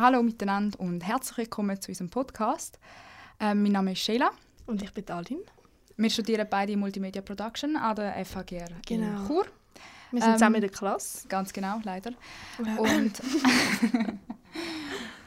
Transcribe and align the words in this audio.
Hallo 0.00 0.22
miteinander 0.22 0.80
und 0.80 1.02
herzlich 1.06 1.36
willkommen 1.36 1.78
zu 1.80 1.90
unserem 1.90 2.08
Podcast. 2.08 2.78
Ähm, 3.38 3.62
mein 3.62 3.72
Name 3.72 3.92
ist 3.92 3.98
Sheila. 3.98 4.30
Und 4.66 4.82
ich 4.82 4.90
bin 4.92 5.04
Dalin. 5.04 5.40
Wir 5.98 6.08
studieren 6.08 6.46
beide 6.48 6.74
Multimedia 6.76 7.20
Production 7.20 7.76
an 7.76 7.96
der 7.96 8.24
FHGR 8.24 8.68
Genau. 8.86 9.20
in 9.20 9.26
Chur. 9.26 9.44
Wir 10.10 10.20
sind 10.20 10.30
Ähm, 10.30 10.34
zusammen 10.36 10.54
in 10.54 10.60
der 10.62 10.70
Klasse. 10.70 11.28
Ganz 11.28 11.52
genau, 11.52 11.80
leider. 11.84 12.12
Und, 12.78 13.12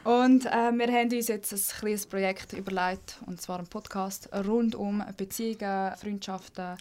und 0.04 0.46
äh, 0.47 0.72
wir 0.72 0.87
haben 0.92 1.12
uns 1.13 1.28
jetzt 1.28 1.53
ein 1.53 1.79
kleines 1.79 2.08
Projekt 2.08 2.53
überlegt, 2.53 3.19
und 3.28 3.40
zwar 3.42 3.60
ein 3.60 3.67
Podcast 3.67 4.28
rund 4.33 4.74
um 4.76 5.03
Beziehungen, 5.17 5.96
Freundschaften, 5.97 6.78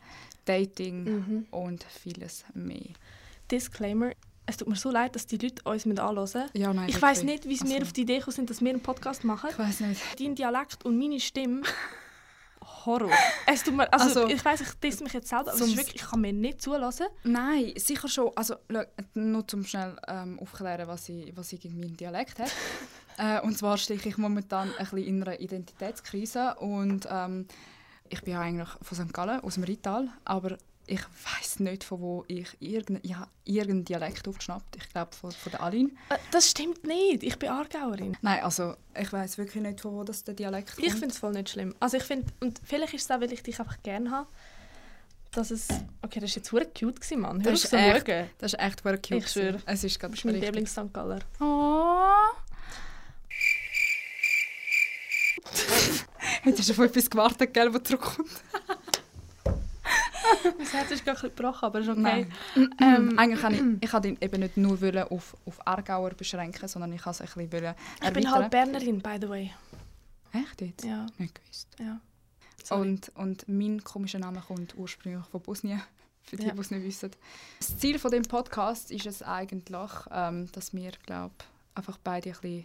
Dating 0.47 1.05
Mhm. 1.05 1.47
und 1.51 1.85
vieles 1.85 2.45
mehr. 2.55 2.89
Disclaimer. 3.51 4.13
Es 4.53 4.59
tut 4.59 4.69
mir 4.69 4.77
so 4.77 4.91
leid, 4.91 5.17
dass 5.17 5.27
die 5.27 5.39
Leute 5.39 5.63
uns 5.65 5.87
mit 5.87 5.99
anhören. 5.99 6.45
Ja, 6.53 6.75
nein, 6.75 6.87
Ich 6.87 7.01
weiß 7.01 7.23
nicht, 7.23 7.49
wie 7.49 7.57
sie 7.57 7.65
mir 7.65 7.77
Also- 7.77 7.87
auf 7.87 7.93
die 7.95 8.03
Idee 8.03 8.19
gekommen 8.19 8.35
sind, 8.37 8.51
dass 8.51 8.61
wir 8.61 8.69
einen 8.69 8.83
Podcast 8.83 9.25
machen. 9.25 9.49
Ich 9.51 9.59
weiß 9.59 9.81
nicht. 9.81 10.03
Dein 10.21 10.35
Dialekt 10.35 10.85
und 10.85 10.99
meine 10.99 11.19
Stimme. 11.21 11.63
Horror. 12.85 13.11
Es 13.47 13.63
tut 13.65 13.75
mir, 13.75 13.91
also, 13.91 14.25
Also, 14.25 14.29
ich 14.35 14.45
weiß, 14.45 14.61
ich 14.61 14.75
diss 14.75 15.01
mich 15.01 15.15
jetzt 15.15 15.29
selber, 15.29 15.53
aber 15.53 15.65
es 15.65 15.75
wirklich, 15.77 16.03
ich 16.03 16.03
kann 16.11 16.21
mir 16.21 16.35
nicht 16.35 16.61
zulassen. 16.61 17.07
Nein, 17.25 17.73
sicher 17.77 18.09
schon. 18.09 18.31
Also, 18.37 18.57
nur 19.15 19.49
zum 19.49 19.65
schnell 19.65 19.97
ähm, 20.07 20.39
aufklären, 20.39 20.87
was 20.87 21.09
ich, 21.09 21.35
was 21.35 21.51
ich 21.55 21.65
in 21.65 21.79
meinem 21.81 21.97
Dialekt 21.97 22.39
habe. 22.39 22.51
äh, 23.17 23.41
und 23.41 23.57
zwar 23.57 23.79
stehe 23.79 23.99
ich 24.05 24.19
momentan 24.19 24.69
ein 24.77 24.85
bisschen 24.85 24.99
in 24.99 25.23
einer 25.23 25.41
Identitätskrise 25.41 26.57
und 26.57 27.09
ähm, 27.11 27.47
ich 28.11 28.21
bin 28.23 28.35
ja 28.35 28.41
eigentlich 28.41 28.69
von 28.83 28.99
St. 28.99 29.15
Gallen, 29.15 29.41
aus 29.41 29.55
dem 29.55 29.65
Rital, 29.65 30.11
aber 30.27 30.59
ich 30.93 31.01
weiß 31.01 31.61
nicht, 31.61 31.85
von 31.85 32.01
wo 32.01 32.25
ich 32.29 32.49
irgendeinen 32.61 33.01
ja, 33.09 33.27
irgendeinen 33.45 33.85
Dialekt 33.87 34.29
aufgeschnappt 34.29 34.77
Ich 34.77 34.89
glaube, 34.91 35.15
von, 35.17 35.33
von 35.33 35.51
der 35.53 35.63
Aline. 35.63 35.91
Äh, 36.11 36.19
Das 36.31 36.51
stimmt 36.51 36.85
nicht. 36.85 37.23
Ich 37.23 37.39
bin 37.39 37.49
Aargauerin. 37.49 38.17
Nein, 38.21 38.43
also 38.45 38.75
ich 38.99 39.11
weiß 39.13 39.39
wirklich 39.39 39.63
nicht, 39.63 39.81
von 39.81 39.95
wo 39.95 40.05
das 40.05 40.23
der 40.25 40.35
Dialekt 40.35 40.75
kommt. 40.75 40.87
Ich 40.87 40.93
finde 40.93 41.09
es 41.09 41.19
voll 41.19 41.33
nicht 41.33 41.49
schlimm. 41.49 41.75
Also 41.81 41.97
ich 41.97 42.03
finde, 42.03 42.27
und 42.41 42.61
vielleicht 42.65 42.93
ist 42.93 43.05
es 43.05 43.11
auch, 43.11 43.21
weil 43.21 43.33
ich 43.33 43.43
dich 43.43 43.59
einfach 43.59 43.83
gerne 43.83 44.11
habe, 44.11 44.29
dass 45.31 45.51
es... 45.51 45.69
Okay, 46.03 46.21
das 46.21 46.31
war 46.33 46.37
jetzt 46.37 46.49
verdammt 46.51 46.79
cute, 46.79 47.01
gewesen, 47.01 47.21
Mann. 47.21 47.43
Hör 47.43 47.53
Das 47.53 47.65
ist 47.65 47.73
echt- 47.73 48.07
schauen. 48.07 48.31
das 48.39 48.53
ist 48.53 48.61
echt 48.61 48.81
verdammt 48.83 49.07
cute. 49.09 49.19
Ich 49.25 49.29
schwöre. 49.31 49.59
Es 49.65 49.85
ist 49.85 49.99
bist 49.99 50.25
mein. 50.27 50.35
Lieblings-St. 50.35 50.93
Galler. 50.93 51.21
Oh. 51.41 52.11
Hättest 56.43 56.69
du 56.69 56.73
auf 56.75 56.79
etwas 56.81 57.09
gewartet, 57.09 57.55
gell, 57.55 57.73
was 57.73 57.83
zurückkommt? 57.85 58.29
Mein 60.59 60.67
Herz 60.67 60.91
ist 60.91 61.05
gerade 61.05 61.21
ein 61.23 61.35
gebrochen, 61.35 61.65
aber 61.67 61.79
ist 61.81 61.89
okay. 61.89 62.01
Nein. 62.01 62.33
Ähm, 62.81 63.15
Eigentlich 63.19 63.41
kann 63.41 63.55
ich, 63.55 63.63
ich 63.85 63.93
wollte 63.93 64.09
ihn 64.09 64.19
eben 64.21 64.41
nicht 64.41 64.57
nur 64.57 64.81
wollen 64.81 65.03
auf, 65.05 65.37
auf 65.47 65.67
Aargauer 65.67 66.11
beschränken, 66.11 66.69
sondern 66.69 66.93
ich 66.93 67.05
wollte 67.07 67.25
es 67.25 67.37
ein 67.37 67.49
bisschen 67.49 67.63
wollen 67.63 67.75
Ich 67.97 68.01
bin 68.13 68.25
erweitern. 68.25 68.33
halt 68.33 68.51
Bernerin, 68.51 69.01
by 69.01 69.17
the 69.21 69.29
way. 69.29 69.51
Echt 70.33 70.61
jetzt? 70.63 70.85
Ja, 70.85 71.07
Nicht 71.19 71.35
gewusst. 71.35 71.69
ja. 71.79 72.01
Sorry. 72.65 72.81
Und, 72.89 73.11
und 73.17 73.49
mein 73.49 73.83
komischer 73.83 74.19
Name 74.21 74.41
kommt 74.41 74.77
ursprünglich 74.77 75.25
von 75.27 75.41
Bosnien, 75.43 75.83
für 76.23 76.37
die, 76.37 76.45
Ja. 76.47 76.53
die 76.55 76.61
es 76.61 76.71
nicht 76.71 76.85
wissen. 76.85 77.11
Das 77.59 77.77
Ziel 77.79 77.99
von 77.99 78.11
dem 78.11 78.23
Podcast 78.23 78.91
ist 78.91 79.07
es 79.07 79.23
eigentlich, 79.23 79.91
ähm, 80.11 80.51
dass 80.53 80.73
wir, 80.73 80.93
glaube 81.05 81.35
einfach 81.75 81.99
beide 82.05 82.31
ein 82.31 82.37
bisschen 82.41 82.65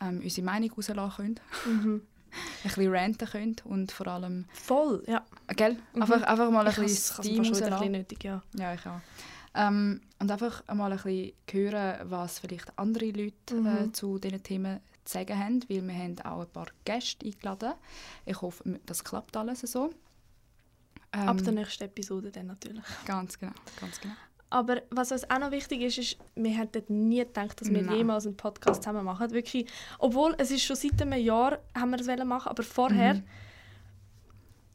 ähm, 0.00 0.20
unsere 0.22 0.44
Meinung 0.44 0.72
rauslassen 0.72 1.34
können, 1.64 1.80
Mhm. 1.82 2.02
ein 2.34 2.68
bisschen 2.68 2.94
ranten 2.94 3.28
können 3.28 3.56
und 3.64 3.92
vor 3.92 4.06
allem, 4.08 4.44
Voll, 4.52 5.02
ja. 5.06 5.24
äh, 5.48 5.54
gell? 5.54 5.76
Mhm. 5.94 6.02
Einfach, 6.02 6.22
einfach 6.22 6.50
mal 6.50 6.66
ein 6.66 6.70
Ich 6.72 6.76
bisschen 6.78 7.22
Steam 7.24 7.38
rauslassen. 7.44 7.70
bisschen 7.72 7.92
nötig, 7.92 8.24
ja. 8.24 8.42
Ja, 8.56 8.74
ich 8.74 8.86
auch. 8.86 9.00
Ähm, 9.56 10.00
und 10.18 10.30
einfach 10.30 10.62
mal 10.74 10.90
ein 10.92 10.98
bisschen 10.98 11.32
hören, 11.50 12.10
was 12.10 12.40
vielleicht 12.40 12.76
andere 12.78 13.06
Leute 13.10 13.54
Mhm. 13.54 13.66
äh, 13.88 13.92
zu 13.92 14.18
diesen 14.18 14.42
Themen 14.42 14.80
zu 15.04 15.12
sagen 15.18 15.38
haben, 15.38 15.60
weil 15.68 15.86
wir 15.86 15.94
haben 15.94 16.18
auch 16.22 16.40
ein 16.40 16.48
paar 16.50 16.66
Gäste 16.84 17.26
eingeladen. 17.26 17.74
Ich 18.26 18.40
hoffe, 18.40 18.80
das 18.86 19.04
klappt 19.04 19.36
alles 19.36 19.60
so. 19.60 19.90
Ähm, 21.12 21.28
Ab 21.28 21.44
der 21.44 21.52
nächsten 21.52 21.84
Episode 21.84 22.32
dann 22.32 22.46
natürlich. 22.48 22.82
Ganz 23.04 23.38
genau, 23.38 23.52
ganz 23.80 24.00
genau. 24.00 24.14
Aber 24.50 24.82
was 24.90 25.10
uns 25.10 25.28
auch 25.28 25.38
noch 25.38 25.50
wichtig 25.50 25.80
ist, 25.82 25.98
ist, 25.98 26.16
wir 26.36 26.50
hätten 26.56 27.08
nie 27.08 27.18
gedacht, 27.18 27.60
dass 27.60 27.70
wir 27.70 27.82
Nein. 27.82 27.96
jemals 27.96 28.26
einen 28.26 28.36
Podcast 28.36 28.82
zusammen 28.82 29.04
machen. 29.04 29.30
Wirklich, 29.32 29.66
obwohl, 29.98 30.34
es 30.38 30.50
ist 30.52 30.62
schon 30.62 30.76
seit 30.76 31.00
einem 31.02 31.18
Jahr, 31.20 31.58
haben 31.74 31.90
wir 31.90 31.98
es 32.00 32.24
machen, 32.24 32.48
aber 32.48 32.62
vorher, 32.62 33.14
Mhm. 33.14 33.24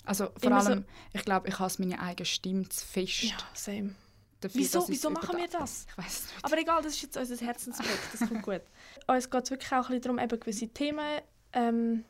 Also 0.05 0.25
vor 0.37 0.49
Immer 0.49 0.61
so- 0.61 0.69
allem, 0.71 0.85
ich 1.13 1.23
glaube, 1.23 1.49
ich 1.49 1.59
hasse 1.59 1.79
meine 1.81 1.99
eigene 2.01 2.25
Stimme 2.25 2.67
zu 2.67 2.83
fest. 2.83 3.23
ja, 3.23 3.37
same. 3.53 3.93
dafür, 4.41 4.59
Wieso, 4.61 4.87
wieso 4.89 5.09
machen 5.11 5.37
wir 5.37 5.47
das? 5.47 5.85
Ich 5.91 5.97
weiß 5.97 6.23
nicht. 6.33 6.45
Aber 6.45 6.57
egal, 6.57 6.81
das 6.81 6.93
ist 6.93 7.01
jetzt 7.03 7.17
unser 7.17 7.45
Herzensprojekt, 7.45 7.99
das 8.13 8.27
kommt 8.27 8.41
gut. 8.41 8.61
Uns 9.07 9.29
geht 9.29 9.43
es 9.43 9.51
wirklich 9.51 9.71
auch 9.71 9.75
ein 9.75 9.81
bisschen 9.81 10.01
darum, 10.01 10.17
eben 10.19 10.39
gewisse 10.39 10.67
Themen, 10.69 11.21
ähm, 11.53 12.05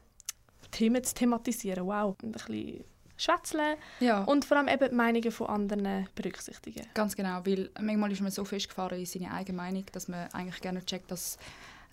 Themen 0.72 1.04
zu 1.04 1.14
thematisieren, 1.14 1.86
wow. 1.88 2.16
Und 2.24 2.24
ein 2.24 2.32
bisschen 2.32 2.84
schwätzeln 3.20 3.78
ja, 4.00 4.24
und 4.24 4.46
vor 4.46 4.58
allem 4.58 4.68
eben 4.68 4.90
die 4.90 4.96
Meinungen 4.96 5.32
von 5.32 5.48
anderen 5.48 6.08
berücksichtigen. 6.16 6.86
ganz 6.94 7.16
genau, 7.16 7.46
weil 7.46 7.70
manchmal 7.80 8.12
ist 8.12 8.22
man 8.22 8.32
so 8.32 8.46
festgefahren 8.46 8.98
in 9.00 9.06
seine 9.06 9.32
eigene 9.34 9.58
Meinung, 9.58 9.86
dass 9.92 10.08
man 10.08 10.28
eigentlich 10.32 10.62
gerne 10.62 10.84
checkt, 10.86 11.12
dass, 11.12 11.38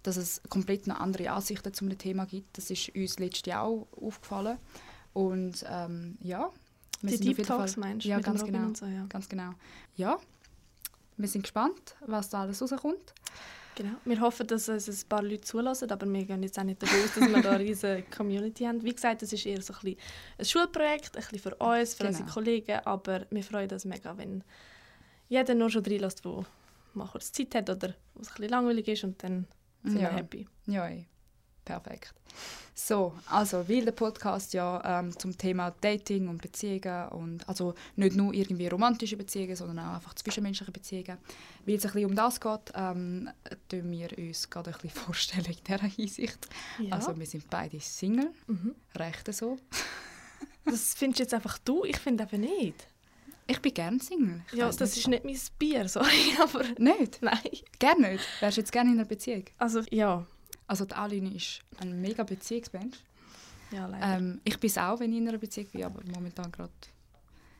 dass 0.02 0.16
es 0.16 0.40
komplett 0.48 0.86
noch 0.86 1.00
andere 1.00 1.30
Ansichten 1.30 1.74
zu 1.74 1.84
einem 1.84 1.98
Thema 1.98 2.26
gibt. 2.26 2.56
Das 2.56 2.70
ist 2.70 2.94
uns 2.94 3.18
letztes 3.18 3.46
Jahr 3.46 3.62
auch 3.64 3.88
aufgefallen. 4.00 4.58
Und 5.12 5.64
ähm, 5.68 6.16
ja, 6.20 6.50
wir 7.00 7.10
Die 7.10 7.16
sind 7.16 7.20
auf 7.22 7.26
Deep 7.26 7.38
jeden 7.38 7.48
Talks 7.48 7.74
Fall- 7.74 7.80
meinst 7.84 8.04
du? 8.06 8.10
Ja, 8.10 8.20
ganz 8.20 8.44
genau. 8.44 8.72
So, 8.74 8.86
ja. 8.86 9.06
Ganz 9.08 9.28
genau. 9.28 9.50
Ja, 9.96 10.18
wir 11.16 11.28
sind 11.28 11.42
gespannt, 11.42 11.96
was 12.06 12.28
da 12.28 12.42
alles 12.42 12.60
rauskommt. 12.62 13.14
Genau. 13.76 13.92
Wir 14.04 14.20
hoffen, 14.20 14.46
dass 14.46 14.66
es 14.68 14.88
ein 15.04 15.08
paar 15.08 15.22
Leute 15.22 15.42
zulassen, 15.42 15.90
aber 15.90 16.10
wir 16.12 16.24
gehen 16.24 16.42
jetzt 16.42 16.58
auch 16.58 16.64
nicht 16.64 16.82
davon 16.82 16.98
aus, 17.04 17.14
dass 17.14 17.28
wir 17.28 17.42
da 17.42 17.50
eine 17.52 17.60
riesige 17.60 18.02
Community 18.16 18.64
haben. 18.64 18.82
Wie 18.82 18.94
gesagt, 18.94 19.22
es 19.22 19.32
ist 19.32 19.44
eher 19.46 19.60
so 19.62 19.74
ein, 19.74 19.80
bisschen 19.82 19.98
ein 20.38 20.44
Schulprojekt, 20.46 21.14
ein 21.16 21.20
bisschen 21.22 21.38
für 21.38 21.54
uns, 21.56 21.94
für 21.94 22.04
Genau. 22.04 22.08
unsere 22.18 22.28
Kollegen, 22.30 22.80
aber 22.84 23.26
wir 23.30 23.42
freuen 23.44 23.70
uns 23.70 23.84
mega, 23.84 24.16
wenn 24.16 24.42
jeder 25.28 25.54
nur 25.54 25.70
schon 25.70 25.84
reinlässt, 25.84 26.24
der 26.24 26.44
mal 26.94 27.06
kurz 27.06 27.30
Zeit 27.32 27.54
hat 27.54 27.68
oder 27.70 27.94
was 28.14 28.28
ein 28.28 28.34
bisschen 28.36 28.48
langweilig 28.48 28.88
ist 28.88 29.04
und 29.04 29.22
dann 29.22 29.46
sind 29.84 30.00
Ja. 30.00 30.10
wir 30.10 30.16
happy. 30.16 30.48
Ja. 30.66 30.88
Perfekt. 31.66 32.14
So, 32.78 33.14
also, 33.30 33.66
weil 33.68 33.86
der 33.86 33.92
Podcast 33.92 34.52
ja 34.52 35.00
ähm, 35.00 35.18
zum 35.18 35.36
Thema 35.36 35.74
Dating 35.80 36.28
und 36.28 36.42
Beziehungen 36.42 37.08
und 37.08 37.48
also 37.48 37.74
nicht 37.96 38.16
nur 38.16 38.34
irgendwie 38.34 38.68
romantische 38.68 39.16
Beziehungen, 39.16 39.56
sondern 39.56 39.78
auch 39.78 39.94
einfach 39.94 40.14
zwischenmenschliche 40.14 40.72
Beziehungen, 40.72 41.16
weil 41.64 41.76
es 41.76 41.86
ein 41.86 41.92
bisschen 41.92 42.10
um 42.10 42.14
das 42.14 42.38
geht, 42.38 42.72
ähm, 42.74 43.30
tun 43.70 43.90
wir 43.90 44.18
uns 44.18 44.50
gerade 44.50 44.72
ein 44.72 44.78
bisschen 44.80 45.00
vorstellen 45.04 45.46
in 45.46 45.64
dieser 45.66 45.86
Hinsicht. 45.86 46.48
Ja. 46.78 46.96
Also, 46.96 47.18
wir 47.18 47.26
sind 47.26 47.48
beide 47.48 47.80
Single, 47.80 48.30
mhm. 48.46 48.74
recht 48.96 49.32
so. 49.34 49.58
Das 50.68 50.94
findest 50.94 51.20
jetzt 51.20 51.34
einfach 51.34 51.58
du, 51.58 51.84
ich 51.84 51.96
finde 51.96 52.24
eben 52.24 52.40
nicht. 52.40 52.88
Ich 53.46 53.60
bin 53.60 53.72
gerne 53.72 54.00
Single. 54.00 54.42
Ich 54.50 54.58
Ja, 54.58 54.68
das 54.70 54.96
ist 54.96 55.06
nicht 55.06 55.24
mein 55.24 55.38
Bier, 55.58 55.88
sorry, 55.88 56.36
aber 56.42 56.64
Nicht? 56.78 57.22
nein. 57.22 57.38
Gerne 57.78 58.12
nicht? 58.12 58.24
Wärst 58.40 58.56
du 58.56 58.60
jetzt 58.62 58.72
gerne 58.72 58.90
in 58.90 58.98
einer 58.98 59.06
Beziehung? 59.06 59.44
Also 59.58 59.82
ja, 59.90 60.26
Also, 60.66 60.84
die 60.84 60.94
Aline 60.94 61.34
ist 61.34 61.60
ein 61.78 62.00
mega 62.00 62.24
Beziehungsmensch. 62.24 62.96
ja 63.70 63.86
leider. 63.86 64.18
Ähm, 64.18 64.40
ich 64.44 64.58
bin 64.58 64.68
es 64.68 64.78
auch, 64.78 65.00
wenn 65.00 65.12
ich 65.12 65.18
in 65.18 65.28
einer 65.28 65.38
Beziehung 65.38 65.68
bin, 65.70 65.84
aber 65.84 66.02
momentan 66.14 66.50
gerade 66.52 66.72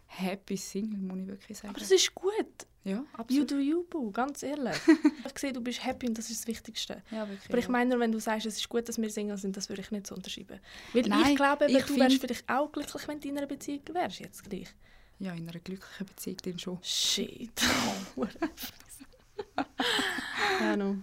happy 0.09 0.57
Single, 0.57 0.99
muss 0.99 1.19
ich 1.19 1.27
wirklich 1.27 1.59
sagen. 1.59 1.75
aber 1.75 1.83
es 1.83 1.91
ist 1.91 2.15
gut. 2.15 2.47
ja, 2.85 2.99
You 2.99 3.05
absolut. 3.15 3.51
do 3.51 3.59
you, 3.59 3.83
boo, 3.85 4.11
ganz 4.13 4.43
ehrlich. 4.45 4.77
ich 5.27 5.39
sehe, 5.39 5.53
du 5.53 5.61
bist 5.61 5.85
happy 5.85 6.07
und 6.09 6.17
das 6.17 6.31
ist 6.31 6.41
das 6.41 6.47
Wichtigste. 6.47 7.03
Ja, 7.11 7.29
wirklich, 7.29 7.49
Aber 7.49 7.59
ich 7.59 7.69
meine 7.69 7.91
nur, 7.91 8.01
wenn 8.01 8.13
du 8.13 8.21
sagst, 8.21 8.47
es 8.47 8.57
ist 8.57 8.69
gut, 8.69 8.89
dass 8.89 8.99
wir 9.01 9.11
Single 9.11 9.37
sind, 9.37 9.57
das 9.57 9.69
würde 9.69 9.83
ich 9.83 9.91
nicht 9.91 10.07
so 10.07 10.15
unterschreiben. 10.15 10.61
Weil 10.93 11.03
Nein, 11.03 11.31
ich 11.31 11.37
glaube, 11.37 11.67
ich 11.67 11.73
du 11.85 11.97
wärst 11.97 12.13
find- 12.15 12.21
vielleicht 12.21 12.49
auch 12.49 12.71
glücklich, 12.71 13.09
wenn 13.09 13.21
du 13.21 13.29
in 13.29 13.39
einer 13.39 13.47
Beziehung 13.49 13.83
wärst, 13.93 14.21
jetzt 14.21 14.49
gleich. 14.49 14.69
ja, 15.19 15.33
in 15.33 15.49
einer 15.49 15.59
glücklichen 15.61 16.07
Beziehung 16.07 16.37
dann 16.45 16.59
schon. 16.59 16.79
Shit. 16.83 17.51
ja, 20.61 20.77
no. 20.77 20.97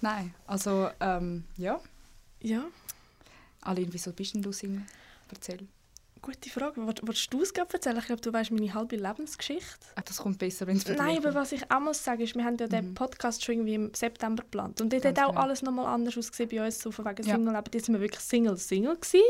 Nein, 0.00 0.34
also, 0.46 0.88
ähm, 1.00 1.44
ja. 1.56 1.80
Ja, 2.40 2.64
Aline, 3.62 3.88
wieso 3.92 4.12
bist 4.12 4.34
denn 4.34 4.42
du 4.42 4.52
Single? 4.52 4.82
Erzähl. 5.32 5.66
gute 6.22 6.50
Frage. 6.50 6.80
Woll- 6.84 6.94
Wolltest 7.02 7.32
du 7.32 7.40
es 7.42 7.54
gerade 7.54 7.72
erzählen? 7.74 7.98
Ich 7.98 8.06
glaube, 8.06 8.20
du 8.20 8.32
weißt 8.32 8.50
meine 8.50 8.74
halbe 8.74 8.96
Lebensgeschichte. 8.96 9.86
Ach, 9.94 10.02
das 10.02 10.16
kommt 10.16 10.38
besser, 10.38 10.66
wenn 10.66 10.76
es 10.76 10.84
Nein, 10.86 11.18
aber 11.18 11.34
was 11.34 11.52
ich 11.52 11.70
auch 11.70 11.78
muss 11.80 12.02
sagen, 12.02 12.20
ist, 12.22 12.34
wir 12.34 12.44
haben 12.44 12.56
ja 12.58 12.66
den 12.66 12.88
Mhm. 12.90 12.94
Podcast 12.94 13.44
schon 13.44 13.54
irgendwie 13.56 13.74
im 13.74 13.94
September 13.94 14.42
geplant. 14.42 14.80
Und 14.80 14.92
dort 14.92 15.02
Ganz 15.04 15.18
hat 15.18 15.24
auch 15.26 15.30
genau. 15.30 15.42
alles 15.42 15.62
nochmal 15.62 15.86
anders 15.86 16.18
ausgesehen 16.18 16.48
bei 16.50 16.64
uns, 16.64 16.80
so 16.80 16.90
von 16.90 17.04
wegen 17.04 17.24
Ja. 17.26 17.36
Single. 17.36 17.54
Aber 17.54 17.70
jetzt 17.72 17.86
sind 17.86 17.94
wir 17.94 18.00
wirklich 18.00 18.20
Single-Single 18.22 18.96
gewesen. 18.96 19.22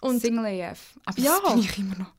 Und 0.00 0.20
Single 0.20 0.46
AF. 0.46 0.94
Aber 1.06 1.18
Ja. 1.18 1.38
das 1.42 1.52
bin 1.54 1.60
ich 1.62 1.78
immer 1.78 1.96
noch. 1.96 2.12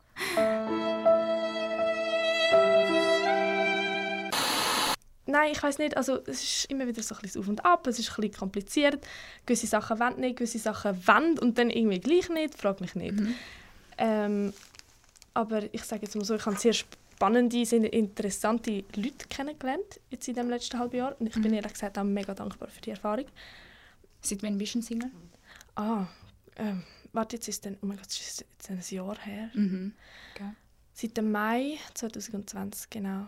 Nein, 5.27 5.51
ich 5.51 5.61
weiß 5.61 5.77
nicht. 5.77 5.95
Also 5.97 6.19
es 6.25 6.41
ist 6.43 6.65
immer 6.71 6.87
wieder 6.87 7.03
so 7.03 7.13
ein 7.15 7.21
bisschen 7.21 7.41
Auf 7.41 7.47
und 7.47 7.63
Ab. 7.65 7.85
Es 7.87 7.99
ist 7.99 8.09
ein 8.09 8.15
bisschen 8.21 8.37
kompliziert. 8.37 9.05
Gewisse 9.45 9.67
Sachen 9.67 9.99
wollen 9.99 10.19
nicht, 10.19 10.37
gewisse 10.37 10.57
Sachen 10.59 11.05
wollen 11.07 11.37
und 11.39 11.57
dann 11.57 11.69
irgendwie 11.69 11.99
gleich 11.99 12.29
nicht. 12.29 12.55
Frag 12.55 12.81
mich 12.81 12.95
nicht. 12.95 13.15
Mhm. 13.19 13.35
Ähm, 13.97 14.53
aber 15.33 15.71
ich 15.73 15.83
sage 15.83 16.03
jetzt 16.03 16.15
mal 16.15 16.23
so, 16.25 16.35
ich 16.35 16.45
habe 16.45 16.55
sehr 16.57 16.73
spannende, 16.73 17.65
sehr 17.65 17.91
interessante 17.93 18.83
Leute 18.95 19.27
kennengelernt 19.29 19.99
jetzt 20.09 20.27
in 20.27 20.35
dem 20.35 20.49
letzten 20.49 20.79
halben 20.79 20.95
Jahr. 20.97 21.15
Und 21.19 21.27
ich 21.27 21.33
bin 21.33 21.43
Mhm. 21.51 21.53
ehrlich 21.53 21.73
gesagt 21.73 21.97
auch 21.99 22.03
mega 22.03 22.33
dankbar 22.33 22.69
für 22.69 22.81
die 22.81 22.91
Erfahrung. 22.91 23.25
Seit 24.21 24.41
wann 24.43 24.57
bist 24.57 24.73
du 24.75 24.79
ein 24.79 24.81
Single? 24.81 25.11
Ah, 25.75 26.07
ähm, 26.55 26.83
warte, 27.13 27.35
jetzt 27.35 27.47
ist 27.47 27.65
dann, 27.65 27.77
oh 27.81 27.85
mein 27.85 27.97
Gott, 27.97 28.07
es 28.07 28.19
ist 28.19 28.45
jetzt 28.51 28.69
ein 28.71 28.81
Jahr 28.95 29.17
her. 29.19 29.49
Mhm. 29.53 29.93
Okay. 30.33 30.51
Seit 30.93 31.15
dem 31.17 31.31
Mai 31.31 31.77
2020, 31.93 32.89
genau. 32.89 33.27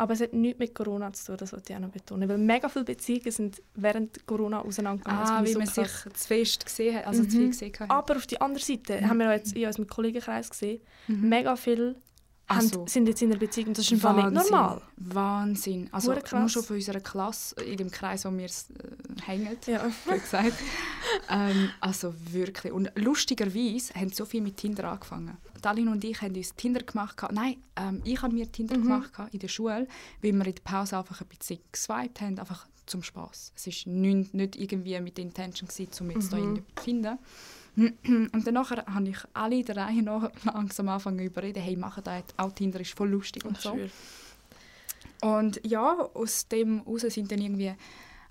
Aber 0.00 0.14
es 0.14 0.20
hat 0.22 0.32
nichts 0.32 0.58
mit 0.58 0.74
Corona 0.74 1.12
zu 1.12 1.26
tun, 1.26 1.36
das 1.36 1.52
wollte 1.52 1.72
ich 1.72 1.76
auch 1.76 1.80
noch 1.82 1.90
betonen. 1.90 2.26
Weil 2.28 2.38
mega 2.38 2.68
viele 2.70 2.86
Beziehungen 2.86 3.30
sind 3.30 3.62
während 3.74 4.26
Corona 4.26 4.62
auseinandergegangen. 4.62 5.20
Ah, 5.28 5.40
wie 5.42 5.52
finde 5.52 5.58
man 5.58 5.68
ich 5.68 5.74
so 5.74 5.82
sich 5.82 6.14
zu 6.14 6.26
fest 6.28 6.64
gesehen 6.64 6.96
hat, 6.96 7.06
also 7.06 7.22
zu 7.24 7.30
viel 7.30 7.40
Mhm. 7.46 7.50
gesehen 7.50 7.72
hat. 7.80 7.90
Aber 7.90 8.16
auf 8.16 8.26
die 8.26 8.40
andere 8.40 8.64
Seite 8.64 9.06
haben 9.06 9.18
wir 9.18 9.28
auch 9.28 9.32
jetzt 9.34 9.52
in 9.54 9.66
unserem 9.66 9.86
Kollegenkreis 9.86 10.48
gesehen, 10.48 10.80
Mhm. 11.08 11.28
mega 11.28 11.54
viele 11.56 11.96
haben, 12.56 12.68
so. 12.68 12.86
sind 12.86 13.06
jetzt 13.08 13.22
in 13.22 13.30
einer 13.30 13.38
Beziehung. 13.38 13.72
Das 13.74 13.84
ist 13.84 13.92
einfach 13.92 14.16
nicht 14.16 14.30
normal. 14.50 14.82
Wahnsinn. 14.96 15.88
Also 15.92 16.12
nur 16.12 16.48
schon 16.48 16.62
von 16.62 16.76
unserer 16.76 17.00
Klasse, 17.00 17.60
in 17.62 17.76
dem 17.76 17.90
Kreis, 17.90 18.24
wo 18.24 18.30
wir 18.32 18.44
äh, 18.46 18.48
hängen, 19.24 19.56
Ja. 19.66 19.90
gesagt. 20.06 20.54
ähm, 21.28 21.70
also 21.80 22.12
wirklich. 22.32 22.72
Und 22.72 22.90
lustigerweise 22.96 23.94
haben 23.94 24.10
so 24.10 24.24
viel 24.24 24.40
mit 24.42 24.56
Tinder 24.56 24.84
angefangen. 24.90 25.36
Dalin 25.62 25.88
und 25.88 26.02
ich 26.04 26.20
haben 26.22 26.34
uns 26.34 26.54
Tinder 26.54 26.82
gemacht. 26.82 27.20
Nein, 27.32 27.56
ähm, 27.76 28.00
ich 28.04 28.20
habe 28.22 28.34
mir 28.34 28.50
Tinder 28.50 28.76
Mhm. 28.78 28.82
gemacht 28.82 29.12
in 29.32 29.38
der 29.38 29.48
Schule, 29.48 29.86
weil 30.22 30.32
wir 30.32 30.46
in 30.46 30.54
der 30.54 30.62
Pause 30.64 30.96
einfach 30.98 31.20
ein 31.20 31.26
bisschen 31.28 31.58
geswiped 31.70 32.20
haben, 32.20 32.38
einfach 32.38 32.66
zum 32.90 33.02
Spaß. 33.02 33.52
Es 33.56 33.66
war 33.66 33.92
nicht, 33.92 34.34
nicht 34.34 34.56
irgendwie 34.56 34.98
mit 35.00 35.16
der 35.16 35.24
Intention, 35.24 35.68
gewesen, 35.68 35.90
um 36.00 36.10
jetzt 36.10 36.32
da 36.32 36.36
Mhm. 36.36 36.42
irgendwie 36.42 36.64
zu 36.76 36.82
finden. 36.84 37.18
Und 38.32 38.46
dann 38.46 38.54
nachher 38.54 38.84
habe 38.86 39.08
ich 39.08 39.18
alle 39.32 39.56
in 39.56 39.64
der 39.64 39.76
Reihe 39.76 40.02
nach 40.02 40.30
langsam 40.44 40.88
angefangen 40.88 41.18
zu 41.18 41.24
überreden, 41.24 41.62
hey, 41.62 41.76
machen 41.76 42.02
das, 42.04 42.24
auch 42.36 42.52
Tinder 42.52 42.80
ist 42.80 42.96
voll 42.96 43.08
lustig 43.10 43.44
und 43.44 43.56
Ich 43.56 43.62
so. 43.62 43.76
Und 45.22 45.60
ja, 45.64 45.92
aus 46.14 46.48
dem 46.48 46.82
heraus 46.84 47.02
sind 47.02 47.30
dann 47.30 47.40
irgendwie 47.40 47.72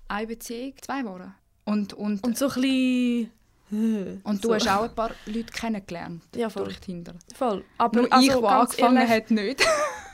eine 0.08 0.26
Beziehung, 0.26 0.74
zwei 0.80 1.04
Wochen. 1.04 1.32
Und, 1.64 1.92
und, 1.94 2.24
Und 2.24 2.36
so 2.36 2.48
ein 2.48 2.60
bisschen... 2.60 4.20
und 4.24 4.44
du 4.44 4.48
so. 4.48 4.54
hast 4.54 4.68
auch 4.68 4.82
ein 4.88 4.94
paar 4.94 5.12
Leute 5.26 5.52
kennengelernt 5.52 6.24
Ja, 6.34 6.50
voll. 6.50 6.64
durch 6.64 6.80
Tinder. 6.80 7.14
Voll. 7.34 7.64
Aber 7.78 8.00
Nur 8.02 8.12
also, 8.12 8.26
ich, 8.26 8.32
der 8.40 8.50
angefangen 8.50 8.96
ehrlich, 8.96 9.10
hat, 9.10 9.30
nicht. 9.30 9.64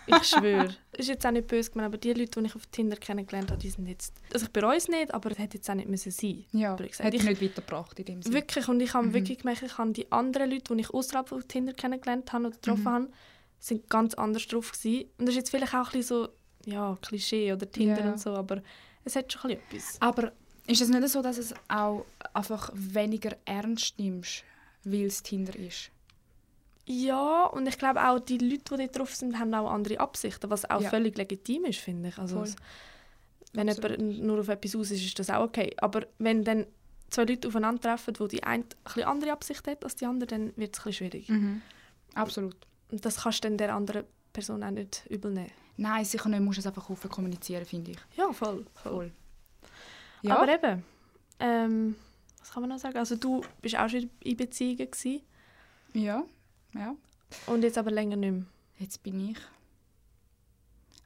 Ich 0.09 0.23
schwöre. 0.29 0.75
Ist 0.97 1.09
jetzt 1.09 1.27
auch 1.27 1.31
nicht 1.31 1.47
böse 1.47 1.71
gemeint, 1.71 1.87
aber 1.89 1.99
die 1.99 2.13
Leute, 2.13 2.41
die 2.41 2.47
ich 2.47 2.55
auf 2.57 2.67
Tinder 2.67 2.97
kennengelernt 2.97 3.51
habe, 3.51 3.61
die 3.61 3.71
sind 3.71 3.87
jetzt... 3.87 4.15
Also 4.33 4.47
ich 4.47 4.53
bereue 4.53 4.77
es 4.77 4.89
nicht, 4.89 5.13
aber 5.15 5.31
es 5.31 5.39
hätte 5.39 5.57
jetzt 5.59 5.69
auch 5.71 5.75
nicht 5.75 5.89
müssen 5.89 6.11
sein 6.11 6.45
Ja, 6.53 6.73
Aber 6.75 6.85
ich 6.85 6.99
nicht 6.99 7.43
weitergebracht 7.43 7.99
in 7.99 8.05
dem 8.05 8.23
Sinne. 8.23 8.35
Wirklich, 8.35 8.69
und 8.69 8.81
ich 8.81 8.95
habe 8.95 9.07
Mhm. 9.09 9.13
wirklich 9.15 9.39
gemerkt, 9.39 9.63
ich 9.63 9.79
habe 9.79 9.93
die 9.93 10.11
anderen 10.11 10.51
Leute, 10.51 10.75
die 10.75 10.81
ich 10.81 10.91
außerhalb 10.91 11.29
von 11.29 11.47
Tinder 11.47 11.73
kennengelernt 11.75 12.33
habe 12.33 12.47
oder 12.47 12.55
getroffen 12.57 12.83
Mhm. 12.85 12.89
habe, 12.89 13.09
sind 13.59 13.89
ganz 13.89 14.15
anders 14.15 14.47
drauf 14.47 14.73
gewesen. 14.73 15.05
Und 15.19 15.27
das 15.27 15.31
ist 15.31 15.37
jetzt 15.37 15.51
vielleicht 15.51 15.75
auch 15.75 15.87
ein 15.87 15.93
bisschen 15.99 16.03
so, 16.03 16.29
ja, 16.67 16.97
Klischee 17.03 17.53
oder 17.53 17.71
Tinder 17.71 18.05
Ja. 18.05 18.13
und 18.13 18.21
so, 18.21 18.31
aber 18.31 18.63
es 19.05 19.17
hat 19.17 19.33
schon 19.33 19.51
ein 19.51 19.59
bisschen 19.69 19.79
etwas. 19.81 20.03
Aber 20.03 20.33
ist 20.67 20.81
es 20.81 20.89
nicht 20.89 21.09
so, 21.09 21.23
dass 21.23 21.39
es 21.39 21.55
auch 21.69 22.07
einfach 22.35 22.71
weniger 22.75 23.37
ernst 23.45 23.99
nimmst, 23.99 24.45
weil 24.85 25.05
es 25.07 25.23
Tinder 25.23 25.55
ist? 25.57 25.91
Ja, 26.87 27.44
und 27.47 27.67
ich 27.67 27.79
glaube 27.79 28.06
auch, 28.09 28.21
die 28.21 28.38
Leute, 28.38 28.77
die 28.77 28.83
dort 28.87 28.99
drauf 28.99 29.15
sind, 29.15 29.38
haben 29.38 29.53
auch 29.55 29.71
andere 29.71 29.99
Absichten, 30.00 30.49
was 30.50 30.69
auch 30.71 30.81
Ja. 30.81 30.88
völlig 30.91 31.17
legitim 31.17 31.65
ist, 31.65 31.81
finde 31.81 32.11
ich. 32.11 32.19
Also, 32.19 32.37
Voll. 32.44 32.55
wenn 33.55 33.69
Absolut. 33.69 33.99
jemand 33.99 34.23
nur 34.23 34.41
auf 34.41 34.49
etwas 34.49 34.77
aus 34.77 34.91
ist, 34.93 35.05
ist 35.05 35.19
das 35.19 35.31
auch 35.31 35.43
okay. 35.44 35.75
Aber 35.79 36.06
wenn 36.19 36.44
dann 36.44 36.65
zwei 37.11 37.25
Leute 37.25 37.49
aufeinandertreffen, 37.49 38.15
wo 38.19 38.27
die 38.29 38.43
eine 38.44 38.65
ein 38.85 39.03
andere 39.03 39.33
Absicht 39.33 39.67
hat 39.67 39.83
als 39.85 39.97
die 39.97 40.06
andere, 40.06 40.29
dann 40.29 40.53
wird 40.56 40.77
es 40.79 40.87
ein 40.87 40.93
schwierig. 40.93 41.29
Mhm. 41.29 41.61
Absolut. 42.15 42.56
Und 42.93 43.05
das 43.05 43.23
kannst 43.23 43.43
du 43.43 43.49
dann 43.49 43.59
der 43.59 43.75
anderen 43.75 44.05
Person 44.33 44.62
auch 44.62 44.71
nicht 44.71 45.05
übel 45.11 45.33
nehmen. 45.33 45.50
Nein, 45.77 46.05
sicher 46.05 46.29
nicht. 46.29 46.38
Du 46.38 46.44
musst 46.44 46.59
es 46.61 46.67
einfach 46.67 46.88
offen 46.88 47.11
kommunizieren, 47.11 47.65
finde 47.65 47.91
ich. 47.93 47.99
Ja, 48.17 48.33
voll. 48.33 48.65
voll. 48.75 48.93
Voll. 48.93 49.12
Ja, 50.23 50.38
Aber 50.38 50.53
eben, 50.53 50.85
ähm, 51.41 51.97
was 52.38 52.53
kann 52.53 52.62
man 52.62 52.71
noch 52.71 52.79
sagen? 52.79 52.97
Also 52.97 53.17
du 53.17 53.43
bist 53.61 53.77
auch 53.77 53.88
schon 53.88 54.09
in 54.21 54.37
Beziehungen 54.37 54.77
gewesen, 54.91 55.21
ja, 55.93 56.25
ja. 56.78 56.94
und 57.46 57.62
jetzt 57.62 57.78
aber 57.78 57.90
länger 57.90 58.17
nicht 58.17 58.32
mehr. 58.32 58.44
Jetzt 58.78 59.02
bin 59.02 59.31
ich. 59.31 59.38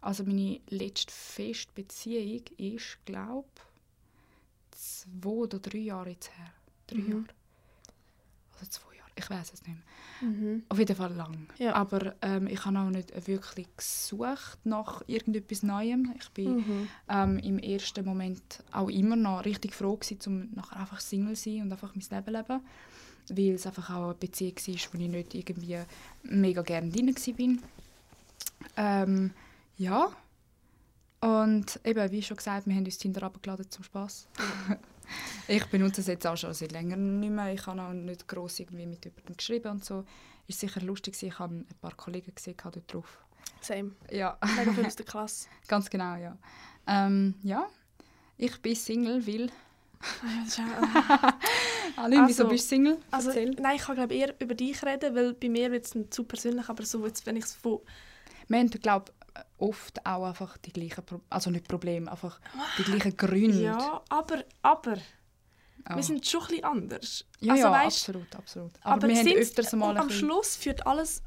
Also 0.01 0.25
meine 0.25 0.61
letzte 0.71 1.13
feste 1.13 1.73
Beziehung 1.75 2.43
ist, 2.57 2.99
glaube 3.05 3.49
zwei 4.71 5.29
oder 5.29 5.59
drei 5.59 5.79
Jahre 5.79 6.11
jetzt 6.11 6.31
her. 6.37 6.53
Drei 6.87 6.99
Mhm. 6.99 7.09
Jahre. 7.11 7.25
Oder 8.59 8.71
zwei 8.71 8.97
Jahre. 8.97 9.11
Ich 9.17 9.29
weiß 9.31 9.53
es 9.53 9.63
nicht 9.67 9.77
mehr. 9.77 10.31
Mhm. 10.31 10.63
Auf 10.69 10.79
jeden 10.79 10.97
Fall 10.97 11.13
lang. 11.13 11.47
Ja. 11.59 11.75
Aber 11.75 12.15
ähm, 12.23 12.47
ich 12.47 12.65
habe 12.65 12.79
auch 12.79 12.89
nicht 12.91 13.27
wirklich 13.27 13.67
gesucht 13.77 14.59
nach 14.65 15.03
irgendetwas 15.07 15.63
Neuem. 15.63 16.15
Ich 16.19 16.31
bin 16.31 16.57
Mhm. 16.57 16.89
ähm, 17.09 17.39
im 17.39 17.59
ersten 17.59 18.05
Moment 18.05 18.63
auch 18.73 18.89
immer 18.89 19.17
noch 19.17 19.45
richtig 19.45 19.75
froh 19.75 19.97
gewesen, 19.97 20.19
um 20.27 20.55
nachher 20.55 20.81
einfach 20.81 21.01
Single 21.01 21.37
zu 21.37 21.51
sein 21.51 21.63
und 21.63 21.73
einfach 21.73 21.95
mein 21.95 22.05
Leben 22.11 22.25
zu 22.25 22.31
leben. 22.33 22.65
Weil 23.31 23.55
es 23.55 23.67
einfach 23.67 23.91
auch 23.91 24.05
eine 24.05 24.15
Beziehung 24.15 24.57
war, 24.57 24.75
wo 24.93 24.99
ich 24.99 25.09
nicht 25.09 25.35
irgendwie 25.35 25.79
mega 26.23 26.63
gerne 26.63 26.91
drin 26.91 27.15
war. 27.17 27.59
Ähm, 28.77 29.33
ja. 29.77 30.11
Und 31.21 31.81
eben, 31.85 32.11
wie 32.11 32.23
schon 32.23 32.37
gesagt, 32.37 32.67
wir 32.67 32.75
haben 32.75 32.85
uns 32.85 32.99
Tinder 32.99 33.23
abgeladen 33.23 33.71
zum 33.71 33.85
Spaß. 33.85 34.29
ich 35.49 35.65
benutze 35.67 36.01
es 36.01 36.07
jetzt 36.07 36.27
auch 36.27 36.37
schon 36.37 36.55
seit 36.55 36.73
längerem 36.73 37.21
nicht 37.21 37.31
mehr. 37.31 37.53
Ich 37.53 37.67
habe 37.67 37.81
auch 37.83 37.93
nicht 37.93 38.27
gross 38.27 38.59
irgendwie 38.59 38.87
mit 38.87 39.05
jemandem 39.05 39.37
geschrieben 39.37 39.71
und 39.73 39.85
so. 39.85 40.05
Ist 40.47 40.61
sicher 40.61 40.81
lustig. 40.81 41.23
Ich 41.23 41.39
habe 41.39 41.55
ein 41.55 41.67
paar 41.81 41.95
Kollegen 41.95 42.35
gesehen 42.35 42.57
dort 42.63 42.93
drauf. 42.93 43.19
Same. 43.61 43.93
Ja. 44.11 44.39
Mega 44.57 44.73
viel 44.73 44.87
aus 44.87 44.97
der 44.97 45.07
Klasse. 45.07 45.49
Ganz 45.69 45.91
genau, 45.91 46.17
ja. 46.17 46.37
Ähm, 46.87 47.35
ja, 47.43 47.67
ich 48.37 48.61
bin 48.61 48.75
Single, 48.75 49.27
weil... 49.27 49.51
Aline, 51.97 52.25
wieso 52.29 52.45
Also- 52.45 52.49
bist 52.49 52.65
du 52.65 52.69
Single? 52.77 52.99
Also, 53.11 53.31
nein, 53.33 53.77
ich 53.77 53.83
kann 53.83 53.95
glaube 53.97 54.15
eher 54.15 54.35
über 54.41 54.55
dich 54.55 54.83
reden, 54.85 55.15
weil 55.15 55.35
bei 55.35 55.49
mir 55.49 55.71
wird 55.71 55.85
es 55.87 55.95
nicht 55.95 56.13
zu 56.15 56.25
persönlich, 56.25 56.69
aber 56.69 56.85
so 56.85 57.05
jetzt, 57.07 57.27
wenn 57.27 57.37
ich 57.37 57.45
es 57.45 57.55
von... 57.55 57.81
Wir 58.49 58.59
haben, 58.59 58.71
glaube 58.71 59.13
oft 59.59 60.05
auch 60.05 60.25
einfach 60.27 60.57
die 60.59 60.73
gleichen... 60.73 61.05
Pro 61.05 61.21
also 61.31 61.51
nicht 61.51 61.69
Probleme, 61.69 62.11
einfach 62.11 62.41
die 62.79 62.83
gleichen 62.85 63.17
Gründe. 63.17 63.63
Ja, 63.63 64.01
aber, 64.09 64.45
aber, 64.63 64.97
Oh. 65.89 65.97
wir 65.97 66.03
sind 66.03 66.27
schon 66.27 66.43
ein 66.43 66.47
bisschen 66.49 66.65
anders. 66.65 67.25
ja, 67.39 67.53
also, 67.55 67.65
ja 67.65 67.73
weißt, 67.73 67.97
absolut, 68.09 68.37
absolut. 68.37 68.71
Aber, 68.83 68.93
aber 68.97 69.09
wir 69.09 69.17
haben 69.17 69.33
öfters 69.33 69.73
mal 69.73 69.97
am. 69.97 70.11
Schluss 70.11 70.55
führt 70.57 70.87
alles 70.87 71.23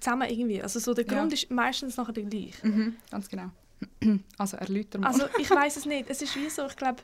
zusammen 0.00 0.28
irgendwie. 0.28 0.60
Also 0.60 0.80
so 0.80 0.92
der 0.92 1.06
Ja. 1.06 1.14
Grund 1.20 1.32
ist 1.32 1.48
meistens 1.52 1.96
nachher 1.96 2.12
der 2.12 2.24
gleiche. 2.24 2.66
Mhm, 2.66 2.96
ganz 3.12 3.28
genau. 3.28 3.50
Also 4.38 4.56
erläuter 4.56 4.98
mal. 4.98 5.06
Also 5.06 5.26
ich 5.38 5.48
weiß 5.50 5.76
es 5.76 5.86
nicht. 5.86 6.10
Es 6.10 6.20
ist 6.20 6.34
wie 6.34 6.50
so, 6.50 6.66
ich 6.66 6.74
glaube, 6.74 7.00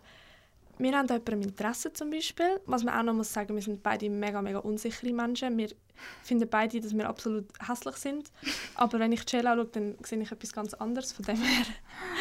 wir 0.79 0.97
haben 0.97 1.07
da 1.07 1.15
jemandem 1.15 1.43
Interesse 1.43 1.93
zum 1.93 2.11
Beispiel. 2.11 2.61
Was 2.67 2.85
man 2.85 2.95
auch 2.99 3.03
noch 3.03 3.15
muss 3.15 3.33
sagen, 3.33 3.55
wir 3.55 3.62
sind 3.62 3.83
beide 3.83 4.09
mega, 4.11 4.41
mega 4.43 4.59
unsichere 4.59 5.12
Menschen. 5.12 5.57
Wir 5.57 5.71
finden 6.23 6.49
beide, 6.49 6.81
dass 6.81 6.95
wir 6.95 7.09
absolut 7.09 7.47
hässlich 7.67 7.97
sind. 7.97 8.31
Aber 8.75 8.99
wenn 8.99 9.12
ich 9.12 9.25
Jill 9.31 9.47
anschaue, 9.47 9.67
dann 9.67 9.97
sehe 10.05 10.21
ich 10.21 10.31
etwas 10.33 10.52
ganz 10.52 10.75
anderes. 10.75 11.12
Von 11.12 11.25
dem 11.25 11.37
her. 11.43 11.67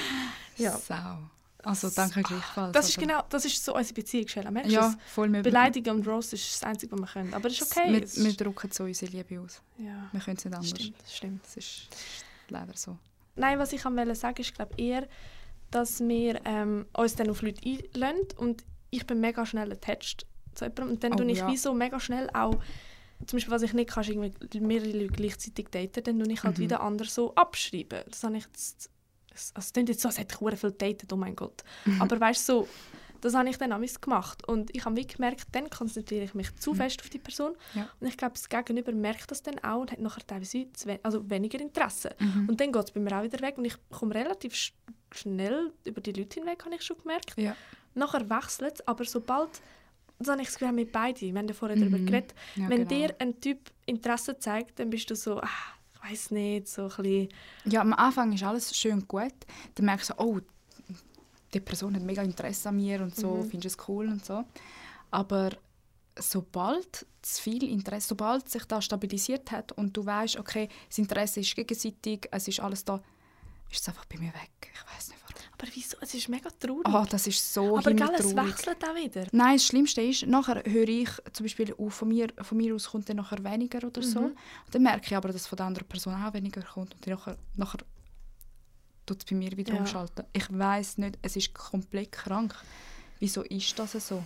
ja. 0.57 0.71
Sau. 0.77 1.19
Also 1.63 1.89
danke 1.89 2.21
gleichfalls. 2.21 2.71
Das 2.71 2.87
ist 2.89 2.97
aber- 2.97 3.07
genau, 3.07 3.23
das 3.29 3.43
ist 3.43 3.63
so 3.65 3.75
unsere 3.75 3.93
Beziehung, 3.95 4.25
Jill. 4.27 4.49
Merkst 4.49 4.71
Ja, 4.71 4.89
es? 4.89 5.13
voll. 5.13 5.31
Wir, 5.33 5.41
Beleidigen 5.41 5.89
und 5.97 6.07
Roast 6.07 6.31
ist 6.33 6.53
das 6.53 6.63
Einzige, 6.63 6.93
was 6.93 6.99
wir 7.01 7.07
können. 7.07 7.33
Aber 7.33 7.49
das 7.49 7.59
ist 7.59 7.71
okay. 7.75 8.01
Es 8.01 8.15
Wir, 8.15 8.23
wir 8.23 8.29
ist- 8.31 8.39
drücken 8.41 8.71
so 8.71 8.83
unsere 8.85 9.11
Liebe 9.11 9.41
aus. 9.41 9.61
ja, 9.77 10.07
Wir 10.11 10.21
können 10.21 10.37
es 10.37 10.45
nicht 10.45 10.53
anders. 10.55 10.69
stimmt, 10.69 10.95
stimmt. 11.09 11.43
Das 11.45 11.57
ist 11.57 11.87
leider 12.49 12.71
so. 12.75 12.97
Nein, 13.35 13.59
was 13.59 13.73
ich 13.73 13.85
am 13.85 13.97
wollte 13.97 14.15
sagen, 14.15 14.39
ist 14.41 14.55
glaube 14.55 14.73
eher, 14.77 15.07
dass 15.71 15.99
wir 15.99 16.41
ähm, 16.45 16.85
uns 16.93 17.15
dann 17.15 17.29
auf 17.29 17.41
Leute 17.41 17.61
einlassen 17.65 18.27
und 18.37 18.63
ich 18.89 19.05
bin 19.05 19.19
mega 19.19 19.45
schnell 19.45 19.71
attached 19.71 20.25
zu 20.55 20.65
jemandem 20.65 20.89
und 20.89 21.03
dann 21.03 21.13
Oh, 21.13 21.17
tue 21.17 21.31
ich 21.31 21.39
ja. 21.39 21.47
wie 21.51 21.57
so 21.57 21.73
mega 21.73 21.99
schnell 21.99 22.29
auch 22.33 22.55
zum 23.25 23.37
Beispiel, 23.37 23.51
was 23.51 23.63
ich 23.63 23.73
nicht 23.73 23.89
kann, 23.89 24.03
ist 24.03 24.09
irgendwie 24.11 24.59
mehrere 24.59 24.91
Leute 24.91 25.07
gleichzeitig 25.13 25.69
daten, 25.69 26.03
dann 26.03 26.19
tue 26.23 26.31
ich 26.33 26.43
halt 26.43 26.57
Mhm. 26.57 26.61
wieder 26.61 26.81
andere 26.81 27.07
so 27.07 27.33
abschreiben. 27.33 28.01
Das 28.09 28.23
habe 28.23 28.37
ich 28.37 28.43
jetzt, 28.45 28.91
also, 29.31 29.51
es 29.57 29.73
klingt 29.73 29.89
jetzt 29.89 30.01
so, 30.01 30.07
als 30.07 30.19
hätte 30.19 30.33
ich 30.33 30.37
verdammt 30.39 30.59
viel 30.59 30.71
datet, 30.71 31.11
oh 31.11 31.15
mein 31.15 31.35
Gott. 31.35 31.63
Mhm. 31.85 31.99
Aber 32.01 32.19
weißt 32.19 32.47
du, 32.47 32.53
so, 32.53 32.67
das 33.21 33.33
habe 33.35 33.49
ich 33.49 33.57
dann 33.57 33.71
amigs 33.71 33.99
gemacht 34.01 34.47
und 34.47 34.75
ich 34.75 34.85
habe 34.85 35.03
gemerkt, 35.03 35.45
dann 35.51 35.69
konzentriere 35.69 36.23
ich 36.25 36.33
mich 36.33 36.55
zu 36.55 36.71
Mhm. 36.71 36.75
fest 36.77 37.01
auf 37.01 37.09
die 37.09 37.19
Person 37.19 37.53
Ja. 37.73 37.87
und 37.99 38.07
ich 38.07 38.17
glaube, 38.17 38.33
das 38.33 38.47
Gegenüber 38.49 38.91
merkt 38.91 39.29
das 39.31 39.41
dann 39.43 39.59
auch 39.63 39.81
und 39.81 39.91
hat 39.91 39.99
nachher 39.99 40.25
teilweise 40.25 40.67
we- 40.85 40.99
also 41.03 41.29
weniger 41.29 41.59
Interesse. 41.59 42.15
Mhm. 42.19 42.49
Und 42.49 42.59
dann 42.61 42.71
geht 42.71 42.83
es 42.85 42.91
bei 42.91 42.99
mir 42.99 43.17
auch 43.17 43.23
wieder 43.23 43.39
weg 43.41 43.57
und 43.57 43.65
ich 43.65 43.75
komme 43.89 44.15
relativ 44.15 44.53
sch 44.55 44.73
schnell 45.13 45.71
über 45.85 46.01
die 46.01 46.11
Leute 46.11 46.39
hinweg, 46.41 46.63
habe 46.65 46.75
ich 46.75 46.81
schon 46.81 46.97
gemerkt. 46.97 47.33
Ja. 47.37 47.55
Nachher 47.95 48.29
wechselt 48.29 48.75
es, 48.75 48.87
aber 48.87 49.05
sobald, 49.05 49.49
das 50.19 50.27
habe 50.27 50.41
ich 50.41 50.47
das 50.49 50.57
Gefühl, 50.59 50.73
mit 50.73 50.91
beiden, 50.91 51.33
wir 51.33 51.39
haben 51.39 51.47
ja 51.47 51.53
vorher 51.53 51.77
darüber 51.77 51.97
Mhm. 51.97 52.05
geredet, 52.07 52.35
Ja, 52.55 52.67
wenn 52.69 52.85
genau. 52.87 52.89
dir 53.07 53.15
ein 53.19 53.39
Typ 53.39 53.71
Interesse 53.85 54.37
zeigt, 54.37 54.79
dann 54.79 54.89
bist 54.89 55.09
du 55.09 55.15
so, 55.15 55.39
ah, 55.39 55.47
ich 55.93 56.11
weiß 56.11 56.31
nicht, 56.31 56.67
so 56.67 56.83
ein 56.83 56.87
bisschen, 56.89 57.29
Ja, 57.65 57.81
am 57.81 57.93
Anfang 57.93 58.33
ist 58.33 58.43
alles 58.43 58.75
schön 58.77 59.07
gut. 59.07 59.33
Dann 59.75 59.85
merkst 59.85 60.09
du, 60.09 60.13
oh, 60.17 60.39
die 61.53 61.59
Person 61.59 61.95
hat 61.95 62.03
mega 62.03 62.21
Interesse 62.21 62.69
an 62.69 62.75
mir 62.75 63.01
und 63.01 63.15
so, 63.15 63.35
Mhm. 63.35 63.49
findest 63.49 63.79
es 63.79 63.87
cool 63.87 64.07
und 64.07 64.23
so. 64.25 64.43
Aber 65.11 65.51
sobald 66.19 67.05
zu 67.21 67.41
viel 67.41 67.63
Interesse, 67.69 68.09
sobald 68.09 68.49
sich 68.49 68.65
das 68.65 68.85
stabilisiert 68.85 69.51
hat 69.51 69.71
und 69.73 69.95
du 69.95 70.05
weißt, 70.05 70.37
okay, 70.37 70.69
das 70.89 70.97
Interesse 70.97 71.39
ist 71.41 71.55
gegenseitig, 71.55 72.27
es 72.31 72.47
ist 72.47 72.59
alles 72.59 72.83
da, 72.83 72.95
ist 73.69 73.81
es 73.81 73.87
einfach 73.87 74.05
bei 74.05 74.17
mir 74.17 74.33
weg. 74.33 74.71
Ich 74.73 74.95
weiß 74.95 75.09
nicht 75.09 75.19
warum. 75.21 75.27
Aber 75.59 75.67
wieso? 75.73 75.97
Es 76.01 76.13
ist 76.13 76.29
mega 76.29 76.49
traurig. 76.59 76.85
Oh, 76.87 77.05
das 77.09 77.27
ist 77.27 77.53
so 77.53 77.77
aber 77.77 77.93
gell, 77.93 78.09
es 78.17 78.35
wechselt 78.35 78.83
auch 78.83 78.95
wieder. 78.95 79.27
Nein, 79.31 79.55
das 79.57 79.65
Schlimmste 79.65 80.01
ist, 80.01 80.25
nachher 80.27 80.63
höre 80.65 80.87
ich 80.87 81.09
zum 81.33 81.45
Beispiel, 81.45 81.73
oh, 81.77 81.89
von, 81.89 82.07
mir, 82.07 82.27
von 82.41 82.57
mir 82.57 82.73
aus 82.75 82.89
kommt 82.89 83.09
dann 83.09 83.17
nachher 83.17 83.43
weniger 83.43 83.85
oder 83.85 84.01
so. 84.01 84.21
Mhm. 84.21 84.25
Und 84.27 84.37
dann 84.71 84.83
merke 84.83 85.05
ich 85.07 85.15
aber, 85.15 85.29
dass 85.29 85.47
von 85.47 85.57
der 85.57 85.65
anderen 85.65 85.87
Person 85.87 86.13
auch 86.13 86.33
weniger 86.33 86.61
kommt. 86.61 86.93
Und 86.95 87.05
dann 87.05 87.13
nachher, 87.15 87.37
nachher 87.55 87.79
tut 89.07 89.17
es 89.19 89.25
bei 89.25 89.35
mir 89.35 89.57
wieder 89.57 89.73
Ja. 89.73 89.79
umschalten. 89.79 90.25
Ich 90.33 90.45
weiß 90.55 90.99
nicht, 90.99 91.17
es 91.23 91.35
ist 91.35 91.53
komplett 91.55 92.11
krank. 92.11 92.53
Wieso 93.19 93.41
ist 93.41 93.77
das 93.79 93.93
so? 93.93 94.23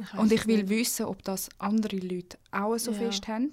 Ich 0.00 0.14
Und 0.18 0.30
ich 0.32 0.46
will 0.46 0.58
nicht. 0.58 0.68
wissen, 0.68 1.06
ob 1.06 1.22
das 1.24 1.48
andere 1.58 1.96
Leute 1.96 2.36
auch 2.50 2.76
so 2.76 2.92
Ja. 2.92 2.98
fest 2.98 3.26
haben. 3.28 3.52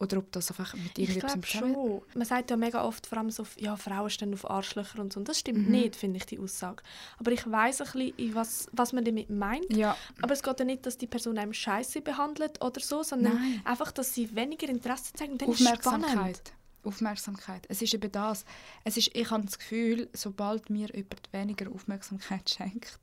Oder 0.00 0.18
ob 0.18 0.32
das 0.32 0.50
einfach 0.50 0.74
mit 0.74 0.98
irgendetwas 0.98 1.40
zusammen... 1.48 1.74
schon. 1.74 2.02
Man 2.14 2.26
sagt 2.26 2.50
ja 2.50 2.56
mega 2.56 2.84
oft, 2.84 3.06
vor 3.06 3.18
allem 3.18 3.30
so, 3.30 3.46
ja, 3.56 3.76
Frauen 3.76 4.10
stehen 4.10 4.34
auf 4.34 4.50
Arschlöcher 4.50 4.98
und 4.98 5.12
so. 5.12 5.20
Und 5.20 5.28
das 5.28 5.38
stimmt 5.38 5.66
Mhm. 5.66 5.70
nicht, 5.70 5.94
finde 5.94 6.16
ich, 6.16 6.26
die 6.26 6.40
Aussage. 6.40 6.82
Aber 7.18 7.30
ich 7.30 7.48
weiß 7.48 7.82
ein 7.82 7.86
bisschen, 7.92 8.34
was, 8.34 8.66
was 8.72 8.92
man 8.92 9.04
damit 9.04 9.30
meint. 9.30 9.72
Ja, 9.72 9.96
Aber 10.20 10.32
es 10.32 10.42
geht 10.42 10.58
ja 10.58 10.64
nicht, 10.64 10.84
dass 10.86 10.98
die 10.98 11.06
Person 11.06 11.38
einem 11.38 11.52
Scheiße 11.52 12.00
behandelt 12.00 12.60
oder 12.60 12.80
so, 12.80 13.04
sondern 13.04 13.34
Nein. 13.34 13.60
einfach, 13.64 13.92
dass 13.92 14.12
sie 14.12 14.34
weniger 14.34 14.68
Interesse 14.68 15.12
zeigen. 15.12 15.32
Und 15.34 15.42
dann 15.42 15.50
ist 15.52 15.60
es 15.60 15.68
spannend. 15.68 16.52
Aufmerksamkeit. 16.84 17.66
Es 17.68 17.82
ist 17.82 17.94
eben 17.94 18.10
das. 18.12 18.44
Es 18.84 18.96
ist, 18.96 19.10
ich 19.14 19.30
habe 19.30 19.44
das 19.44 19.58
Gefühl, 19.58 20.08
sobald 20.12 20.70
mir 20.70 20.88
jemand 20.94 21.32
weniger 21.32 21.70
Aufmerksamkeit 21.70 22.48
schenkt, 22.56 22.98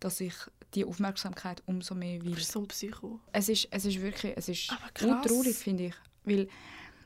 dass 0.00 0.20
ich 0.20 0.34
die 0.74 0.84
Aufmerksamkeit 0.84 1.62
umso 1.66 1.94
mehr 1.94 2.18
Du 2.18 2.26
will. 2.26 2.34
bist 2.34 2.52
so 2.52 2.60
ein 2.60 2.68
Psycho. 2.68 3.20
Es 3.32 3.48
ist, 3.48 3.68
es 3.70 3.84
ist 3.84 4.00
wirklich, 4.00 4.34
es 4.36 4.48
ist 4.48 4.72
traurig, 4.94 5.56
finde 5.56 5.86
ich. 5.86 5.94
Weil 6.24 6.48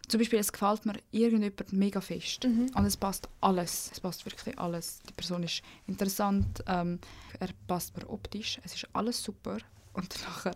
zum 0.09 0.19
Beispiel, 0.19 0.39
es 0.39 0.53
gefällt 0.53 0.85
mir 0.85 0.95
irgendjemand 1.13 1.73
mega 1.73 2.01
fest. 2.01 2.45
Mhm. 2.45 2.71
Und 2.75 2.85
es 2.85 2.97
passt 2.97 3.29
alles. 3.41 3.91
Es 3.93 4.01
passt 4.01 4.25
wirklich 4.27 4.59
alles. 4.59 5.01
Die 5.09 5.13
Person 5.15 5.43
ist 5.43 5.63
interessant, 5.87 6.63
ähm, 6.67 6.99
er 7.41 7.49
passt 7.67 7.97
mir 7.97 8.09
optisch, 8.11 8.61
es 8.65 8.75
ist 8.75 8.87
alles 8.93 9.23
super. 9.23 9.59
Und 9.95 10.15
nachher, 10.29 10.55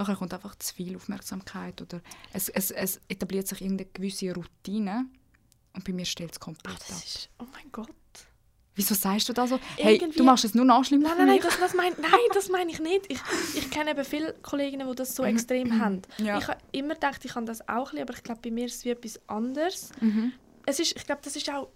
nachher 0.00 0.16
kommt 0.16 0.34
einfach 0.34 0.54
zu 0.56 0.74
viel 0.74 0.96
Aufmerksamkeit 0.96 1.80
oder 1.82 2.00
es, 2.32 2.48
es, 2.48 2.70
es 2.70 3.00
etabliert 3.08 3.46
sich 3.48 3.60
irgendeine 3.60 3.90
gewisse 3.92 4.34
Routine 4.34 5.06
und 5.74 5.84
bei 5.84 5.92
mir 5.92 6.04
stellt 6.04 6.32
es 6.32 6.38
Ach, 6.40 6.44
komplett 6.46 6.74
ab. 6.76 6.82
das 6.88 7.04
ist, 7.04 7.28
oh 7.38 7.44
mein 7.52 7.70
Gott. 7.70 7.88
Wieso 8.76 8.94
sagst 8.94 9.28
du 9.28 9.32
das 9.32 9.50
so? 9.50 9.60
Hey, 9.76 9.96
Irgendwie- 9.96 10.16
du 10.16 10.24
machst 10.24 10.44
es 10.44 10.54
nur 10.54 10.64
noch 10.64 10.84
schlimmer 10.84 11.08
Nein, 11.10 11.18
nein, 11.18 11.26
nein, 11.26 11.40
das, 11.42 11.58
das 11.58 11.74
mein, 11.74 11.92
nein, 12.00 12.10
das 12.32 12.48
meine 12.48 12.70
ich 12.70 12.80
nicht. 12.80 13.06
Ich, 13.08 13.20
ich 13.54 13.70
kenne 13.70 13.90
eben 13.90 14.04
viele 14.04 14.32
Kolleginnen, 14.42 14.88
die 14.88 14.94
das 14.94 15.14
so 15.14 15.24
extrem 15.24 15.80
haben. 15.80 16.02
Mhm. 16.18 16.24
Ja. 16.24 16.38
Ich 16.38 16.48
habe 16.48 16.60
immer 16.72 16.94
gedacht, 16.94 17.24
ich 17.24 17.32
kann 17.32 17.46
das 17.46 17.68
auch 17.68 17.92
aber 17.92 18.14
ich 18.14 18.22
glaube, 18.22 18.40
bei 18.42 18.50
mir 18.50 18.66
ist 18.66 18.76
es 18.76 18.84
wie 18.84 18.90
etwas 18.90 19.20
anderes. 19.28 19.90
Mhm. 20.00 20.32
Es 20.66 20.78
ist, 20.78 20.96
ich 20.96 21.04
glaube, 21.04 21.20
das 21.24 21.36
ist 21.36 21.50
auch, 21.50 21.68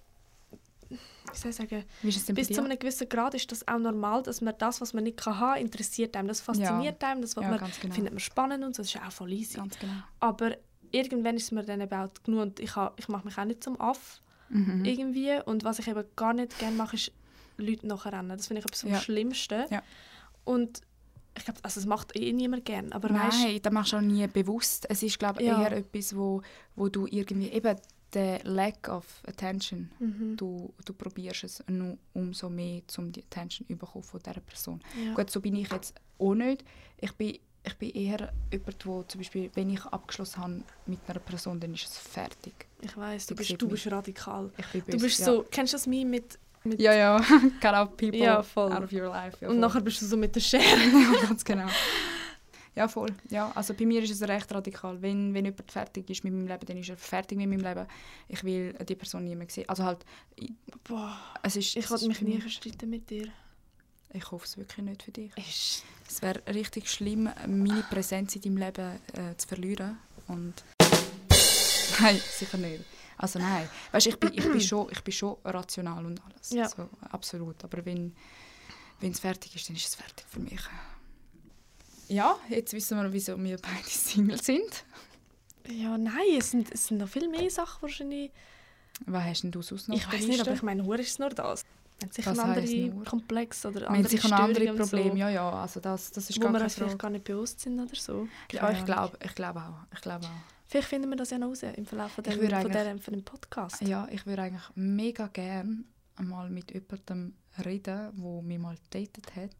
wie 1.35 1.39
soll 1.41 1.51
ich 1.51 1.57
sagen, 1.57 2.35
bis 2.35 2.49
zu 2.49 2.63
einem 2.65 2.79
gewissen 2.79 3.09
Grad 3.09 3.35
ist 3.35 3.51
das 3.53 3.67
auch 3.69 3.79
normal, 3.79 4.23
dass 4.23 4.41
man 4.41 4.55
das, 4.59 4.81
was 4.81 4.93
man 4.95 5.05
nicht 5.05 5.17
kann 5.17 5.39
haben, 5.39 5.61
interessiert 5.61 6.17
einem. 6.17 6.29
Das 6.29 6.41
fasziniert 6.41 7.03
einem, 7.05 7.21
das 7.23 7.35
Ja, 7.35 7.43
man, 7.43 7.59
genau. 7.59 7.95
findet 7.95 8.13
man 8.13 8.21
spannend 8.21 8.65
und 8.65 8.75
so, 8.75 8.83
das 8.83 8.89
ist 8.89 8.95
ja 8.95 9.07
auch 9.07 9.13
voll 9.13 9.33
easy. 9.33 9.55
Genau. 9.57 9.93
Aber 10.21 10.57
irgendwann 10.91 11.37
ist 11.37 11.45
es 11.45 11.51
mir 11.53 11.65
dann 11.65 11.81
eben 11.81 11.93
auch 11.95 12.09
genug 12.25 12.41
und 12.41 12.61
ich, 12.61 12.75
ha- 12.77 12.93
ich 12.97 13.09
mache 13.09 13.25
mich 13.27 13.37
auch 13.39 13.45
nicht 13.45 13.63
zum 13.65 13.81
Aff 13.81 14.21
Mhm. 14.51 14.85
irgendwie. 14.85 15.41
Und 15.47 15.65
was 15.65 15.79
ich 15.79 15.89
eben 15.89 16.05
gar 16.17 16.35
nicht 16.35 16.59
gerne 16.59 16.77
mache, 16.77 16.97
ist 16.97 17.11
Leute 17.57 17.87
nachrennen. 17.87 18.37
Das 18.37 18.47
finde 18.47 18.61
ich 18.61 18.67
etwas 18.67 18.83
vom 18.83 18.91
Ja. 18.91 19.01
Schlimmsten. 19.01 19.65
Ja. 19.71 19.83
Und 20.45 20.83
ich 21.37 21.45
glaube, 21.45 21.59
also 21.63 21.81
das 21.81 21.87
macht 21.87 22.15
eh 22.15 22.33
niemand 22.33 22.65
gern. 22.65 22.93
Aber 22.93 23.09
weißt, 23.11 23.43
Nein, 23.43 23.59
das 23.63 23.73
machst 23.73 23.93
du 23.93 23.97
auch 23.97 24.01
nie 24.03 24.27
bewusst. 24.29 24.87
Es 24.89 25.03
ist, 25.03 25.19
glaube 25.19 25.41
ich, 25.43 25.49
Ja. 25.49 25.63
eher 25.63 25.73
etwas, 25.79 26.15
wo, 26.15 26.43
wo 26.77 26.89
du 26.89 27.07
irgendwie 27.07 27.49
eben 27.49 27.77
der 28.15 28.41
Lack 28.45 28.89
of 28.89 29.05
Attention, 29.27 29.91
Mhm. 29.99 30.37
du, 30.37 30.73
du 30.85 30.93
probierst 30.95 31.45
es 31.45 31.65
nur 31.69 31.99
umso 32.15 32.49
mehr, 32.49 32.83
um 32.99 33.11
die 33.13 33.23
Attention 33.25 33.67
zu 33.69 34.03
von 34.03 34.21
dieser 34.21 34.41
Person. 34.41 34.81
Ja. 35.05 35.15
Gut, 35.15 35.31
so 35.31 35.41
bin 35.41 35.57
ich 35.57 35.71
jetzt 35.71 35.95
auch 36.19 36.35
nicht. 36.35 36.65
Ich 36.99 37.13
bin, 37.13 37.39
ich 37.67 37.75
bin 37.79 37.91
eher 37.91 38.33
jemand, 38.53 38.87
wo 38.87 39.03
zum 39.03 39.21
Beispiel, 39.21 39.51
wenn 39.55 39.71
ich 39.71 39.85
abgeschlossen 39.87 40.43
habe 40.43 40.63
mit 40.87 41.01
einer 41.09 41.19
Person, 41.21 41.59
dann 41.61 41.75
ist 41.75 41.85
es 41.87 41.99
fertig. 41.99 42.55
ich 42.81 42.97
weiß, 42.97 43.27
du 43.27 43.35
bist, 43.35 43.61
du 43.61 43.69
bist 43.69 43.91
radikal. 43.91 44.51
Bin 44.73 44.83
Du 44.87 44.93
böse, 44.93 45.05
bist 45.05 45.19
ja. 45.21 45.27
so, 45.27 45.45
kennst 45.51 45.73
du 45.73 45.77
das 45.77 45.87
Meme 45.87 46.11
mit, 46.11 46.39
mit 46.65 46.81
Ja, 46.81 46.95
ja. 46.95 47.17
Cut 47.61 47.75
out 47.75 47.97
people 47.97 48.19
Ja, 48.19 48.39
out 48.41 48.83
of 48.85 48.93
your 48.93 49.09
life. 49.09 49.37
Ja, 49.41 49.49
und 49.49 49.59
nachher 49.61 49.81
bist 49.81 50.01
du 50.03 50.07
so 50.07 50.17
mit 50.17 50.35
der 50.37 50.41
Schere. 50.41 50.63
ja, 51.15 51.27
ganz 51.27 51.45
genau. 51.45 51.67
Ja, 52.75 52.89
voll. 52.89 53.11
Ja, 53.31 53.53
also 53.55 53.73
bei 53.73 53.87
mir 53.87 54.03
ist 54.03 54.11
es 54.11 54.23
recht 54.23 54.53
radikal. 54.53 55.01
Wenn, 55.01 55.33
wenn 55.33 55.45
jemand 55.45 55.71
fertig 55.71 56.11
ist 56.11 56.25
mit 56.25 56.33
meinem 56.33 56.49
Leben, 56.49 56.67
dann 56.67 56.77
ist 56.77 56.89
er 56.89 56.97
fertig 56.97 57.39
mit 57.39 57.49
meinem 57.49 57.61
Leben. 57.61 57.87
Ich 58.29 58.43
will 58.43 58.73
die 58.73 58.95
Person 58.97 59.25
nie 59.25 59.37
mehr 59.37 59.49
sehen. 59.49 59.69
Also 59.69 59.85
halt, 59.85 60.05
ich, 60.35 60.53
Boah, 60.83 61.17
es 61.43 61.57
ist... 61.57 61.77
ich 61.77 61.89
wollte 61.89 62.09
mich 62.09 62.21
nie 62.21 62.41
verstreiten 62.41 62.91
mit 62.91 63.09
dir. 63.09 63.29
Ich 64.13 64.31
hoffe 64.31 64.45
es 64.45 64.57
wirklich 64.57 64.85
nicht 64.85 65.03
für 65.03 65.13
dich. 65.13 65.33
Ist 65.37 65.85
Es 66.09 66.23
wäre 66.23 66.43
richtig 66.53 66.89
schlimm, 66.89 67.31
meine 67.47 67.85
Präsenz 67.91 68.37
in 68.37 68.43
deinem 68.43 68.57
Leben 68.59 69.01
äh, 69.13 69.37
zu 69.37 69.49
verlieren. 69.49 69.99
Und... 70.27 70.55
Nein, 72.01 72.21
sicher 72.31 72.59
nicht. 72.59 72.85
Also 73.17 73.39
nein. 73.39 73.69
Weißt, 73.93 74.09
ich, 74.09 74.19
bin, 74.19 74.33
ich, 74.35 74.43
bin 74.43 74.61
schon, 74.61 74.89
ich 74.91 75.01
bin 75.03 75.13
schon 75.13 75.37
rational 75.45 76.05
und 76.05 76.21
alles. 76.25 76.51
Ja. 76.51 76.69
So, 76.69 76.89
absolut. 77.13 77.63
Aber 77.63 77.87
wenn 77.87 78.13
wenn 79.01 79.13
es 79.13 79.21
fertig 79.21 79.55
ist, 79.55 79.69
dann 79.69 79.77
ist 79.77 79.87
es 79.87 79.95
fertig 79.95 80.25
für 80.29 80.41
mich. 80.41 80.61
Ja, 82.09 82.37
jetzt 82.49 82.73
wissen 82.73 82.99
wir, 82.99 83.13
wieso 83.13 83.43
wir 83.43 83.57
beide 83.59 83.85
Single 83.89 84.41
sind. 84.43 84.85
Ja, 85.69 85.97
nein, 85.97 86.15
es 86.39 86.51
sind, 86.51 86.73
es 86.73 86.87
sind 86.87 86.99
noch 86.99 87.09
viel 87.09 87.29
mehr 87.29 87.51
Sachen 87.51 87.83
wahrscheinlich. 87.83 88.31
Was 89.07 89.25
hast 89.25 89.43
denn 89.43 89.51
du 89.51 89.63
sonst 89.63 89.89
noch 89.89 89.97
Ich 89.97 90.13
weiß 90.13 90.27
nicht, 90.27 90.41
aber 90.41 90.53
ich 90.53 90.63
meine, 90.63 90.85
Hure 90.85 91.01
ist 91.01 91.11
es 91.11 91.19
nur 91.19 91.31
das. 91.31 91.65
Wir 91.99 92.07
haben 92.07 92.13
sicher 92.13 92.35
noch 92.35 92.45
andere 92.45 92.67
nur? 92.67 93.05
Komplexe 93.05 93.69
oder 93.69 93.91
andere 93.91 94.09
sicher 94.09 94.33
andere 94.33 94.75
Probleme, 94.75 95.11
so, 95.11 95.17
ja, 95.17 95.31
ja. 95.31 95.51
Also 95.51 95.81
das, 95.81 96.11
das 96.11 96.29
ist 96.29 96.37
wo 96.37 96.43
gar 96.43 96.53
wir 96.53 96.63
uns 96.63 96.75
vielleicht 96.75 96.99
gar 96.99 97.11
nicht 97.11 97.25
bewusst 97.25 97.61
sind 97.61 97.81
oder 97.81 97.95
so. 97.95 98.29
Ja, 98.53 98.71
ich 98.71 98.85
glaube 98.85 99.17
ich 99.25 99.35
glaub 99.35 99.57
auch. 99.57 99.75
Ich 99.93 100.01
glaube 100.01 100.27
auch. 100.27 100.31
Vielleicht 100.67 100.89
finden 100.89 101.09
wir 101.11 101.17
das 101.17 101.31
ja 101.31 101.39
noch 101.39 101.49
raus 101.49 101.63
im 101.63 101.87
Verlauf 101.87 102.13
von 102.13 102.25
dem, 102.25 103.01
von 103.01 103.15
dem, 103.15 103.23
Podcast. 103.23 103.81
Ja, 103.83 104.09
ich 104.11 104.27
würde 104.27 104.43
eigentlich 104.43 104.69
mega 104.75 105.29
gerne 105.29 105.85
einmal 106.17 106.51
mit 106.51 106.73
jemandem 106.73 107.35
reden, 107.65 108.11
wo 108.17 108.43
mich 108.43 108.59
mal 108.59 108.77
datet 108.91 109.37
hat 109.37 109.55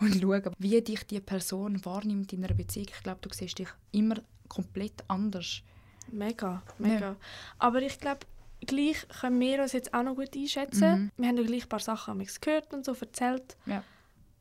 und 0.00 0.20
schauen, 0.20 0.54
wie 0.58 0.80
dich 0.80 1.06
die 1.06 1.20
Person 1.20 1.84
wahrnimmt 1.84 2.32
in 2.32 2.44
einer 2.44 2.54
Beziehung. 2.54 2.88
Ich 2.94 3.02
glaube, 3.02 3.20
du 3.22 3.28
siehst 3.32 3.58
dich 3.58 3.68
immer 3.90 4.16
komplett 4.48 5.04
anders. 5.08 5.62
Mega, 6.10 6.62
mega. 6.78 7.16
Aber 7.58 7.80
ich 7.80 7.98
glaube, 7.98 8.20
gleich 8.60 9.06
können 9.20 9.40
wir 9.40 9.62
uns 9.62 9.72
jetzt 9.72 9.94
auch 9.94 10.02
noch 10.02 10.14
gut 10.14 10.34
einschätzen. 10.36 10.90
Mhm. 10.90 11.10
Wir 11.16 11.28
haben 11.28 11.36
ja 11.36 11.42
gleich 11.44 11.62
ein 11.64 11.68
paar 11.68 11.80
Sachen 11.80 12.24
gehört 12.40 12.72
und 12.74 12.84
so 12.84 12.92
erzählt. 12.92 13.56
Ja. 13.66 13.82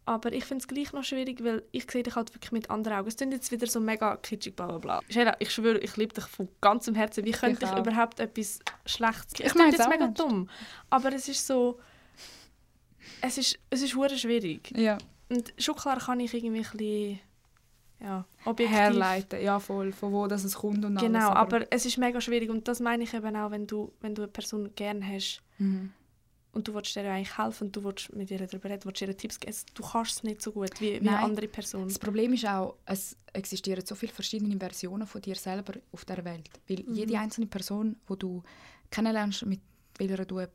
Aber 0.05 0.33
ich 0.33 0.45
finde 0.45 0.63
es 0.63 0.67
gleich 0.67 0.91
noch 0.93 1.03
schwierig, 1.03 1.43
weil 1.43 1.63
ich 1.71 1.89
sehe 1.89 2.03
dich 2.03 2.15
halt 2.15 2.33
wirklich 2.33 2.51
mit 2.51 2.69
anderen 2.69 2.97
Augen. 2.97 3.07
Es 3.07 3.15
klingt 3.17 3.33
jetzt 3.33 3.51
wieder 3.51 3.67
so 3.67 3.79
mega 3.79 4.17
kitschig, 4.17 4.55
bla 4.55 4.65
bla 4.65 4.77
bla. 4.79 4.99
Sheila, 5.09 5.35
ich 5.39 5.51
schwöre, 5.51 5.77
ich 5.77 5.95
liebe 5.95 6.13
dich 6.13 6.25
von 6.25 6.49
ganzem 6.59 6.95
Herzen. 6.95 7.23
Wie 7.23 7.31
könnte 7.31 7.65
ich 7.65 7.71
auch. 7.71 7.79
überhaupt 7.79 8.19
etwas 8.19 8.59
Schlechtes... 8.85 9.39
Ich 9.39 9.53
klingt 9.53 9.73
jetzt 9.73 9.87
mega 9.87 10.07
dumm. 10.07 10.49
Aber 10.89 11.13
es 11.13 11.27
ist 11.29 11.45
so... 11.45 11.79
Es 13.21 13.37
ist, 13.37 13.59
es 13.69 13.81
ist 13.81 13.95
hure 13.95 14.17
schwierig. 14.17 14.71
Ja. 14.75 14.97
Und 15.29 15.53
schon 15.57 15.75
klar 15.75 15.97
kann 15.99 16.19
ich 16.19 16.33
irgendwie 16.33 16.59
ein 16.65 16.71
bisschen... 16.71 17.19
Ja, 17.99 18.25
objektiv... 18.45 18.75
Herleiten, 18.75 19.41
ja 19.43 19.59
voll, 19.59 19.91
von 19.91 20.11
wo 20.11 20.25
das 20.25 20.43
es 20.43 20.55
kommt 20.55 20.83
und 20.83 20.95
Genau, 20.97 21.29
alles. 21.29 21.37
aber 21.37 21.67
es 21.71 21.85
ist 21.85 21.99
mega 21.99 22.19
schwierig 22.19 22.49
und 22.49 22.67
das 22.67 22.79
meine 22.79 23.03
ich 23.03 23.13
eben 23.13 23.35
auch, 23.35 23.51
wenn 23.51 23.67
du, 23.67 23.91
wenn 24.01 24.15
du 24.15 24.23
eine 24.23 24.31
Person 24.31 24.71
gerne 24.75 25.05
hast 25.07 25.39
Mhm. 25.59 25.91
und 26.53 26.67
du 26.67 26.73
willst 26.73 26.95
dir 26.95 27.01
eigentlich 27.07 27.37
helfen 27.37 27.67
und 27.67 27.75
du 27.75 27.83
willst 27.83 28.11
mit 28.15 28.31
ihr 28.31 28.39
darüber 28.39 28.69
reden, 28.71 28.85
willst 28.85 29.01
ihr 29.01 29.15
Tipps 29.15 29.39
geben, 29.39 29.55
du 29.75 29.83
kannst 29.83 30.13
es 30.13 30.23
nicht 30.23 30.41
so 30.41 30.51
gut 30.51 30.81
wie, 30.81 30.93
wie 30.99 31.07
eine 31.07 31.19
andere 31.19 31.47
Person. 31.47 31.87
Das 31.89 31.99
Problem 31.99 32.33
ist 32.33 32.45
auch, 32.47 32.75
es 32.85 33.15
existieren 33.33 33.85
so 33.85 33.93
viele 33.93 34.11
verschiedene 34.11 34.57
Versionen 34.57 35.05
von 35.05 35.21
dir 35.21 35.35
selber 35.35 35.73
auf 35.91 36.03
der 36.03 36.25
Welt. 36.25 36.49
Weil 36.67 36.83
Mhm. 36.83 36.93
jede 36.95 37.19
einzelne 37.19 37.45
Person, 37.45 37.97
die 38.09 38.17
du 38.17 38.41
kennenlernst, 38.89 39.45
mit 39.45 39.59
welcher 40.09 40.25
du, 40.25 40.39
äh, 40.39 40.47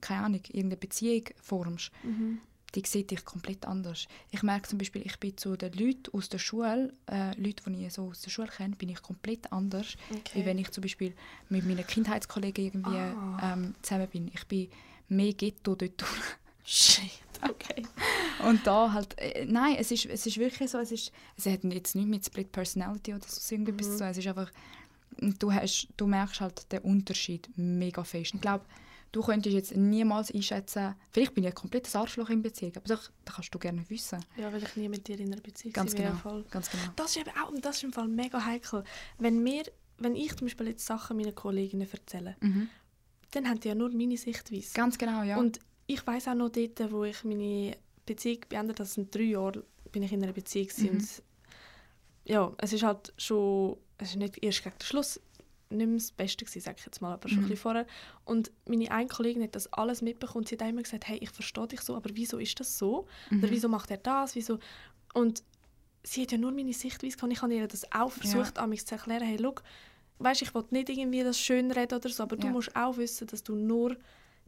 keine 0.00 0.24
Ahnung, 0.24 0.40
irgendeine 0.48 0.76
Beziehung 0.76 1.24
formst, 1.42 1.90
Mhm. 2.02 2.38
die 2.74 2.82
sieht 2.86 3.10
dich 3.10 3.24
komplett 3.24 3.64
anders. 3.66 4.06
Ich 4.30 4.42
merke 4.42 4.68
zum 4.68 4.78
Beispiel, 4.78 5.02
ich 5.04 5.18
bin 5.18 5.36
zu 5.36 5.56
den 5.56 5.72
Leuten 5.72 6.14
aus 6.16 6.28
der 6.28 6.38
Schule, 6.38 6.92
äh, 7.06 7.34
Leute, 7.40 7.62
die 7.70 7.86
ich 7.86 7.92
so 7.94 8.08
aus 8.08 8.20
der 8.22 8.30
Schule 8.30 8.48
kenne, 8.48 8.76
bin 8.76 8.88
ich 8.90 9.00
komplett 9.02 9.50
anders, 9.52 9.96
Okay. 10.10 10.40
wie 10.40 10.44
wenn 10.46 10.58
ich 10.58 10.70
zum 10.70 10.82
Beispiel 10.82 11.14
mit 11.48 11.64
meinen 11.64 11.86
Kindheitskollegen 11.86 12.64
irgendwie 12.64 12.96
Ah. 12.96 13.52
ähm, 13.54 13.74
zusammen 13.82 14.08
bin. 14.08 14.30
Ich 14.34 14.44
bin 14.46 14.68
mehr 15.08 15.32
Ghetto 15.32 15.74
dort 15.74 16.00
durch. 16.00 16.10
Shit, 16.64 17.10
okay. 17.48 17.82
Und 18.44 18.66
da 18.66 18.92
halt, 18.92 19.16
äh, 19.18 19.46
nein, 19.46 19.76
es 19.78 19.90
ist, 19.92 20.04
es 20.06 20.26
ist 20.26 20.36
wirklich 20.36 20.68
so, 20.70 20.78
es, 20.78 20.90
ist, 20.92 21.12
es 21.36 21.46
hat 21.46 21.62
jetzt 21.64 21.94
nichts 21.94 21.94
mit 22.10 22.24
Split 22.26 22.50
Personality 22.52 23.14
oder 23.14 23.24
so 23.26 23.54
irgendetwas 23.54 23.86
Mhm. 23.86 23.92
zu 23.92 23.98
tun. 23.98 24.06
Es 24.08 24.18
ist 24.18 24.26
einfach, 24.26 24.50
du, 25.38 25.52
hast, 25.52 25.88
du 25.96 26.06
merkst 26.08 26.40
halt 26.40 26.70
den 26.72 26.80
Unterschied 26.80 27.48
mega 27.56 28.02
fest. 28.04 28.34
Ich 28.34 28.40
glaube, 28.40 28.64
du 29.12 29.22
könntest 29.22 29.54
jetzt 29.54 29.76
niemals 29.76 30.30
einschätzen, 30.32 30.94
vielleicht 31.10 31.34
bin 31.34 31.44
ich 31.44 31.48
ein 31.50 31.54
komplettes 31.54 31.94
Arschloch 31.96 32.28
in 32.30 32.42
Beziehung, 32.42 32.72
aber 32.76 32.86
das, 32.86 33.10
das 33.24 33.34
kannst 33.34 33.54
du 33.54 33.58
gerne 33.58 33.88
wissen. 33.88 34.24
Ja, 34.36 34.52
weil 34.52 34.62
ich 34.62 34.76
nie 34.76 34.88
mit 34.88 35.08
dir 35.08 35.18
in 35.18 35.32
einer 35.32 35.40
Beziehung 35.40 35.72
Ganz 35.72 35.94
genau. 35.94 36.14
voll. 36.14 36.44
Ganz 36.50 36.70
genau. 36.70 36.84
Das 36.96 37.10
ist 37.10 37.18
eben 37.18 37.30
auch, 37.42 37.50
und 37.50 37.64
das 37.64 37.76
ist 37.76 37.84
im 37.84 37.92
Fall 37.92 38.08
mega 38.08 38.44
heikel. 38.44 38.84
Wenn, 39.18 39.44
wir, 39.44 39.64
wenn 39.98 40.14
ich 40.14 40.36
zum 40.36 40.46
Beispiel 40.46 40.68
jetzt 40.68 40.84
Sachen 40.86 41.16
meinen 41.16 41.34
Kolleginnen 41.34 41.88
erzähle, 41.90 42.36
Mhm. 42.40 42.68
dann 43.30 43.48
haben 43.48 43.60
die 43.60 43.68
ja 43.68 43.74
nur 43.74 43.90
meine 43.90 44.16
Sichtweise. 44.16 44.74
Ganz 44.74 44.98
genau, 44.98 45.22
ja. 45.22 45.38
Und 45.38 45.60
ich 45.86 46.06
weiß 46.06 46.28
auch 46.28 46.34
noch 46.34 46.50
dort, 46.50 46.92
wo 46.92 47.04
ich 47.04 47.24
meine 47.24 47.76
Beziehung 48.04 48.40
beendet 48.48 48.76
habe, 48.78 48.84
das 48.84 48.94
sind 48.94 49.14
drei 49.14 49.22
Jahre, 49.22 49.64
bin 49.92 50.02
ich 50.02 50.12
in 50.12 50.22
einer 50.22 50.32
Beziehung 50.32 50.68
mhm. 50.76 50.88
und 50.88 51.22
ja, 52.24 52.52
es 52.58 52.72
ist 52.72 52.82
halt 52.82 53.12
schon, 53.16 53.76
es 53.98 54.10
ist 54.10 54.16
nicht 54.16 54.42
erst 54.42 54.64
gegen 54.64 54.76
den 54.76 54.84
Schluss 54.84 55.20
nicht 55.70 55.86
mehr 55.86 55.96
das 55.96 56.12
Beste 56.12 56.44
gewesen, 56.44 56.60
sage 56.60 56.76
ich 56.78 56.86
jetzt 56.86 57.00
mal, 57.00 57.12
aber 57.12 57.28
schon 57.28 57.38
mhm. 57.38 57.44
ein 57.44 57.48
bisschen 57.48 57.62
vorher. 57.62 57.86
Und 58.24 58.52
meine 58.66 58.90
eine 58.90 59.08
Kollegin 59.08 59.42
hat 59.42 59.54
das 59.54 59.72
alles 59.72 60.02
mitbekommen 60.02 60.44
und 60.44 60.48
sie 60.48 60.56
hat 60.56 60.68
immer 60.68 60.82
gesagt, 60.82 61.08
hey, 61.08 61.18
ich 61.18 61.30
verstehe 61.30 61.66
dich 61.66 61.80
so, 61.80 61.96
aber 61.96 62.10
wieso 62.14 62.38
ist 62.38 62.58
das 62.60 62.78
so? 62.78 63.06
Mhm. 63.30 63.38
Oder 63.38 63.50
wieso 63.50 63.68
macht 63.68 63.90
er 63.90 63.98
das? 63.98 64.34
Wieso? 64.34 64.58
Und 65.14 65.42
sie 66.02 66.22
hat 66.22 66.32
ja 66.32 66.38
nur 66.38 66.52
meine 66.52 66.72
Sichtweise 66.72 67.16
gehabt. 67.16 67.32
Ich 67.32 67.42
habe 67.42 67.54
ihr 67.54 67.66
das 67.66 67.90
auch 67.92 68.12
versucht, 68.12 68.58
ja. 68.58 68.76
zu 68.76 68.94
erklären, 68.94 69.24
hey, 69.24 69.36
look, 69.36 69.62
weißt, 70.18 70.42
ich 70.42 70.54
will 70.54 70.64
nicht 70.70 70.88
irgendwie 70.88 71.22
das 71.22 71.38
schön 71.38 71.70
reden 71.70 71.98
oder 71.98 72.08
so, 72.08 72.22
aber 72.22 72.36
ja. 72.36 72.42
du 72.42 72.48
musst 72.48 72.74
auch 72.76 72.96
wissen, 72.96 73.26
dass 73.26 73.42
du 73.42 73.54
nur 73.54 73.96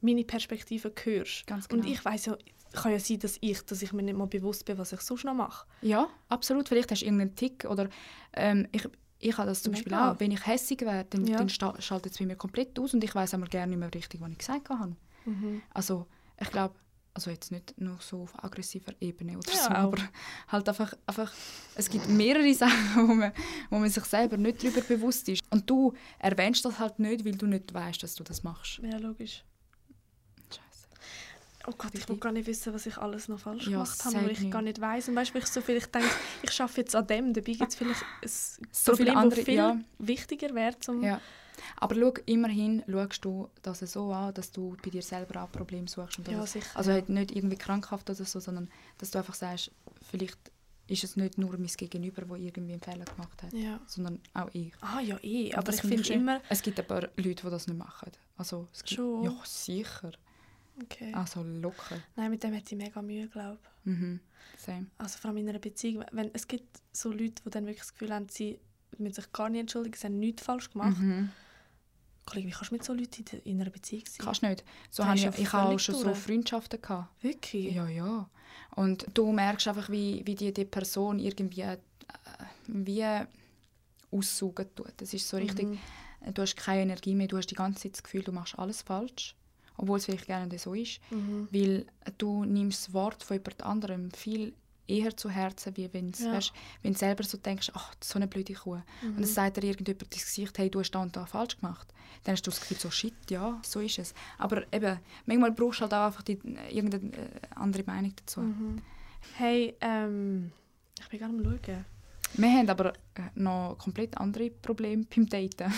meine 0.00 0.24
Perspektive 0.24 0.92
hörst. 1.02 1.46
Ganz 1.46 1.68
genau. 1.68 1.82
Und 1.82 1.90
ich 1.90 2.04
weiß 2.04 2.26
ja, 2.26 2.36
kann 2.72 2.92
ja 2.92 2.98
sein, 2.98 3.18
dass 3.18 3.38
ich, 3.40 3.60
dass 3.62 3.82
ich 3.82 3.92
mir 3.92 4.02
nicht 4.02 4.16
mal 4.16 4.26
bewusst 4.26 4.64
bin, 4.64 4.78
was 4.78 4.92
ich 4.92 5.00
sonst 5.00 5.24
noch 5.24 5.34
mache. 5.34 5.66
Ja, 5.82 6.08
absolut. 6.28 6.68
Vielleicht 6.68 6.90
hast 6.90 7.00
du 7.00 7.06
irgendeinen 7.06 7.34
Tick 7.34 7.64
oder 7.64 7.88
ähm, 8.34 8.68
ich, 8.72 8.88
ich 9.18 9.36
habe 9.36 9.48
das 9.48 9.62
zum 9.62 9.72
Mega. 9.72 9.82
Beispiel 9.82 9.98
auch. 9.98 10.20
Wenn 10.20 10.30
ich 10.32 10.46
hässig 10.46 10.80
werde, 10.82 11.08
dann, 11.10 11.26
ja. 11.26 11.38
dann 11.38 11.48
schaltet 11.48 12.12
es 12.12 12.18
bei 12.18 12.26
mir 12.26 12.36
komplett 12.36 12.78
aus 12.78 12.94
und 12.94 13.02
ich 13.02 13.14
weiß 13.14 13.34
aber 13.34 13.46
gerne 13.46 13.70
nicht 13.70 13.78
mehr 13.78 13.92
richtig, 13.92 14.20
was 14.20 14.30
ich 14.30 14.38
gesagt 14.38 14.68
habe. 14.68 14.96
Mhm. 15.24 15.62
Also 15.74 16.06
ich 16.40 16.50
glaube, 16.50 16.74
also 17.14 17.30
jetzt 17.30 17.50
nicht 17.50 17.74
nur 17.80 17.96
so 18.00 18.22
auf 18.22 18.44
aggressiver 18.44 18.92
Ebene 19.00 19.36
oder 19.36 19.52
ja, 19.52 19.58
so, 19.58 19.70
aber 19.70 19.98
halt 20.46 20.68
einfach, 20.68 20.94
einfach, 21.04 21.32
es 21.74 21.90
gibt 21.90 22.08
mehrere 22.08 22.54
Sachen, 22.54 23.08
wo 23.08 23.14
man, 23.14 23.32
wo 23.70 23.78
man 23.78 23.90
sich 23.90 24.04
selber 24.04 24.36
nicht 24.36 24.62
darüber 24.62 24.82
bewusst 24.82 25.28
ist. 25.28 25.42
Und 25.50 25.68
du 25.68 25.94
erwähnst 26.20 26.64
das 26.64 26.78
halt 26.78 27.00
nicht, 27.00 27.24
weil 27.24 27.32
du 27.32 27.46
nicht 27.46 27.74
weißt, 27.74 28.02
dass 28.02 28.14
du 28.14 28.22
das 28.22 28.44
machst. 28.44 28.78
Ja, 28.82 28.98
logisch. 28.98 29.42
Oh 31.68 31.74
Gott, 31.76 31.94
ich 31.94 32.08
will 32.08 32.16
gar 32.16 32.32
nicht 32.32 32.46
wissen, 32.46 32.72
was 32.72 32.86
ich 32.86 32.96
alles 32.96 33.28
noch 33.28 33.38
falsch 33.38 33.66
ja, 33.66 33.72
gemacht 33.72 34.04
habe, 34.04 34.16
weil 34.16 34.30
ich 34.30 34.40
nicht. 34.40 34.50
gar 34.50 34.62
nicht 34.62 34.80
weiß. 34.80 35.08
Und 35.08 35.16
weißt 35.16 35.34
du, 35.34 35.38
ich 35.38 35.46
so 35.46 35.60
viel, 35.60 35.76
ich 35.76 35.86
denke, 35.86 36.08
ich 36.42 36.50
schaffe 36.50 36.80
jetzt 36.80 36.96
an 36.96 37.06
dem, 37.06 37.34
dabei 37.34 37.52
gibt 37.52 37.68
es 37.68 37.76
vielleicht 37.76 38.02
ein 38.22 38.28
so 38.72 38.92
Problem, 38.92 39.16
andere, 39.16 39.42
viel 39.42 39.54
ja. 39.54 39.78
wichtiger 39.98 40.54
wäre. 40.54 40.78
Zum 40.78 41.02
ja. 41.02 41.20
Aber 41.76 41.94
schau, 41.94 42.14
immerhin 42.26 42.82
schaust 42.88 43.24
du 43.24 43.48
das 43.62 43.80
so 43.80 44.12
an, 44.12 44.32
dass 44.34 44.50
du 44.50 44.76
bei 44.82 44.90
dir 44.90 45.02
selber 45.02 45.42
auch 45.42 45.52
Probleme 45.52 45.88
suchst. 45.88 46.18
Und 46.18 46.28
ja, 46.28 46.46
sicher. 46.46 46.66
Also 46.74 46.92
halt 46.92 47.08
nicht 47.08 47.34
irgendwie 47.34 47.56
krankhaft 47.56 48.08
oder 48.08 48.24
so, 48.24 48.40
sondern 48.40 48.70
dass 48.98 49.10
du 49.10 49.18
einfach 49.18 49.34
sagst, 49.34 49.70
vielleicht 50.10 50.38
ist 50.86 51.04
es 51.04 51.16
nicht 51.16 51.36
nur 51.36 51.52
mein 51.58 51.66
Gegenüber, 51.66 52.22
der 52.22 52.36
irgendwie 52.36 52.72
einen 52.72 52.82
Fehler 52.82 53.04
gemacht 53.04 53.42
hat, 53.42 53.52
ja. 53.52 53.78
sondern 53.86 54.20
auch 54.32 54.48
ich. 54.54 54.72
Ah 54.80 55.00
ja, 55.00 55.18
eh. 55.22 55.52
Aber 55.54 55.72
ich 55.72 55.82
finde 55.82 56.12
immer... 56.14 56.40
Es 56.48 56.62
gibt 56.62 56.78
aber 56.80 57.10
Leute, 57.16 57.42
die 57.44 57.50
das 57.50 57.66
nicht 57.66 57.76
machen. 57.76 58.10
Also, 58.38 58.68
es 58.72 58.84
gibt, 58.84 58.96
Schon? 58.96 59.24
Ja, 59.24 59.36
sicher. 59.44 60.12
Okay. 60.82 61.12
Also 61.12 61.42
locker. 61.42 61.96
Nein, 62.16 62.30
mit 62.30 62.42
dem 62.42 62.52
hätte 62.52 62.74
ich 62.74 62.82
mega 62.82 63.02
Mühe, 63.02 63.28
glaube 63.28 63.58
ich. 63.84 63.90
Mhm. 63.90 64.20
Same. 64.56 64.86
Also 64.98 65.18
vor 65.18 65.30
allem 65.30 65.38
in 65.38 65.48
einer 65.48 65.58
Beziehung. 65.58 66.04
Wenn, 66.12 66.30
es 66.32 66.46
gibt 66.46 66.80
so 66.92 67.10
Leute, 67.10 67.42
die 67.44 67.50
dann 67.50 67.64
wirklich 67.64 67.80
das 67.82 67.92
Gefühl 67.92 68.12
haben, 68.12 68.28
sie 68.28 68.58
müssen 68.98 69.14
sich 69.14 69.32
gar 69.32 69.48
nicht 69.48 69.60
entschuldigen, 69.60 69.96
sie 69.96 70.06
haben 70.06 70.18
nichts 70.18 70.42
falsch 70.42 70.70
gemacht. 70.70 70.98
Mhm. 70.98 71.30
Kollege, 72.26 72.48
wie 72.48 72.52
kannst 72.52 72.70
du 72.70 72.74
mit 72.74 72.84
so 72.84 72.92
Leuten 72.92 73.24
in 73.44 73.60
einer 73.60 73.70
Beziehung 73.70 74.04
sein? 74.06 74.24
Kannst 74.24 74.42
nicht. 74.42 74.64
So 74.90 75.04
habe 75.04 75.16
ich, 75.16 75.24
ich 75.24 75.52
habe 75.52 75.74
auch 75.74 75.78
schon 75.78 75.94
durch. 75.94 76.04
so 76.04 76.14
Freundschaften 76.14 76.80
gehabt. 76.80 77.22
Wirklich? 77.22 77.74
Ja, 77.74 77.88
ja. 77.88 78.28
Und 78.76 79.06
du 79.14 79.32
merkst 79.32 79.66
einfach, 79.68 79.88
wie, 79.88 80.22
wie 80.26 80.34
die, 80.34 80.52
die 80.52 80.64
Person 80.64 81.18
irgendwie 81.18 81.62
äh, 81.62 81.78
wie 82.66 83.04
aussaugen 84.10 84.66
tut. 84.74 84.92
Das 84.98 85.14
ist 85.14 85.28
so 85.28 85.38
richtig, 85.38 85.66
mhm. 85.66 86.34
du 86.34 86.42
hast 86.42 86.56
keine 86.56 86.82
Energie 86.82 87.14
mehr, 87.14 87.28
du 87.28 87.38
hast 87.38 87.46
die 87.46 87.54
ganze 87.54 87.82
Zeit 87.82 87.92
das 87.94 88.02
Gefühl, 88.02 88.22
du 88.22 88.32
machst 88.32 88.58
alles 88.58 88.82
falsch 88.82 89.34
obwohl 89.78 89.98
es 89.98 90.04
vielleicht 90.04 90.26
gerne 90.26 90.58
so 90.58 90.74
ist, 90.74 91.00
mhm. 91.10 91.48
weil 91.50 91.86
du 92.18 92.44
nimmst 92.44 92.88
das 92.88 92.94
Wort 92.94 93.22
von 93.22 93.36
jemand 93.38 93.62
anderem 93.62 94.10
viel 94.10 94.52
eher 94.88 95.16
zu 95.16 95.28
Herzen, 95.28 95.76
wie 95.76 95.92
wenn 95.92 96.12
ja. 96.18 96.40
du 96.82 96.94
selber 96.94 97.22
so 97.22 97.36
denkst, 97.36 97.70
ach, 97.74 97.94
so 98.02 98.18
eine 98.18 98.26
blöde 98.26 98.54
Kuh. 98.54 98.76
Mhm. 98.76 99.08
Und 99.08 99.16
dann 99.16 99.24
sagt 99.24 99.58
dir 99.58 99.64
irgendjemand 99.64 100.12
ins 100.14 100.24
Gesicht, 100.24 100.58
hey, 100.58 100.70
du 100.70 100.80
hast 100.80 100.90
da 100.90 101.02
und 101.02 101.14
da 101.14 101.26
falsch 101.26 101.58
gemacht. 101.58 101.86
Dann 102.24 102.32
hast 102.32 102.46
du 102.46 102.50
das 102.50 102.60
Gefühl, 102.60 102.78
so 102.78 102.90
shit, 102.90 103.14
ja, 103.30 103.60
so 103.62 103.80
ist 103.80 103.98
es. 103.98 104.14
Aber 104.38 104.64
eben, 104.72 104.98
manchmal 105.26 105.52
brauchst 105.52 105.80
du 105.80 105.82
halt 105.82 105.94
auch 105.94 106.06
einfach 106.06 106.22
die, 106.22 106.38
irgendeine 106.70 107.12
äh, 107.12 107.28
andere 107.54 107.84
Meinung 107.84 108.14
dazu. 108.16 108.40
Mhm. 108.40 108.82
Hey, 109.36 109.76
ähm, 109.80 110.52
ich 110.98 111.08
bin 111.08 111.20
gerade 111.20 111.34
am 111.34 111.44
schauen. 111.44 111.84
Wir 112.34 112.50
haben 112.50 112.68
aber 112.68 112.92
äh, 113.14 113.22
noch 113.34 113.76
komplett 113.78 114.16
andere 114.18 114.50
Probleme 114.50 115.04
beim 115.04 115.26
Daten. 115.28 115.72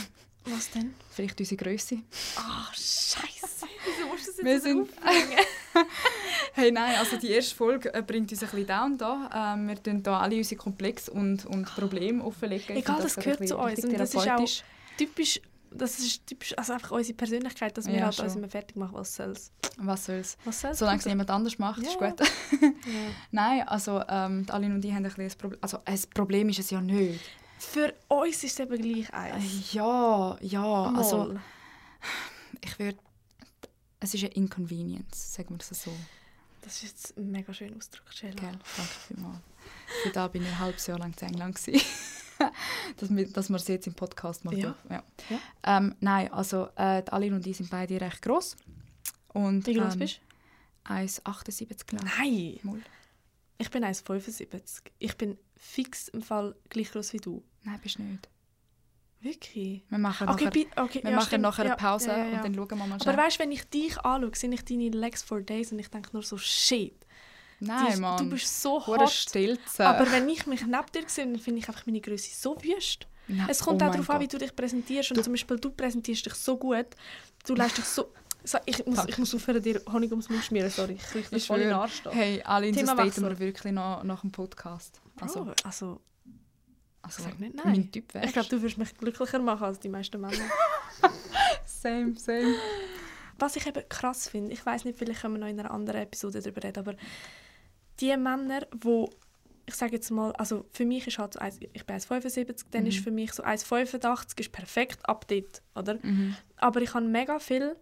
Was 0.44 0.70
denn? 0.70 0.94
Vielleicht 1.11 1.38
unsere 1.38 1.62
Größe. 1.62 1.98
Ach, 2.37 2.70
oh, 2.70 2.75
scheiße. 2.75 3.60
Musst 4.26 4.38
du 4.38 4.42
das 4.42 4.52
jetzt 4.52 4.64
wir 4.64 4.72
sind 4.72 4.90
Hey, 6.54 6.72
nein, 6.72 6.96
also 6.98 7.16
die 7.16 7.30
erste 7.30 7.54
Folge 7.54 7.94
äh, 7.94 8.02
bringt 8.02 8.30
uns 8.30 8.42
ein 8.42 8.48
bisschen 8.48 8.66
down 8.66 8.98
da. 8.98 9.54
Ähm, 9.54 9.68
wir 9.68 9.83
tun 9.83 10.02
da 10.02 10.20
alle 10.20 10.37
unsere 10.37 10.59
Komplexe 10.59 11.11
und, 11.11 11.46
und 11.46 11.64
Probleme 11.66 12.24
offenlegen. 12.24 12.76
Egal, 12.76 12.96
das, 12.96 13.14
das 13.14 13.24
gehört 13.24 13.46
zu 13.46 13.56
uns. 13.56 13.85
Und 13.85 13.98
das 13.98 14.14
ist 14.14 14.28
auch 14.28 14.46
typisch 14.96 15.40
das 15.72 15.98
ist 16.00 16.26
typisch, 16.26 16.56
also 16.59 16.72
einfach 16.72 16.90
unsere 16.90 17.16
Persönlichkeit, 17.16 17.76
dass 17.76 17.87
wir 17.87 17.94
ja, 17.94 18.04
halt 18.06 18.14
schon. 18.14 18.24
uns 18.24 18.37
immer 18.37 18.48
fertig 18.48 18.76
machen, 18.76 18.94
was 18.94 19.14
soll's. 19.14 19.52
Was 19.76 20.06
soll's. 20.06 20.37
Was 20.44 20.61
soll's 20.61 20.78
Solange 20.78 20.98
es 20.98 21.06
niemand 21.06 21.30
anders 21.30 21.59
macht, 21.59 21.83
ja. 21.83 21.88
ist 21.88 21.98
gut. 21.98 22.20
ja. 22.20 22.68
Nein, 23.30 23.68
also 23.68 24.02
ähm, 24.09 24.46
Aline 24.48 24.74
und 24.74 24.85
ich 24.85 24.92
haben 24.92 25.04
ein, 25.04 25.12
ein 25.16 25.30
Problem. 25.38 25.59
Also 25.61 25.78
ein 25.85 26.00
Problem 26.12 26.48
ist 26.48 26.59
es 26.59 26.70
ja 26.70 26.80
nicht. 26.80 27.20
Für 27.59 27.94
uns 28.09 28.42
ist 28.42 28.59
es 28.59 28.61
eben 28.61 28.83
gleich 28.83 29.12
eins. 29.14 29.44
Äh, 29.44 29.76
ja, 29.76 30.37
ja. 30.40 30.61
Mal. 30.61 30.96
Also, 30.96 31.35
ich 32.61 32.78
würde... 32.78 32.98
Es 34.01 34.15
ist 34.15 34.25
eine 34.25 34.33
Inconvenience, 34.33 35.35
sagen 35.35 35.51
wir 35.51 35.59
es 35.59 35.69
so. 35.69 35.93
Das 36.63 36.77
ist 36.77 36.83
jetzt 36.83 37.19
ein 37.19 37.31
mega 37.31 37.53
schöner 37.55 37.77
Ausdruck, 37.77 38.05
Gell, 38.21 38.35
danke 38.35 38.61
vielmals. 39.07 39.41
Für 40.03 40.11
da 40.11 40.29
bin 40.29 40.43
ich 40.43 40.49
ein 40.49 40.59
halbes 40.59 40.87
Jahr 40.87 40.99
lang 40.99 41.15
in 41.21 41.29
England. 41.29 41.59
dass, 42.97 43.15
wir, 43.15 43.29
dass 43.29 43.49
wir 43.49 43.57
es 43.57 43.69
jetzt 43.69 43.87
im 43.87 43.95
Podcast 43.95 44.45
machen. 44.45 44.59
Ja. 44.59 44.77
ja. 44.89 45.03
ja. 45.29 45.39
Ähm, 45.65 45.95
nein, 46.01 46.33
also 46.33 46.69
äh, 46.77 47.03
Aline 47.11 47.37
und 47.37 47.47
ich 47.47 47.57
sind 47.57 47.71
beide 47.71 48.01
recht 48.01 48.23
gross. 48.23 48.57
Und, 49.29 49.67
Wie 49.67 49.75
groß 49.75 49.95
ähm, 49.95 49.99
bist 50.01 50.21
du? 50.87 50.93
1,78 50.93 51.87
glaube. 51.87 52.07
Nein! 52.19 52.59
Mal. 52.63 52.81
Ich 53.59 53.71
bin 53.71 53.85
1,75. 53.85 54.91
Ich 54.99 55.17
bin 55.17 55.39
fix 55.57 56.09
im 56.09 56.23
Fall 56.23 56.57
gleich 56.69 56.91
groß 56.91 57.13
wie 57.13 57.19
du. 57.19 57.43
Nein, 57.63 57.79
bist 57.83 57.99
du 57.99 58.03
nicht. 58.03 58.29
Wirklich? 59.22 59.83
Wir 59.88 59.98
machen 59.98 60.28
okay, 60.28 60.44
nachher, 60.44 60.85
okay, 60.85 61.00
wir 61.02 61.11
ja, 61.11 61.16
machen 61.16 61.40
nachher 61.42 61.64
eine 61.66 61.76
Pause 61.76 62.09
ja, 62.09 62.16
ja, 62.16 62.37
und 62.37 62.44
dann 62.44 62.54
schauen 62.54 62.78
wir 62.78 62.87
mal 62.87 63.00
schnell. 63.00 63.14
Aber 63.14 63.22
weißt 63.22 63.37
du, 63.37 63.42
wenn 63.42 63.52
ich 63.52 63.64
dich 63.64 63.98
anschaue, 64.00 64.30
sehe 64.35 64.54
ich 64.54 64.64
deine 64.64 64.88
Legs 64.88 65.22
for 65.22 65.42
Days 65.42 65.72
und 65.72 65.78
ich 65.78 65.88
denke 65.88 66.09
nur 66.12 66.22
so, 66.22 66.38
shit. 66.38 66.94
Nein, 67.61 67.92
die, 67.94 68.00
Mann. 68.00 68.16
Du 68.16 68.30
bist 68.30 68.62
so 68.62 68.87
hot. 68.87 69.00
Aber 69.78 70.11
wenn 70.11 70.26
ich 70.30 70.46
mich 70.46 70.62
neben 70.62 70.87
dir 70.94 71.04
sehe, 71.06 71.26
dann 71.26 71.38
finde 71.38 71.61
ich 71.61 71.68
einfach 71.68 71.85
meine 71.85 72.00
Größe 72.00 72.30
so 72.35 72.56
wüst. 72.62 73.06
Nein. 73.28 73.46
Es 73.50 73.61
kommt 73.61 73.83
oh 73.83 73.85
auch 73.85 73.90
darauf 73.90 74.09
an, 74.09 74.20
wie 74.20 74.28
du 74.28 74.38
dich 74.38 74.56
präsentierst. 74.56 75.11
Und 75.11 75.18
du, 75.18 75.22
zum 75.22 75.35
Beispiel, 75.35 75.59
du 75.59 75.70
präsentierst 75.70 76.24
dich 76.24 76.35
so 76.35 76.56
gut, 76.56 76.87
du 77.46 77.54
lässt 77.54 77.76
dich 77.76 77.85
so... 77.85 78.12
Ich, 78.64 78.87
muss, 78.87 79.04
ich 79.06 79.18
muss 79.18 79.35
aufhören, 79.35 79.62
dir 79.62 79.83
Honig 79.92 80.11
ums 80.12 80.30
Mund 80.30 80.42
schmieren, 80.42 80.70
sorry. 80.70 80.94
Ich 80.94 81.28
kriege 81.28 81.40
voll 81.40 81.61
in 81.61 81.68
den 81.68 81.76
Arsch. 81.76 82.02
Hey, 82.11 82.42
alle 82.42 82.68
in 82.68 82.74
das 82.74 82.87
daten 82.87 83.22
wir 83.22 83.38
wirklich 83.38 83.74
noch 83.74 84.02
nach 84.02 84.22
dem 84.22 84.33
Podcast. 84.33 84.98
Also, 85.20 85.44
Bro, 85.44 85.54
also 85.62 86.00
also, 87.03 87.23
Sag 87.23 87.41
nicht 87.41 87.55
nein. 87.55 87.67
Mein 87.67 87.93
typ 87.93 88.15
ich 88.15 88.33
glaube, 88.33 88.49
du 88.49 88.61
würdest 88.61 88.79
mich 88.79 88.97
glücklicher 88.97 89.39
machen 89.39 89.65
als 89.65 89.81
die 89.81 89.89
meisten 89.89 90.21
Männer. 90.21 90.35
same, 91.67 92.15
same. 92.17 92.55
Was 93.39 93.57
ich 93.57 93.67
eben 93.67 93.89
krass 93.89 94.29
finde, 94.29 94.53
ich 94.53 94.65
weiß 94.65 94.85
nicht, 94.85 94.99
vielleicht 94.99 95.23
können 95.23 95.35
wir 95.35 95.41
noch 95.41 95.49
in 95.49 95.59
einer 95.59 95.71
anderen 95.71 96.03
Episode 96.03 96.41
darüber 96.43 96.63
reden, 96.63 96.79
aber 96.79 96.95
die 98.01 98.17
Männer, 98.17 98.67
die 98.73 99.07
ich 99.67 99.77
sage 99.77 99.93
jetzt 99.93 100.11
mal, 100.11 100.33
also 100.33 100.67
für 100.73 100.85
mich 100.85 101.07
ist 101.07 101.19
halt 101.19 101.35
so, 101.35 101.41
ich 101.73 101.87
bin 101.87 101.97
1,75, 101.97 102.67
dann 102.73 102.83
mhm. 102.83 102.89
ist 102.89 102.99
für 102.99 103.13
mich 103.13 103.33
so 103.33 103.45
1,85 103.45 104.41
ist 104.41 104.53
perfekt 104.53 105.09
ab 105.09 105.27
dort, 105.29 105.63
oder? 105.77 105.95
Mhm. 106.03 106.35
Aber 106.57 106.83
ich 106.83 106.93
habe 106.93 107.07
mega 107.07 107.39
viel 107.39 107.77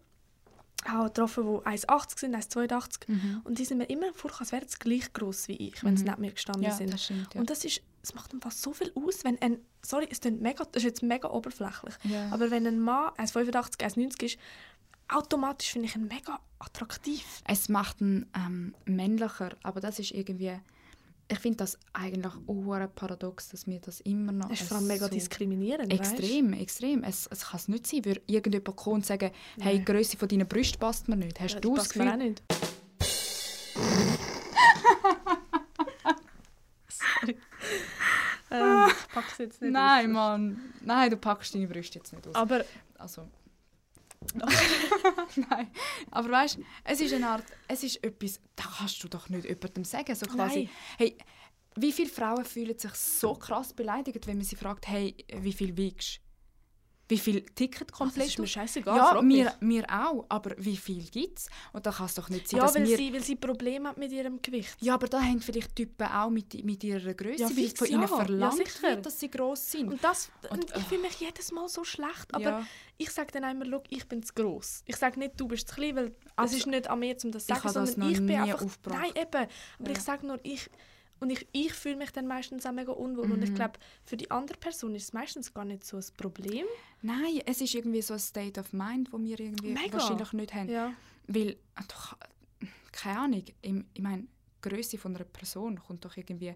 auch 0.87 1.07
getroffen, 1.07 1.45
die 1.45 1.69
1,80 1.69 2.21
sind, 2.21 2.37
1,82 2.37 3.01
mhm. 3.09 3.41
und 3.45 3.59
die 3.59 3.65
sind 3.65 3.79
mir 3.79 3.91
immer 3.91 4.13
vor, 4.15 4.31
als 4.39 4.53
wären 4.53 4.69
sie 4.69 4.79
gleich 4.79 5.13
groß 5.13 5.49
wie 5.49 5.57
ich, 5.57 5.83
wenn 5.83 5.97
sie 5.97 6.05
mhm. 6.05 6.11
neben 6.11 6.21
mir 6.23 6.33
gestanden 6.33 6.63
ja, 6.63 6.73
sind. 6.73 6.93
Das 6.93 7.05
stimmt, 7.05 7.35
ja. 7.35 7.41
Und 7.41 7.51
das 7.51 7.65
ist 7.65 7.83
es 8.03 8.15
macht 8.15 8.33
einfach 8.33 8.53
so 8.53 8.73
viel 8.73 8.93
aus, 8.95 9.25
wenn 9.25 9.41
ein, 9.43 9.59
sorry, 9.83 10.09
es 10.11 10.23
mega, 10.25 10.65
das 10.65 10.83
ist 10.83 10.85
jetzt 10.85 11.03
mega 11.03 11.29
oberflächlich, 11.29 11.95
yeah. 12.05 12.33
aber 12.33 12.51
wenn 12.51 12.67
ein 12.67 12.81
Mann 12.81 13.11
1,85, 13.19 13.81
1,90 13.81 14.23
ist, 14.23 14.39
automatisch 15.09 15.73
finde 15.73 15.89
ich 15.89 15.97
ihn 15.97 16.07
mega 16.07 16.41
attraktiv. 16.59 17.43
Es 17.47 17.69
macht 17.69 18.01
ihn 18.01 18.27
ähm, 18.35 18.75
männlicher, 18.85 19.51
aber 19.63 19.81
das 19.81 19.99
ist 19.99 20.13
irgendwie, 20.13 20.59
ich 21.31 21.39
finde 21.39 21.59
das 21.59 21.79
eigentlich 21.93 22.33
auch 22.33 22.89
paradox, 22.95 23.51
dass 23.51 23.67
wir 23.67 23.81
das 23.81 24.01
immer 24.01 24.33
noch... 24.33 24.51
Es 24.51 24.63
ist 24.63 24.69
vor 24.69 24.79
allem 24.79 24.87
mega 24.87 25.05
so 25.07 25.11
diskriminierend, 25.11 25.93
Extrem, 25.93 26.53
weißt? 26.53 26.63
extrem. 26.63 27.05
Es, 27.05 27.27
es 27.31 27.47
kann 27.47 27.61
es 27.61 27.69
nicht 27.69 27.87
sein, 27.87 28.05
würde 28.07 28.23
irgendjemand 28.27 28.77
kommen 28.77 28.97
und 28.97 29.07
sagen, 29.07 29.31
hey, 29.61 29.79
die 29.79 29.85
Größe 29.85 30.17
von 30.17 30.27
deinen 30.29 30.49
Brüsten 30.49 30.81
passt 30.81 31.07
mir 31.09 31.17
nicht. 31.17 31.39
Hast 31.39 31.55
ja, 31.55 31.61
du 31.61 31.77
das 31.77 31.91
Gefühl... 31.91 32.07
Mir 32.07 32.13
auch 32.13 32.17
nicht. 32.17 32.43
äh, 38.51 38.87
ich 38.89 39.09
pack's 39.13 39.39
jetzt 39.39 39.61
nicht 39.61 39.73
Nein, 39.73 40.07
aus. 40.07 40.13
Mann. 40.13 40.61
Nein, 40.81 41.11
du 41.11 41.17
packst 41.19 41.55
deine 41.55 41.67
Brüste 41.67 41.99
jetzt 41.99 42.13
nicht 42.13 42.27
aus. 42.27 42.35
Aber 42.35 42.65
also, 42.97 43.29
Nein, 45.49 45.71
aber 46.11 46.31
weißt 46.31 46.57
du, 46.59 46.65
es 46.85 47.01
ist 47.01 47.15
eine 47.15 47.29
Art, 47.29 47.45
es 47.69 47.83
ist 47.83 48.03
etwas, 48.05 48.41
da 48.57 48.65
kannst 48.79 49.03
du 49.03 49.09
doch 49.09 49.29
nicht 49.29 49.45
jemandem 49.45 49.85
sagen, 49.85 50.15
so 50.15 50.27
quasi, 50.27 50.65
Nein. 50.65 50.71
hey, 50.99 51.19
wie 51.77 51.93
viele 51.93 52.11
Frauen 52.11 52.45
fühlen 52.45 52.79
sich 52.79 52.95
so 52.95 53.35
krass 53.35 53.73
beleidigt, 53.73 54.27
wenn 54.27 54.39
man 54.39 54.45
sie 54.45 54.57
fragt, 54.57 54.89
hey, 54.89 55.15
wie 55.37 55.53
viel 55.53 55.77
wiegst 55.77 56.17
du? 56.17 56.28
Wie 57.11 57.17
viel 57.19 57.41
Ticket 57.41 57.91
Das 57.91 57.97
komplett? 57.99 58.27
ist 58.29 58.39
mir 58.39 58.47
scheißegal. 58.47 58.97
ja, 58.97 59.23
mir, 59.23 59.55
mir 59.61 59.85
auch, 59.91 60.27
aber 60.29 60.55
wie 60.59 60.77
viel 60.77 61.03
gibt 61.05 61.39
es? 61.39 61.49
Und 61.73 61.87
da 61.87 61.91
kann 61.91 62.05
es 62.07 62.15
doch 62.15 62.29
nicht 62.29 62.49
sein, 62.49 62.61
Ja, 62.61 62.75
weil 62.75 62.87
wir... 62.87 62.97
sie, 62.99 63.13
weil 63.15 63.23
sie 63.25 63.37
Probleme 63.37 63.89
hat 63.89 63.97
mit 63.97 64.13
ihrem 64.13 64.43
Gewicht. 64.43 64.77
Ja, 64.81 64.95
aber 64.95 65.07
da 65.09 65.21
haben 65.23 65.41
vielleicht 65.41 65.75
Typen 65.75 66.07
auch 66.07 66.29
mit, 66.29 66.63
mit 66.65 66.85
ihrer 66.85 67.15
Größe, 67.15 67.43
Ja, 67.43 67.49
weil 67.57 67.69
von 67.71 67.87
ihnen 67.87 68.03
ja. 68.03 68.09
Ja, 68.09 68.17
verlangt 68.17 68.83
wird, 68.83 69.07
dass 69.07 69.19
sie 69.21 69.31
gross 69.31 69.71
sind. 69.71 69.89
Und, 69.91 70.05
das, 70.05 70.31
Und- 70.51 70.71
und 70.71 70.77
ich 70.77 70.83
fühle 70.85 71.01
mich 71.03 71.19
jedes 71.19 71.51
Mal 71.51 71.67
so 71.69 71.83
schlecht. 71.83 72.33
Aber 72.35 72.45
ja. 72.45 72.67
ich 72.99 73.11
sage 73.11 73.33
dann 73.33 73.45
immer, 73.51 73.65
«Schau, 73.65 73.83
ich 73.89 74.07
bin 74.07 74.23
zu 74.23 74.35
gross. 74.35 74.83
Ich 74.87 74.97
sage 74.97 75.19
nicht, 75.19 75.41
du 75.41 75.49
bist 75.49 75.67
zu 75.69 75.75
klein, 75.77 75.97
weil 75.97 76.07
es 76.09 76.13
Also, 76.37 76.57
ist 76.59 76.67
nicht 76.67 76.89
an 76.91 76.99
mir, 76.99 77.17
um 77.25 77.33
das 77.33 77.47
zu 77.47 77.53
ich 77.55 77.59
sagen, 77.59 77.75
das 77.75 77.93
sondern 77.93 78.11
ich 78.13 78.21
noch 78.21 78.27
bin 78.27 78.37
einfach... 78.41 78.63
aufgebracht. 78.63 79.01
Nein, 79.03 79.23
eben. 79.23 79.49
Aber 79.79 79.91
Ja. 79.91 79.97
ich 79.97 80.01
sage 80.01 80.27
nur, 80.27 80.39
ich... 80.43 80.69
Und 81.21 81.31
ich, 81.31 81.47
ich 81.53 81.73
fühle 81.73 81.97
mich 81.97 82.11
dann 82.13 82.27
meistens 82.27 82.65
auch 82.67 82.73
mega 82.73 82.93
unwohl. 82.93 83.31
Und 83.33 83.43
ich 83.43 83.51
Mhm. 83.51 83.55
glaube, 83.57 83.79
für 84.05 84.17
die 84.17 84.31
andere 84.31 84.57
Person 84.59 84.95
ist 84.95 85.05
es 85.05 85.13
meistens 85.13 85.53
gar 85.53 85.65
nicht 85.65 85.85
so 85.85 85.97
ein 85.97 86.05
Problem. 86.17 86.65
Nein, 87.03 87.41
es 87.47 87.61
ist 87.61 87.75
irgendwie 87.75 88.03
so 88.03 88.15
ein 88.15 88.21
State 88.21 88.59
of 88.61 88.73
Mind, 88.73 89.13
wo 89.13 89.19
wir 89.21 89.39
irgendwie 89.39 89.73
Mega. 89.73 89.95
wahrscheinlich 89.99 90.33
nicht 90.33 90.55
haben. 90.55 90.69
Ja. 90.69 90.93
Weil, 91.27 91.51
äh, 91.51 91.57
doch, 91.89 92.17
keine 92.93 93.19
Ahnung, 93.21 93.45
im- 93.63 93.85
ich 93.95 94.03
meine, 94.03 94.23
die 94.23 94.69
Größe 94.69 94.99
von 94.99 95.15
einer 95.15 95.25
Person 95.25 95.79
kommt 95.81 96.05
doch 96.05 96.17
irgendwie 96.17 96.55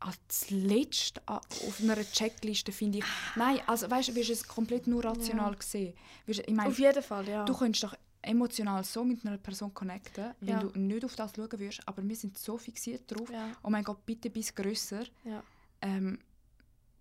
als 0.00 0.50
letzte 0.50 1.22
a- 1.26 1.36
auf 1.38 1.80
einer 1.82 1.96
Checkliste, 2.04 2.72
finde 2.72 2.98
ich. 2.98 3.04
Nein, 3.36 3.60
also 3.66 3.90
weißt 3.90 4.08
du, 4.10 4.14
wirst 4.14 4.30
es 4.30 4.46
komplett 4.46 4.86
nur 4.86 5.02
rational 5.04 5.52
Ja. 5.54 5.62
sehen. 5.62 5.94
Wirst, 6.26 6.40
ich 6.46 6.52
meine, 6.54 6.68
Auf 6.68 6.78
jeden 6.78 7.02
Fall, 7.02 7.26
ja. 7.28 7.44
du 7.44 7.54
könntest 7.56 7.84
doch 7.84 7.94
emotional 8.26 8.82
so 8.84 9.04
mit 9.04 9.24
einer 9.26 9.38
Person 9.38 9.72
connecten, 9.74 10.32
wenn 10.40 10.48
Ja. 10.48 10.58
du 10.60 10.78
nicht 10.78 11.04
auf 11.04 11.14
das 11.16 11.32
schauen 11.34 11.50
würdest, 11.52 11.82
aber 11.86 12.06
wir 12.06 12.16
sind 12.16 12.36
so 12.38 12.56
fixiert 12.58 13.02
drauf. 13.10 13.30
ja, 13.30 13.50
Oh 13.62 13.70
mein 13.70 13.84
Gott, 13.84 14.04
bitte 14.06 14.30
bis 14.30 14.54
grösser. 14.54 15.04
ja. 15.24 15.42
Ähm, 15.82 16.18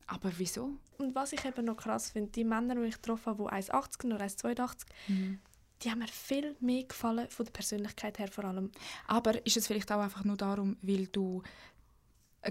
aber 0.08 0.32
wieso? 0.38 0.72
Und 0.98 1.16
was 1.16 1.32
ich 1.32 1.44
eben 1.46 1.64
noch 1.66 1.78
krass 1.78 2.12
finde, 2.12 2.32
die 2.32 2.44
Männer, 2.44 2.76
die 2.76 2.82
ich 2.88 2.96
getroffen 2.96 3.28
habe, 3.28 3.44
die 3.46 3.50
1,80 3.72 4.06
oder 4.14 4.20
1,82, 4.26 4.86
die 5.82 5.90
haben 5.92 6.00
mir 6.00 6.08
viel 6.08 6.56
mehr 6.60 6.84
gefallen, 6.84 7.30
von 7.30 7.46
der 7.46 7.52
Persönlichkeit 7.54 8.20
her 8.20 8.28
vor 8.28 8.44
allem. 8.46 8.72
Aber 9.08 9.46
ist 9.46 9.56
es 9.58 9.68
vielleicht 9.68 9.92
auch 9.92 10.02
einfach 10.02 10.24
nur 10.26 10.36
darum, 10.38 10.76
weil 10.82 11.08
du 11.08 11.42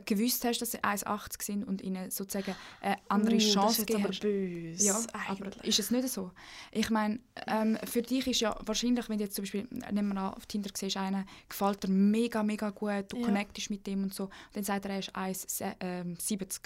gewusst 0.01 0.45
hast, 0.45 0.61
dass 0.61 0.73
sie 0.73 0.79
1,80 0.83 1.43
sind 1.43 1.65
und 1.65 1.83
ihnen 1.83 2.11
sozusagen 2.11 2.57
eine 2.81 2.97
andere 3.09 3.35
Uh, 3.35 3.39
Chance 3.39 3.61
das 3.61 3.73
ist 3.73 3.79
jetzt 3.79 3.87
gegeben 3.89 4.05
aber 4.05 4.13
hast? 4.13 4.21
böse. 4.21 4.85
Ja, 4.85 4.97
aber 4.97 5.47
eigentlich. 5.47 5.65
ist 5.65 5.79
es 5.79 5.91
nicht 5.91 6.09
so? 6.09 6.31
Ich 6.71 6.91
meine, 6.91 7.21
ähm, 7.47 7.79
für 7.85 8.03
dich 8.03 8.27
ist 8.27 8.41
ja 8.41 8.57
wahrscheinlich, 8.65 9.09
wenn 9.09 9.19
du 9.19 9.25
jetzt 9.25 9.35
zum 9.37 9.43
Beispiel, 9.43 9.67
nehmen 9.91 10.15
wir 10.15 10.21
an, 10.21 10.35
auf 10.35 10.47
Tinder 10.47 10.71
siehst, 10.75 10.97
einer 10.97 11.25
gefällt 11.49 11.83
dir 11.85 11.89
mega, 11.91 12.43
mega 12.43 12.71
gut, 12.71 13.07
du 13.13 13.19
Ja. 13.19 13.27
connectest 13.27 13.71
mit 13.71 13.87
dem 13.87 14.03
und 14.05 14.15
so, 14.15 14.25
und 14.25 14.33
dann 14.55 14.65
sagt 14.65 14.85
er, 14.87 14.93
er 14.93 14.99
ist 15.01 15.15
1,70, 15.15 16.61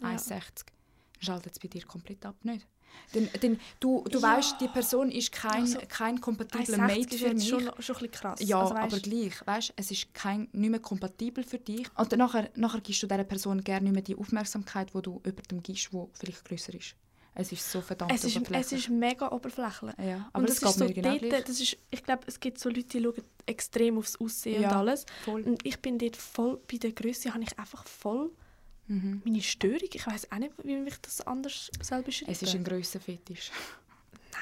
Ja. 0.00 0.08
1,60. 0.08 0.64
Dann 0.66 1.22
schaltet 1.22 1.52
es 1.52 1.58
bei 1.58 1.68
dir 1.68 1.84
komplett 1.84 2.24
ab, 2.24 2.36
nicht? 2.44 2.66
Denn, 3.14 3.28
denn 3.42 3.60
du, 3.80 4.04
du 4.08 4.18
Ja. 4.20 4.36
weißt, 4.36 4.60
die 4.60 4.68
Person 4.68 5.10
ist 5.10 5.32
kein, 5.32 5.62
Also, 5.62 5.78
kein 5.88 6.20
kompatibler 6.20 6.78
1,60 6.78 6.78
Mate 6.86 7.18
für 7.18 7.34
mich. 7.34 7.48
schon, 7.48 7.60
schon 7.60 7.70
ein 7.70 7.74
bisschen 7.78 8.10
krass. 8.12 8.40
Ja, 8.42 8.60
Also, 8.60 8.74
aber 8.76 9.00
gleich, 9.00 9.46
weißt, 9.46 9.72
es 9.76 9.90
ist 9.90 10.14
kein, 10.14 10.48
nicht 10.52 10.70
mehr 10.70 10.78
kompatibel 10.80 11.42
für 11.42 11.58
dich. 11.58 11.86
Und 11.96 12.12
dann 12.12 12.18
nachher, 12.20 12.50
nachher 12.54 12.80
gibst 12.80 13.02
du 13.02 13.06
dieser 13.08 13.24
Person 13.24 13.62
gerne 13.64 13.84
nicht 13.84 13.92
mehr 13.94 14.02
die 14.02 14.16
Aufmerksamkeit, 14.16 14.92
die 14.94 15.02
du 15.02 15.20
jemandem 15.24 15.62
gibst, 15.62 15.92
der 15.92 16.06
vielleicht 16.12 16.44
grösser 16.44 16.74
ist. 16.74 16.94
Es 17.34 17.52
ist 17.52 17.70
so 17.70 17.80
verdammt 17.80 18.12
es 18.12 18.24
ist, 18.24 18.32
es 18.32 18.36
oberflächlich. 18.38 18.80
ist 18.80 18.88
mega 18.90 19.30
oberflächlich. 19.30 19.92
ja, 19.98 20.28
aber 20.32 20.42
und 20.44 20.50
es 20.50 20.58
das 20.58 20.60
geht 20.60 20.68
ist 20.70 20.78
so 20.78 20.84
mir 20.84 20.92
genau 20.94 21.30
dort, 21.30 21.48
das 21.48 21.60
ist, 21.60 21.76
ich 21.90 22.02
glaube, 22.02 22.22
es 22.26 22.40
gibt 22.40 22.58
so 22.58 22.68
Leute, 22.68 22.82
die 22.82 23.02
schauen 23.02 23.14
extrem 23.46 23.98
aufs 23.98 24.16
Aussehen 24.20 24.62
Ja. 24.62 24.70
und 24.70 24.76
alles. 24.76 25.06
Voll. 25.24 25.42
Und 25.42 25.64
ich 25.64 25.78
bin 25.80 25.96
dort 25.98 26.16
voll, 26.16 26.60
bei 26.70 26.76
der 26.78 26.92
Größe 26.92 27.32
habe 27.32 27.42
ich 27.44 27.56
einfach 27.58 27.84
voll 27.86 28.30
Mhm. 28.90 29.22
meine 29.24 29.40
Störung. 29.40 29.88
Ich 29.92 30.06
weiß 30.06 30.32
auch 30.32 30.38
nicht, 30.38 30.52
wie 30.64 30.74
ich 30.86 30.98
das 31.00 31.20
anders 31.26 31.70
soll 31.80 32.02
beschreiben 32.02 32.32
Es 32.32 32.42
ist 32.42 32.54
ein 32.54 32.64
grosser 32.64 32.98
Fetisch. 33.00 33.50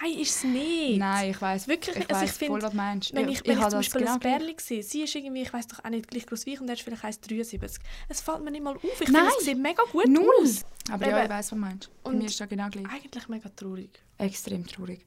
Nein, 0.01 0.19
ist 0.19 0.37
es 0.37 0.45
nicht. 0.45 0.99
Nein, 0.99 1.31
ich 1.31 1.41
weiß 1.41 1.67
Wirklich, 1.67 1.97
ich 1.97 2.09
also 2.11 2.23
weiss 2.23 2.31
ich 2.31 2.37
find, 2.37 2.51
voll, 2.53 2.63
was 2.63 2.71
du 2.71 2.77
meinst. 2.77 3.13
Wenn 3.15 3.25
Ja, 3.27 3.31
ich, 3.33 3.45
wenn 3.45 3.53
ich, 3.53 3.59
habe 3.59 3.71
zum 3.71 3.79
Beispiel 3.81 4.07
ein 4.07 4.21
gleich. 4.21 4.39
Bärli 4.39 4.57
sehe, 4.61 4.83
sie 4.83 5.03
ist 5.03 5.15
irgendwie, 5.15 5.43
ich 5.43 5.53
weiß 5.53 5.67
doch 5.67 5.85
auch 5.85 5.89
nicht, 5.91 6.09
gleich 6.09 6.25
groß 6.27 6.47
wie 6.47 6.55
ich 6.55 6.61
und 6.61 6.69
er 6.69 6.75
ist 6.75 6.83
vielleicht 6.83 7.03
1,73. 7.05 7.79
Es 8.09 8.21
fällt 8.21 8.43
mir 8.45 8.51
nicht 8.51 8.63
mal 8.63 8.77
auf. 8.77 8.85
Ich 8.85 8.93
finde, 9.07 9.21
es 9.39 9.45
sieht 9.45 9.59
mega 9.59 9.83
gut 9.91 10.07
Null. 10.09 10.29
aus. 10.43 10.65
Aber 10.91 11.07
ja, 11.07 11.17
Eben. 11.17 11.25
ich 11.25 11.31
weiß, 11.31 11.39
was 11.47 11.49
du 11.51 11.57
meinst. 11.57 11.91
Bei 12.03 12.11
Und- 12.11 12.19
mir 12.19 12.27
ist 12.27 12.39
das 12.41 12.49
genau 12.49 12.69
gleich. 12.69 12.87
Eigentlich 12.91 13.29
mega 13.29 13.49
traurig. 13.51 13.91
Extrem 14.19 14.67
traurig. 14.67 15.05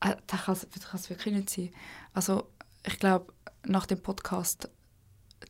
Äh, 0.00 0.14
Das 0.26 0.44
kann 0.44 0.56
es 0.94 1.10
wirklich 1.10 1.34
nicht 1.34 1.50
sein. 1.50 1.70
Also, 2.12 2.48
ich 2.86 2.98
glaube, 2.98 3.32
nach 3.64 3.86
dem 3.86 4.00
Podcast 4.02 4.68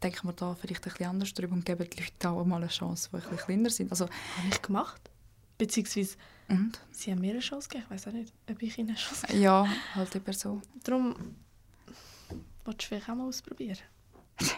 denken 0.03 0.29
wir 0.29 0.33
da 0.33 0.55
vielleicht 0.55 0.87
ein 0.87 0.93
bisschen 0.93 1.07
anders 1.11 1.33
drüber 1.35 1.55
und 1.55 1.65
geben 1.65 1.89
die 1.91 2.01
Leute 2.03 2.29
auch 2.31 2.45
mal 2.45 2.57
eine 2.57 2.69
Chance, 2.69 3.09
die 3.13 3.17
ein 3.17 3.23
bisschen 3.23 3.39
kleiner 3.39 3.71
sind. 3.71 3.91
Also, 3.91 4.05
Habe 4.07 4.49
ich 4.51 4.63
gemacht. 4.63 5.01
Beziehungsweise, 5.57 6.17
und? 6.49 6.79
sie 6.93 7.11
haben 7.11 7.21
mir 7.21 7.33
eine 7.33 7.41
Chance 7.41 7.69
gegeben. 7.69 7.87
Ich 7.87 7.95
weiß 7.95 8.09
auch 8.09 8.13
nicht, 8.13 8.33
ob 8.51 8.63
ich 8.63 8.79
ihnen 8.79 8.91
eine 8.91 8.99
Chance 8.99 9.23
gegeben 9.27 9.43
Ja, 9.43 9.67
halt 9.95 10.15
eben 10.15 10.33
so. 10.33 10.61
Darum 10.85 11.17
willst 12.65 12.83
du 12.83 12.87
vielleicht 12.87 13.09
auch 13.09 13.15
mal 13.15 13.27
ausprobieren. 13.29 13.79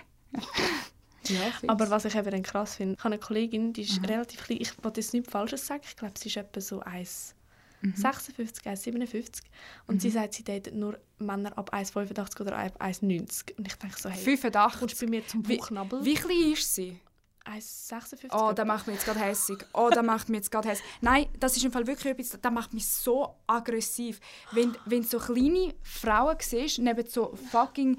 Ja. 1.28 1.52
Aber 1.68 1.88
was 1.90 2.06
ich 2.06 2.14
eben 2.16 2.30
dann 2.30 2.42
krass 2.42 2.76
finde, 2.76 2.94
ich 2.94 3.04
habe 3.04 3.14
eine 3.14 3.18
Kollegin, 3.20 3.72
die 3.72 3.82
ist 3.82 3.98
Mhm. 3.98 4.06
relativ 4.06 4.42
klein. 4.42 4.58
Ich 4.60 4.72
wollte 4.82 5.00
jetzt 5.00 5.12
nichts 5.12 5.30
Falsches 5.30 5.64
sagen. 5.64 5.82
Ich 5.84 5.94
glaube, 5.94 6.14
sie 6.18 6.28
ist 6.28 6.36
etwa 6.36 6.60
so 6.60 6.80
1,56, 6.82 7.34
Mhm. 7.82 7.94
1,57. 7.94 9.42
Und 9.86 10.02
sie 10.02 10.10
sagt, 10.10 10.34
sie 10.34 10.44
datet 10.44 10.74
nur 10.74 10.98
Männer 11.18 11.56
ab 11.56 11.72
1,85 11.72 12.40
oder 12.42 12.56
ab 12.58 12.80
1,90. 12.80 13.56
Und 13.56 13.66
ich 13.66 13.74
denke 13.76 14.00
so, 14.00 14.08
hey, 14.08 14.22
85. 14.22 14.78
kommst 14.80 15.00
du 15.00 15.06
bei 15.06 15.10
mir 15.10 15.26
zum 15.26 15.48
Wie- 15.48 15.56
Buchnabel? 15.56 16.04
Wie 16.04 16.14
klein 16.14 16.52
ist 16.52 16.74
sie? 16.74 16.98
1,56. 17.46 18.28
Oh, 18.32 18.52
das 18.52 18.66
macht 18.66 18.86
mich 18.86 18.96
jetzt 18.96 19.06
gerade 19.06 19.20
hässig. 19.20 19.64
Oh, 19.72 19.88
das 19.90 20.04
macht 20.04 20.28
mich 20.28 20.38
jetzt 20.40 20.50
gerade 20.50 20.68
hässig. 20.68 20.84
Nein, 21.00 21.26
das 21.40 21.56
ist 21.56 21.64
im 21.64 21.72
Fall 21.72 21.86
wirklich 21.86 22.12
etwas, 22.12 22.38
das 22.40 22.52
macht 22.52 22.74
mich 22.74 22.86
so 22.86 23.34
aggressiv. 23.46 24.20
Wenn, 24.52 24.76
wenn 24.84 25.02
du 25.02 25.08
so 25.08 25.18
kleine 25.18 25.74
Frauen 25.82 26.36
siehst, 26.40 26.78
neben 26.80 27.06
so 27.08 27.34
fucking 27.50 27.98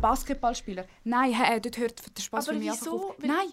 Basketballspieler. 0.00 0.86
Nein, 1.04 1.32
hey, 1.32 1.60
dort 1.60 1.78
hört 1.78 2.16
der 2.18 2.22
Spaß 2.22 2.48
Aber 2.48 2.58
für 2.58 2.64
mich 2.64 2.72
wieso? 2.72 3.10
auf. 3.10 3.18
Nein, 3.18 3.48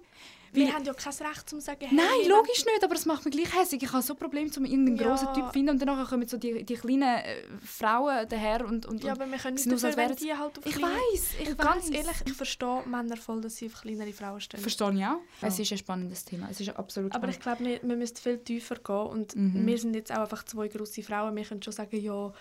Wir 0.54 0.74
haben 0.74 0.84
ja 0.86 0.94
kein 0.94 1.14
Recht, 1.14 1.54
um 1.54 1.60
zu 1.60 1.66
sagen, 1.66 1.80
hey, 1.88 1.96
Nein, 1.96 2.30
logisch 2.30 2.64
nicht, 2.66 2.84
aber 2.84 2.96
es 2.96 3.06
macht 3.06 3.26
mich 3.26 3.34
gleich 3.36 3.54
hässig. 3.60 3.82
Ich 3.84 3.92
habe 3.92 4.02
so 4.04 4.16
Probleme, 4.16 4.50
um 4.58 4.66
irgendeinen 4.66 4.98
Ja. 4.98 5.08
grossen 5.08 5.34
Typ 5.34 5.46
zu 5.48 5.52
finden 5.52 5.70
und 5.72 5.80
dann 5.86 6.06
kommen 6.06 6.28
so 6.28 6.38
die, 6.38 6.64
die 6.64 6.76
kleinen 6.76 7.04
äh, 7.04 7.44
Frauen 7.66 8.28
daher 8.30 8.66
und, 8.66 8.86
und, 8.86 9.04
Ja, 9.04 9.14
aber 9.14 9.30
wir 9.30 9.38
können 9.38 9.56
nicht 9.56 9.64
sind 9.64 9.74
dafür, 9.74 9.90
als 9.90 9.98
wenn 9.98 10.16
die 10.16 10.34
halt 10.34 10.58
auf 10.60 10.66
Ich 10.66 10.82
weiß, 10.82 11.32
ich 11.42 11.58
ganz 11.58 11.88
weiss. 11.88 11.90
ehrlich, 11.90 12.18
ich 12.26 12.34
verstehe 12.34 12.84
Männer 12.86 13.18
voll, 13.18 13.42
dass 13.42 13.56
sie 13.56 13.66
auf 13.68 13.82
kleinere 13.82 14.14
Frauen 14.14 14.40
stehen. 14.42 14.60
Verstehe 14.60 14.90
ich 14.90 14.96
auch. 14.98 15.00
Ja. 15.00 15.20
Es 15.42 15.60
ist 15.60 15.72
ein 15.72 15.78
spannendes 15.78 16.24
Thema. 16.26 16.48
Es 16.52 16.60
ist 16.60 16.70
absolut 16.78 17.12
Aber 17.16 17.32
spannend. 17.32 17.36
ich 17.36 17.42
glaube, 17.70 17.82
wir, 17.84 17.90
wir 17.90 17.98
müssen 17.98 18.16
viel 18.18 18.38
tiefer 18.40 18.76
gehen. 18.76 18.96
Und 19.08 19.36
Mhm. 19.36 19.66
wir 19.66 19.78
sind 19.78 19.96
jetzt 19.96 20.12
auch 20.12 20.20
einfach 20.22 20.44
zwei 20.44 20.68
grosse 20.68 21.02
Frauen. 21.04 21.36
Wir 21.36 21.44
können 21.44 21.62
schon 21.64 21.74
sagen, 21.74 22.00
ja, 22.00 22.32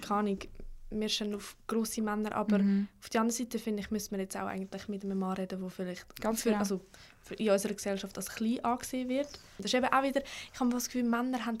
keine 0.00 0.20
Ahnung, 0.20 0.38
wir 0.90 1.08
stehen 1.10 1.34
auf 1.34 1.54
grosse 1.66 2.00
Männer. 2.02 2.32
Aber 2.34 2.58
Mhm. 2.58 2.88
auf 3.02 3.10
der 3.10 3.20
anderen 3.20 3.36
Seite, 3.44 3.58
finde 3.58 3.80
ich, 3.80 3.90
müssen 3.90 4.10
wir 4.12 4.20
jetzt 4.20 4.36
auch 4.36 4.46
eigentlich 4.46 4.88
mit 4.88 5.04
einem 5.04 5.18
Mann 5.18 5.32
reden, 5.36 5.60
der 5.60 5.68
vielleicht 5.70 6.06
Ganz 6.20 6.42
für, 6.42 6.48
genau. 6.50 6.60
also 6.60 6.80
in 7.32 7.50
unserer 7.50 7.74
Gesellschaft 7.74 8.16
als 8.16 8.28
klein 8.28 8.62
angesehen 8.64 9.08
wird. 9.08 9.28
Das 9.58 9.66
ist 9.66 9.74
eben 9.74 9.86
auch 9.86 10.02
wieder, 10.02 10.22
ich 10.52 10.60
habe 10.60 10.70
das 10.70 10.86
Gefühl, 10.86 11.04
Männer 11.04 11.44
haben 11.46 11.58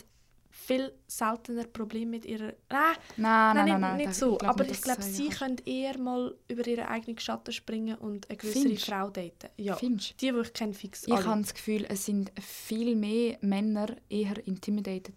viel 0.50 0.92
seltener 1.06 1.64
Probleme 1.64 2.10
mit 2.12 2.24
ihrer... 2.24 2.52
Nein, 2.68 2.96
nein, 3.16 3.16
Nein, 3.16 3.54
nein, 3.54 3.64
nicht, 3.64 3.78
nein, 3.80 3.96
nicht 3.96 4.08
das- 4.10 4.18
so. 4.18 4.36
glaub 4.36 4.50
aber 4.50 4.64
nicht, 4.64 4.74
ich 4.74 4.82
glaube, 4.82 5.00
du 5.02 5.06
sie 5.06 5.28
das 5.28 5.38
können 5.38 5.56
eher 5.64 5.98
mal 5.98 6.34
über 6.48 6.66
ihren 6.66 6.86
eigenen 6.86 7.18
Schatten 7.18 7.52
springen 7.52 7.96
und 7.96 8.28
eine 8.28 8.36
größere? 8.36 8.76
Frau 8.76 9.08
daten. 9.08 9.48
Ja. 9.56 9.76
Findest? 9.76 10.20
Die, 10.20 10.30
die 10.32 10.38
ich 10.40 10.52
kenne, 10.52 10.74
fix 10.74 11.06
Ich 11.06 11.12
habe 11.14 11.40
das 11.40 11.54
Gefühl, 11.54 11.86
es 11.88 12.04
sind 12.04 12.32
viel 12.42 12.96
mehr 12.96 13.38
Männer 13.40 13.96
eher 14.10 14.46
intimidated, 14.46 15.14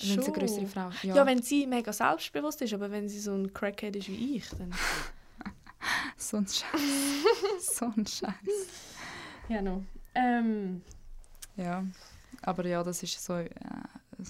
wenn 0.00 0.10
es 0.10 0.16
eine 0.16 0.24
Schon. 0.24 0.34
größere 0.34 0.66
Frau 0.66 0.90
Ja. 1.02 1.16
ja. 1.16 1.26
wenn 1.26 1.42
sie 1.42 1.66
mega 1.66 1.92
selbstbewusst 1.92 2.62
ist, 2.62 2.72
aber 2.72 2.90
wenn 2.90 3.08
sie 3.08 3.18
so 3.20 3.32
ein 3.34 3.52
Crackhead 3.52 3.96
ist 3.96 4.08
wie 4.08 4.36
ich, 4.36 4.48
dann... 4.50 4.72
So 6.16 6.38
ein 6.38 6.46
Scheiß. 6.46 7.76
so 7.76 7.84
ein 7.86 8.04
Scheiß. 8.06 8.32
Ja, 9.48 9.62
no. 9.62 9.84
Ähm, 10.14 10.82
Ja, 11.56 11.84
aber 12.42 12.66
ja, 12.66 12.82
das 12.82 13.02
ist 13.02 13.22
so 13.24 13.34
äh, 13.34 13.48
ein 14.18 14.26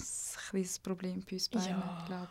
kleines 0.50 0.78
Problem 0.78 1.22
bei 1.28 1.36
uns 1.36 1.48
beiden, 1.48 1.68
Ja. 1.68 2.04
glaube 2.06 2.28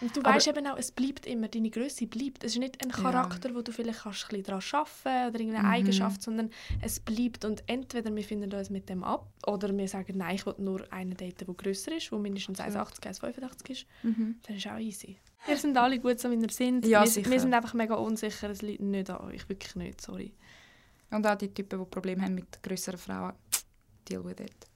und 0.00 0.14
du 0.16 0.20
Aber- 0.20 0.34
weißt 0.34 0.48
eben 0.48 0.66
auch, 0.66 0.76
es 0.76 0.90
bleibt 0.90 1.24
immer, 1.24 1.46
deine 1.48 1.70
Größe 1.70 2.06
bleibt. 2.08 2.42
Es 2.44 2.52
ist 2.52 2.58
nicht 2.58 2.82
ein 2.84 2.90
Ja. 2.90 2.96
Charakter, 2.96 3.54
wo 3.54 3.62
du 3.62 3.72
vielleicht 3.72 4.00
kannst 4.02 4.30
ein 4.34 4.42
daran 4.42 4.60
arbeiten 4.72 5.28
oder 5.30 5.40
irgendeine 5.40 5.68
Mhm. 5.68 5.72
Eigenschaft, 5.74 6.20
sondern 6.22 6.50
es 6.82 6.98
bleibt. 7.00 7.44
Und 7.44 7.62
entweder 7.68 8.14
wir 8.14 8.24
finden 8.24 8.52
uns 8.52 8.70
mit 8.70 8.88
dem 8.88 9.04
ab 9.04 9.26
oder 9.46 9.74
wir 9.74 9.88
sagen, 9.88 10.18
nein, 10.18 10.34
ich 10.34 10.44
will 10.46 10.56
nur 10.58 10.92
einen 10.92 11.16
daten, 11.16 11.46
der 11.46 11.54
grösser 11.54 11.96
ist, 11.96 12.10
der 12.10 12.18
mindestens 12.18 12.58
1,80, 12.60 13.06
1,85 13.06 13.70
ist. 13.70 13.86
Mhm. 14.02 14.36
Dann 14.46 14.56
ist 14.56 14.66
auch 14.66 14.78
easy. 14.78 15.16
Wir 15.46 15.56
sind 15.56 15.76
alle 15.76 15.98
gut, 16.00 16.18
so 16.18 16.30
wie 16.30 16.40
wir 16.40 16.50
sind. 16.50 16.84
Ja, 16.86 17.04
wir, 17.04 17.24
wir 17.30 17.40
sind 17.40 17.54
einfach 17.54 17.72
mega 17.72 17.94
unsicher. 17.94 18.50
Es 18.50 18.62
liegt 18.62 18.82
nicht 18.82 19.08
an 19.10 19.20
euch. 19.28 19.48
Wirklich 19.48 19.76
nicht, 19.76 20.00
sorry. 20.00 20.32
Und 21.14 21.26
auch 21.26 21.36
die 21.36 21.52
Typen, 21.54 21.78
die 21.78 21.84
Probleme 21.86 22.22
haben 22.22 22.34
mit 22.34 22.60
größeren 22.62 22.98
Frauen, 22.98 23.32
deal 24.08 24.24
with 24.24 24.40
it. 24.40 24.66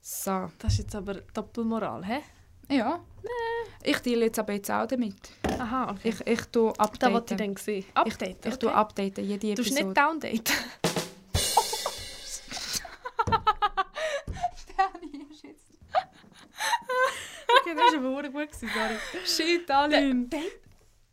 So, 0.00 0.50
Das 0.58 0.72
ist 0.72 0.78
jetzt 0.78 0.94
aber 0.94 1.14
Doppelmoral, 1.34 2.04
hä? 2.04 2.20
Ja. 2.68 3.00
Ich 3.82 3.98
deal 3.98 4.22
jetzt 4.22 4.38
aber 4.38 4.54
jetzt 4.54 4.70
auch 4.70 4.86
damit. 4.86 5.16
Aha, 5.58 5.90
okay. 5.90 6.08
Ich, 6.08 6.26
ich 6.26 6.40
tue 6.46 6.72
da 6.72 6.78
wollte 6.82 6.94
ich 6.96 7.04
updaten. 7.06 7.38
dann 7.38 7.56
sehen. 7.56 7.84
Ich, 7.88 7.96
Update, 7.96 8.46
ich 8.46 8.56
tue 8.56 8.72
updaten, 8.74 9.24
jede 9.24 9.54
Du 9.54 9.62
hast 9.62 9.70
Episode. 9.70 9.84
nicht 9.84 9.98
downdate. 9.98 10.52
okay, 17.60 17.74
das 17.74 18.02
war 18.02 18.18
aber 18.18 18.28
gut, 18.28 18.54
sorry. 18.54 18.96
Shit, 19.24 19.70
Aline. 19.70 20.28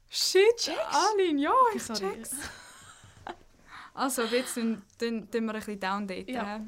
Shit, 0.09 0.71
Aline, 0.89 1.41
ja, 1.41 1.53
ich 1.75 1.83
check's. 1.83 2.36
Also, 3.93 4.23
jetzt 4.23 4.56
tun, 4.56 4.82
wir 4.99 5.39
ein 5.39 5.47
bisschen 5.47 5.79
downdaten. 5.79 6.34
Ja. 6.34 6.62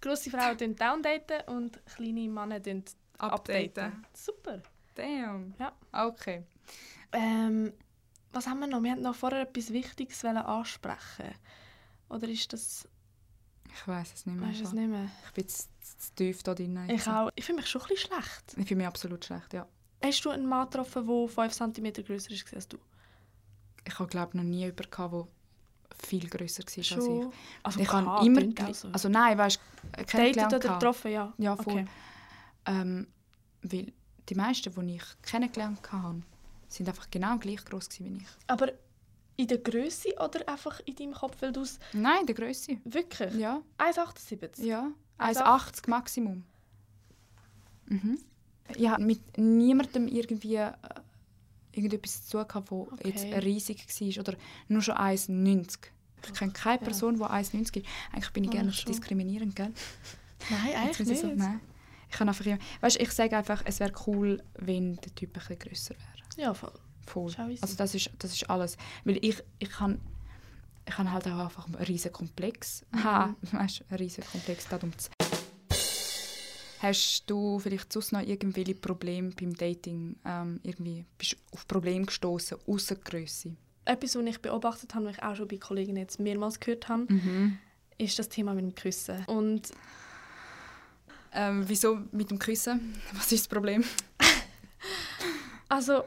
Grosse 0.00 0.30
Frauen 0.30 0.58
tun 0.58 0.74
downdaten 0.74 1.42
und 1.48 1.80
kleine 1.86 2.28
Männer 2.28 2.62
tun 2.62 2.84
Updaten. 3.18 3.66
updaten. 3.66 4.06
Super. 4.12 4.62
Damn. 4.94 5.54
Ja. 5.58 5.72
Okay. 5.92 6.44
Ähm, 7.12 7.72
was 8.32 8.46
haben 8.46 8.60
wir 8.60 8.66
noch? 8.66 8.82
Wir 8.82 8.92
haben 8.92 9.02
noch 9.02 9.14
vorher 9.14 9.42
etwas 9.42 9.72
Wichtiges 9.72 10.24
ansprechen. 10.24 11.34
Oder 12.08 12.28
ist 12.28 12.52
das... 12.52 12.88
Ich 13.72 13.88
weiß 13.88 14.14
es 14.14 14.26
nicht 14.26 14.38
mehr. 14.38 14.48
Weißt 14.48 14.60
es 14.62 14.72
nicht 14.72 14.88
mehr? 14.88 15.10
Ich 15.26 15.32
bin 15.32 15.48
zu, 15.48 15.64
zu, 15.80 16.14
tief 16.14 16.42
da 16.42 16.54
drin. 16.54 16.78
Ich 16.88 17.06
auch. 17.08 17.30
Ich 17.34 17.44
fühle 17.44 17.56
mich 17.56 17.66
schon 17.68 17.82
ein 17.82 17.88
bisschen 17.88 18.10
schlecht. 18.10 18.54
Ich 18.56 18.68
fühle 18.68 18.78
mich 18.78 18.86
absolut 18.86 19.24
schlecht, 19.24 19.52
ja. 19.52 19.66
Hast 20.02 20.24
du 20.24 20.30
einen 20.30 20.46
Mann 20.46 20.68
getroffen, 20.68 21.06
der 21.06 21.28
5 21.28 21.52
cm 21.52 21.92
grösser 22.04 22.30
ist 22.30 22.54
als 22.54 22.68
du? 22.68 22.78
Ich 23.86 23.98
habe 23.98 24.08
glaube 24.08 24.36
noch 24.36 24.44
nie 24.44 24.60
jemanden 24.60 24.76
der 24.76 24.90
viel 25.98 26.28
grösser 26.28 26.62
war 26.62 26.66
als 26.66 26.76
ich. 26.76 26.86
Schon. 26.88 27.32
Also 27.62 27.80
ich 27.80 27.92
habe 27.92 28.26
immer... 28.26 28.40
klingt 28.40 28.62
auch 28.62 28.74
so. 28.74 28.88
Also 28.88 29.08
nein, 29.08 29.38
weißt 29.38 29.58
du, 29.96 30.04
kennengelernt. 30.04 30.54
oder 30.54 30.74
getroffen, 30.74 31.10
ja. 31.10 31.32
Ja, 31.38 31.56
voll. 31.56 31.72
Okay. 31.72 31.86
Ähm, 32.66 33.06
weil 33.62 33.92
die 34.28 34.34
meisten, 34.34 34.86
die 34.86 34.96
ich 34.96 35.22
kennengelernt 35.22 35.80
habe, 35.92 36.22
sind 36.68 36.88
einfach 36.88 37.08
genau 37.10 37.38
gleich 37.38 37.64
groß 37.64 37.88
wie 38.00 38.16
ich. 38.16 38.26
Aber 38.46 38.72
in 39.36 39.48
der 39.48 39.58
Größe 39.58 40.14
oder 40.18 40.48
einfach 40.48 40.80
in 40.84 40.94
deinem 40.94 41.14
Kopf, 41.14 41.36
weil 41.40 41.52
du 41.52 41.62
es 41.62 41.78
Nein, 41.92 42.26
der 42.26 42.34
Größe. 42.34 42.78
wirklich... 42.84 43.34
Ja, 43.34 43.62
1,78? 43.78 44.62
ja. 44.64 44.90
Also 45.18 45.40
1,80 45.40 45.90
Maximum. 45.90 46.44
Mhm. 47.86 48.18
Ich 48.76 48.88
habe 48.88 49.02
mit 49.02 49.38
niemandem 49.38 50.08
irgendwie 50.08 50.56
äh, 50.56 50.72
irgendetwas 51.76 52.26
zu 52.26 52.38
tun, 52.38 52.48
gehabt, 52.48 52.70
wo 52.70 52.88
Okay. 52.92 53.08
jetzt 53.10 53.24
riesig 53.44 53.86
war 53.88 54.20
oder 54.20 54.34
nur 54.68 54.82
schon 54.82 54.94
1,90. 54.96 55.78
Ich 56.26 56.32
kenne 56.32 56.52
keine 56.52 56.78
Ja. 56.80 56.84
Person, 56.84 57.16
die 57.16 57.22
1,90 57.22 57.76
ist. 57.82 57.86
Eigentlich 58.12 58.32
bin 58.32 58.44
ich 58.44 58.50
Ah, 58.50 58.52
gerne 58.52 58.70
so 58.70 58.76
schon. 58.82 58.92
diskriminierend, 58.92 59.54
gell? 59.56 59.72
Nein, 60.50 60.74
eigentlich 60.76 61.08
nicht. 61.08 61.20
so, 61.20 61.26
nein. 61.28 61.60
Ich 62.10 62.16
kann 62.16 62.28
einfach 62.28 62.46
immer, 62.46 62.58
weißt, 62.80 63.00
ich 63.00 63.10
sage 63.10 63.36
einfach, 63.36 63.62
es 63.66 63.80
wäre 63.80 63.92
cool, 64.06 64.42
wenn 64.54 64.96
der 64.96 65.14
Typ 65.14 65.30
ein 65.30 65.32
bisschen 65.40 65.58
grösser 65.58 65.94
wäre. 65.96 66.46
Ja, 66.46 66.54
voll. 66.54 66.72
Voll. 67.06 67.34
Also 67.60 67.76
das 67.76 67.94
ist, 67.94 68.10
das 68.18 68.32
ist 68.32 68.48
alles. 68.48 68.76
Weil 69.04 69.18
ich, 69.24 69.42
ich 69.58 69.68
kann 69.70 70.00
ich 70.86 70.98
habe 70.98 71.10
halt 71.12 71.26
auch 71.28 71.38
einfach 71.38 71.66
einen 71.66 71.76
riesen 71.76 72.12
Komplex. 72.12 72.84
Mhm. 72.92 73.04
Ha, 73.04 73.34
weißt 73.52 73.80
du, 73.80 73.84
einen 73.88 73.98
riesen 73.98 74.24
Komplex 74.24 74.68
darum. 74.68 74.92
Hast 76.84 77.24
du 77.30 77.58
vielleicht 77.58 77.90
sonst 77.90 78.12
noch 78.12 78.20
irgendwelche 78.20 78.74
Probleme 78.74 79.30
beim 79.30 79.54
Dating? 79.54 80.16
Ähm, 80.24 80.60
irgendwie 80.62 81.06
bist 81.16 81.32
du 81.32 81.36
auf 81.52 81.66
Probleme 81.66 82.04
gestoßen 82.04 82.58
außer 82.66 82.96
Größe? 82.96 83.56
Etwas, 83.86 84.16
was 84.16 84.24
ich 84.26 84.38
beobachtet 84.42 84.94
habe, 84.94 85.06
was 85.06 85.16
ich 85.16 85.22
auch 85.22 85.34
schon 85.34 85.48
bei 85.48 85.56
Kolleginnen 85.56 85.96
jetzt 85.98 86.20
mehrmals 86.20 86.60
gehört 86.60 86.88
habe, 86.88 87.10
Mhm. 87.10 87.58
ist 87.96 88.18
das 88.18 88.28
Thema 88.28 88.52
mit 88.52 88.64
dem 88.64 88.74
Küssen. 88.74 89.24
Und 89.26 89.70
Ähm, 91.36 91.64
wieso 91.66 91.98
mit 92.12 92.30
dem 92.30 92.38
Küssen? 92.38 92.94
Was 93.14 93.32
ist 93.32 93.44
das 93.46 93.48
Problem? 93.48 93.82
also, 95.68 96.04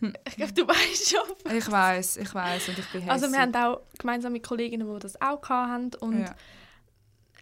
Hm. 0.00 0.14
ich 0.26 0.36
glaube, 0.36 0.52
du 0.52 0.66
weißt 0.66 1.10
schon. 1.10 1.52
Ich 1.56 1.70
weiß, 1.70 2.16
ich 2.18 2.34
weiß 2.34 2.68
und 2.68 2.78
ich 2.78 2.86
bin 2.92 3.10
Also 3.10 3.30
wir 3.30 3.38
haben 3.40 3.54
auch 3.54 3.80
gemeinsame 3.98 4.40
Kolleginnen, 4.40 4.90
die 4.92 4.98
das 5.00 5.20
auch 5.20 5.42
hatten. 5.48 5.90
Und 6.00 6.20
ja. 6.20 6.34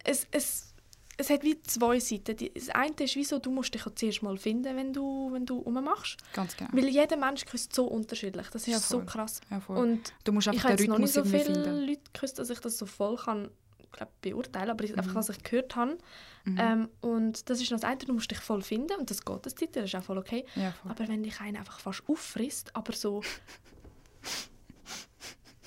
es, 0.03 0.27
es, 0.31 0.72
es 1.17 1.29
hat 1.29 1.43
wie 1.43 1.61
zwei 1.63 1.99
Seiten. 1.99 2.35
Das 2.55 2.69
eine 2.69 2.93
ist, 2.99 3.15
wieso 3.15 3.39
du 3.39 3.51
musst 3.51 3.73
dich 3.73 3.85
auch 3.85 3.93
zuerst 3.93 4.23
mal 4.23 4.37
finden, 4.37 4.75
wenn 4.75 4.93
du, 4.93 5.31
wenn 5.31 5.45
du 5.45 5.59
rummachst. 5.59 6.17
ganz 6.33 6.57
genau. 6.57 6.71
Weil 6.73 6.87
jeder 6.87 7.17
Mensch 7.17 7.45
küsst 7.45 7.73
so 7.73 7.85
unterschiedlich. 7.85 8.47
Das 8.47 8.63
ist 8.63 8.73
Ja, 8.73 8.79
so 8.79 9.01
krass. 9.01 9.39
Ja. 9.49 9.61
Und 9.67 10.13
du 10.23 10.31
musst 10.31 10.47
ich 10.47 10.53
einfach 10.53 10.69
habe 10.69 10.75
den 10.77 10.85
jetzt 10.85 10.89
noch 10.89 10.97
nicht 10.97 11.13
so 11.13 11.23
viele 11.23 11.43
finden. 11.45 11.85
Leute 11.87 12.01
geküsst, 12.13 12.39
dass 12.39 12.49
ich 12.49 12.59
das 12.59 12.77
so 12.77 12.85
voll 12.85 13.15
kann 13.17 13.49
glaub, 13.91 14.09
beurteilen 14.21 14.71
aber 14.71 14.83
einfach, 14.83 15.05
Mhm. 15.05 15.15
was 15.15 15.29
ich 15.29 15.43
gehört 15.43 15.75
habe. 15.75 15.97
Mhm. 16.45 16.57
Ähm, 16.59 16.89
und 17.01 17.49
das 17.49 17.61
ist 17.61 17.69
noch 17.71 17.79
das 17.79 17.87
eine, 17.89 17.97
du 17.99 18.13
musst 18.13 18.31
dich 18.31 18.39
voll 18.39 18.61
finden 18.63 18.97
und 18.99 19.09
das 19.11 19.23
geht 19.23 19.45
das 19.45 19.55
Zeit, 19.55 19.75
das 19.75 19.85
ist 19.85 19.95
auch 19.95 20.03
voll 20.03 20.17
okay. 20.17 20.45
ja, 20.55 20.71
voll. 20.71 20.91
Aber 20.91 21.07
wenn 21.07 21.21
dich 21.23 21.39
einer 21.39 21.59
einfach 21.59 21.79
fast 21.79 22.01
auffrisst, 22.07 22.75
aber 22.75 22.93
so... 22.93 23.21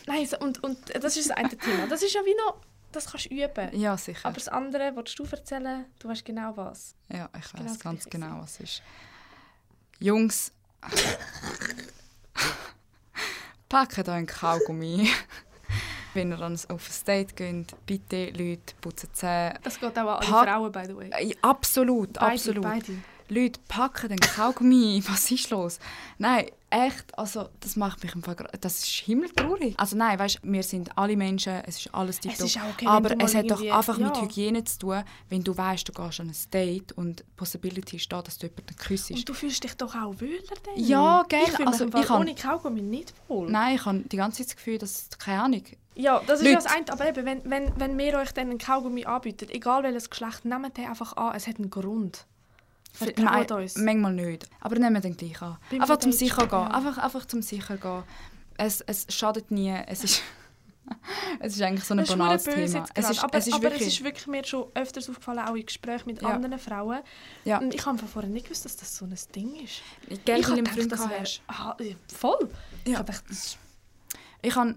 Nein, 0.06 0.26
so, 0.26 0.38
und, 0.38 0.62
und 0.62 0.78
das 1.02 1.16
ist 1.16 1.30
das 1.30 1.36
eine 1.36 1.56
Thema. 1.56 1.86
Das 1.88 2.02
ist 2.02 2.12
ja 2.14 2.20
wie 2.24 2.34
noch... 2.34 2.60
Das 2.96 3.10
kannst 3.10 3.26
du 3.30 3.34
üben. 3.34 3.78
ja, 3.78 3.96
sicher. 3.96 4.26
Aber 4.26 4.34
das 4.36 4.48
andere, 4.48 4.92
willst 4.96 5.18
du 5.18 5.24
erzählen, 5.24 5.84
du 5.98 6.08
weißt 6.08 6.24
genau 6.24 6.56
was. 6.56 6.94
Ja, 7.08 7.28
ich 7.38 7.52
genau 7.52 7.64
weiß 7.64 7.72
das 7.72 7.80
ganz 7.80 8.04
genau, 8.06 8.40
was 8.40 8.54
es 8.54 8.60
ist. 8.60 8.82
Jungs, 9.98 10.52
packt 13.68 14.08
euren 14.08 14.26
Kaugummi. 14.26 15.08
Wenn 16.14 16.30
ihr 16.32 16.38
dann 16.38 16.58
auf 16.68 16.88
ein 16.88 17.04
Date 17.06 17.36
geht, 17.36 17.74
bitte 17.84 18.30
Leute, 18.30 18.74
putzen 18.80 19.10
Zähne. 19.12 19.58
Das 19.62 19.78
geht 19.78 19.98
auch 19.98 20.20
an 20.20 20.34
alle 20.34 20.46
Frauen, 20.46 20.72
by 20.72 20.82
the 20.86 20.96
way. 20.96 21.10
Äh, 21.10 21.34
Absolut, 21.42 22.14
Beide, 22.14 22.32
absolut. 22.32 22.62
beide. 22.62 22.92
Leute, 23.28 23.58
packen 23.68 24.08
den 24.08 24.20
Kaugummi. 24.20 25.02
Was 25.08 25.30
ist 25.30 25.50
los? 25.50 25.78
Nein, 26.18 26.46
echt, 26.70 27.16
also 27.18 27.48
das 27.60 27.74
macht 27.76 28.02
mich 28.04 28.14
einfach, 28.14 28.36
das 28.60 28.78
ist 28.78 28.86
himmeltraurig. 28.86 29.74
Also 29.78 29.96
nein, 29.96 30.18
weißt, 30.18 30.40
wir 30.42 30.62
sind 30.62 30.96
alle 30.96 31.16
Menschen, 31.16 31.54
es 31.66 31.78
ist 31.86 31.94
alles 31.94 32.16
Es 32.16 32.38
tiptop. 32.38 32.50
okay, 32.72 32.86
aber 32.86 33.20
es 33.20 33.34
hat 33.34 33.50
doch 33.50 33.60
einfach 33.62 33.98
mit 33.98 34.16
ja. 34.16 34.22
Hygiene 34.22 34.62
zu 34.64 34.78
tun, 34.78 35.02
wenn 35.28 35.42
du 35.42 35.56
weißt, 35.56 35.88
du 35.88 35.92
gehst 35.92 36.20
an 36.20 36.28
ein 36.28 36.36
Date 36.52 36.92
und 36.92 37.20
die 37.20 37.24
Possibility 37.36 37.96
ist 37.96 38.12
da, 38.12 38.22
dass 38.22 38.38
du 38.38 38.46
jemanden 38.46 38.76
küsst. 38.76 39.10
Und 39.10 39.28
du 39.28 39.34
fühlst 39.34 39.64
dich 39.64 39.74
doch 39.76 39.94
auch 39.94 40.14
wohler 40.20 40.38
dann. 40.64 40.74
Ja, 40.84 41.24
gell, 41.28 41.40
Ich 41.44 41.50
fühle 41.52 41.68
also 41.68 41.84
mich 41.86 41.94
im 41.94 42.00
ich 42.00 42.06
kann- 42.06 42.20
ohne 42.20 42.34
Kaugummi 42.34 42.82
nicht 42.82 43.12
wohl. 43.28 43.50
Nein, 43.50 43.76
ich 43.76 43.84
habe 43.84 44.00
die 44.00 44.16
ganze 44.16 44.38
Zeit 44.38 44.48
das 44.50 44.56
Gefühl, 44.56 44.78
dass, 44.78 45.08
keine 45.18 45.42
Ahnung, 45.42 45.62
Ja, 45.94 46.20
das 46.26 46.40
ist 46.40 46.44
Leute. 46.46 46.56
das 46.62 46.66
eine. 46.66 46.92
Aber 46.92 47.08
eben, 47.08 47.24
wenn, 47.24 47.40
wenn, 47.50 47.72
wenn 47.80 47.98
wir 47.98 48.18
euch 48.18 48.32
dann 48.32 48.50
einen 48.50 48.58
Kaugummi 48.58 49.04
anbieten, 49.04 49.48
egal 49.50 49.82
welches 49.82 50.10
Geschlecht, 50.10 50.44
nehmt 50.44 50.76
den 50.76 50.86
einfach 50.86 51.16
an. 51.16 51.34
Es 51.34 51.46
hat 51.46 51.56
einen 51.56 51.70
Grund. 51.70 52.26
Vertraut 52.96 53.50
uns. 53.52 53.76
manchmal 53.76 54.14
nicht. 54.14 54.48
Aber 54.60 54.76
nehmen 54.76 54.94
wir 54.94 55.00
den 55.00 55.16
gleich 55.16 55.40
an. 55.42 55.58
Beim 55.70 55.80
einfach 55.82 55.98
zum 55.98 56.12
sicher 56.12 56.46
gehen. 56.46 56.58
ja. 56.58 56.66
Einfach, 56.68 56.98
einfach 56.98 57.26
zum 57.26 57.42
sicher 57.42 57.76
gehen. 57.76 58.02
Es, 58.58 58.80
es 58.80 59.06
schadet 59.10 59.50
nie. 59.50 59.74
Es 59.86 60.02
ist, 60.04 60.22
es 61.40 61.54
ist 61.54 61.62
eigentlich 61.62 61.84
so 61.84 61.94
ein 61.94 61.98
Das 61.98 62.08
banales 62.08 62.44
Thema. 62.44 62.86
Es 62.94 63.10
ist, 63.10 63.22
aber, 63.22 63.38
es 63.38 63.46
ist 63.46 63.54
aber 63.54 63.62
wirklich... 63.64 63.82
es 63.82 63.88
ist 63.88 64.04
wirklich 64.04 64.26
mir 64.26 64.44
schon 64.44 64.66
öfters 64.74 65.08
aufgefallen, 65.10 65.40
auch 65.40 65.54
in 65.54 65.66
Gesprächen 65.66 66.06
mit 66.06 66.22
Ja. 66.22 66.28
anderen 66.28 66.58
Frauen. 66.58 67.00
Ja. 67.44 67.58
Und 67.58 67.74
ich 67.74 67.84
habe 67.84 67.98
von 67.98 68.08
vorher 68.08 68.30
nicht 68.30 68.46
gewusst, 68.46 68.64
dass 68.64 68.76
das 68.76 68.96
so 68.96 69.04
ein 69.04 69.14
Ding 69.34 69.54
ist. 69.62 69.82
Ich 70.08 70.20
weil 70.26 70.42
habe 70.42 70.58
im 70.58 70.64
gedacht, 70.64 70.76
Freund 70.76 70.92
das 70.92 71.00
gehabt 71.00 71.14
wäre... 71.14 71.30
Ah, 71.48 71.76
voll. 72.14 72.48
Ich 72.84 72.94
habe 72.94 73.04
gedacht, 73.04 73.24
das 73.28 73.58
Ich 74.42 74.54
habe 74.54 74.76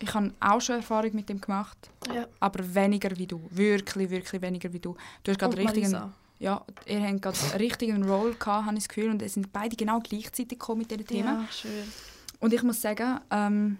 ich 0.00 0.12
habe 0.12 0.32
auch 0.40 0.60
schon 0.60 0.76
Erfahrung 0.76 1.14
mit 1.14 1.28
dem 1.28 1.40
gemacht, 1.40 1.78
ja. 2.12 2.26
aber 2.40 2.74
weniger 2.74 3.16
wie 3.16 3.26
du. 3.26 3.40
Wirklich, 3.50 4.10
wirklich 4.10 4.42
weniger 4.42 4.72
wie 4.72 4.80
du. 4.80 4.96
Du 5.22 5.30
hast 5.30 5.38
gerade 5.38 5.56
richtig... 5.56 5.84
Marisa. 5.84 6.12
Ja, 6.44 6.62
ihr 6.84 7.02
habt 7.02 7.22
gerade 7.22 7.38
richtig 7.58 7.90
einen 7.90 8.04
Roll 8.04 8.34
gehabt, 8.34 8.66
habe 8.66 8.76
ich 8.76 8.84
das 8.84 8.88
Gefühl. 8.88 9.08
Und 9.08 9.22
es 9.22 9.32
sind 9.32 9.50
beide 9.50 9.76
genau 9.76 10.00
gleichzeitig 10.00 10.58
gekommen 10.58 10.80
mit 10.80 10.90
diesen 10.90 11.06
Themen. 11.06 11.24
Ja, 11.24 11.48
schön. 11.50 11.84
Und 12.38 12.52
ich 12.52 12.62
muss 12.62 12.82
sagen, 12.82 13.18
ähm, 13.30 13.78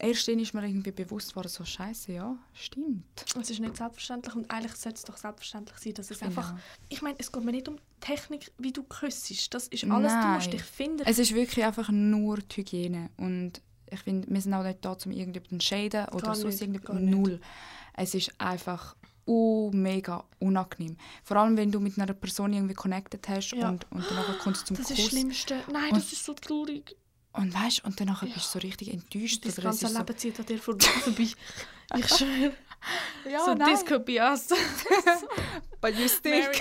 erst 0.00 0.26
dann 0.26 0.40
ist 0.40 0.52
mir 0.52 0.66
irgendwie 0.66 0.90
bewusst 0.90 1.30
geworden, 1.30 1.46
so 1.46 1.64
scheiße, 1.64 2.12
ja, 2.12 2.36
stimmt. 2.54 3.04
Es 3.40 3.50
ist 3.50 3.60
nicht 3.60 3.76
selbstverständlich 3.76 4.34
und 4.34 4.50
eigentlich 4.50 4.74
sollte 4.74 4.96
es 4.96 5.04
doch 5.04 5.16
selbstverständlich 5.16 5.78
sein, 5.78 5.94
dass 5.94 6.10
es 6.10 6.18
Finde 6.18 6.36
einfach... 6.36 6.54
Ich 6.88 7.02
meine, 7.02 7.14
es 7.20 7.30
geht 7.30 7.44
mir 7.44 7.52
nicht 7.52 7.68
um 7.68 7.76
Technik, 8.00 8.50
wie 8.58 8.72
du 8.72 8.82
küssest. 8.82 9.54
Das 9.54 9.68
ist 9.68 9.84
alles, 9.84 10.12
du 10.12 10.18
Nein. 10.18 10.34
musst 10.34 10.52
dich 10.52 10.62
finden. 10.64 11.04
Es 11.06 11.20
ist 11.20 11.32
wirklich 11.32 11.64
einfach 11.64 11.88
nur 11.90 12.38
die 12.38 12.56
Hygiene. 12.56 13.10
Und 13.16 13.62
ich 13.88 14.00
finde, 14.00 14.26
wir 14.28 14.40
sind 14.40 14.54
auch 14.54 14.64
nicht 14.64 14.84
da, 14.84 14.96
um 15.04 15.12
irgendjemanden 15.12 15.60
zu 15.60 15.66
schäden 15.68 16.08
oder 16.08 16.34
sonst 16.34 16.60
irgendjemanden. 16.60 17.10
Null. 17.10 17.40
Es 17.94 18.14
ist 18.16 18.32
einfach 18.40 18.96
uh, 19.26 19.70
mega 19.72 20.24
unangenehm. 20.38 20.96
Vor 21.24 21.36
allem, 21.36 21.56
wenn 21.56 21.70
du 21.72 21.80
mit 21.80 21.98
einer 21.98 22.12
Person 22.12 22.52
irgendwie 22.52 22.74
connected 22.74 23.26
hast 23.28 23.52
Ja. 23.52 23.68
und, 23.68 23.86
und 23.90 24.04
danach 24.08 24.38
kommst 24.40 24.62
du 24.62 24.66
zum 24.74 24.76
das 24.76 24.86
Kuss. 24.86 24.98
ist 24.98 25.04
das 25.04 25.10
Schlimmste. 25.10 25.60
Nein, 25.72 25.90
Und- 25.92 25.96
das 25.96 26.12
ist 26.12 26.24
so 26.24 26.34
traurig. 26.34 26.96
Und 27.34 27.54
weißt 27.54 27.82
und 27.86 27.98
danach 27.98 28.20
bist 28.22 28.36
du 28.36 28.40
so 28.40 28.58
richtig 28.58 28.92
enttäuscht. 28.92 29.44
Das 29.46 29.56
es 29.56 29.64
ganze 29.64 29.86
ist 29.86 29.92
so, 29.92 29.98
Leben 29.98 30.16
zieht 30.18 30.38
an 30.38 30.44
dir 30.46 30.58
vor- 30.58 30.78
vorbei. 30.80 31.28
Ich 31.96 32.08
schwöre. 32.08 32.52
ja, 33.30 33.44
so 33.44 33.54
nein, 33.54 33.70
Disco 33.74 33.98
Bias. 34.00 34.48
but 35.80 35.98
you 35.98 36.08
still... 36.08 36.42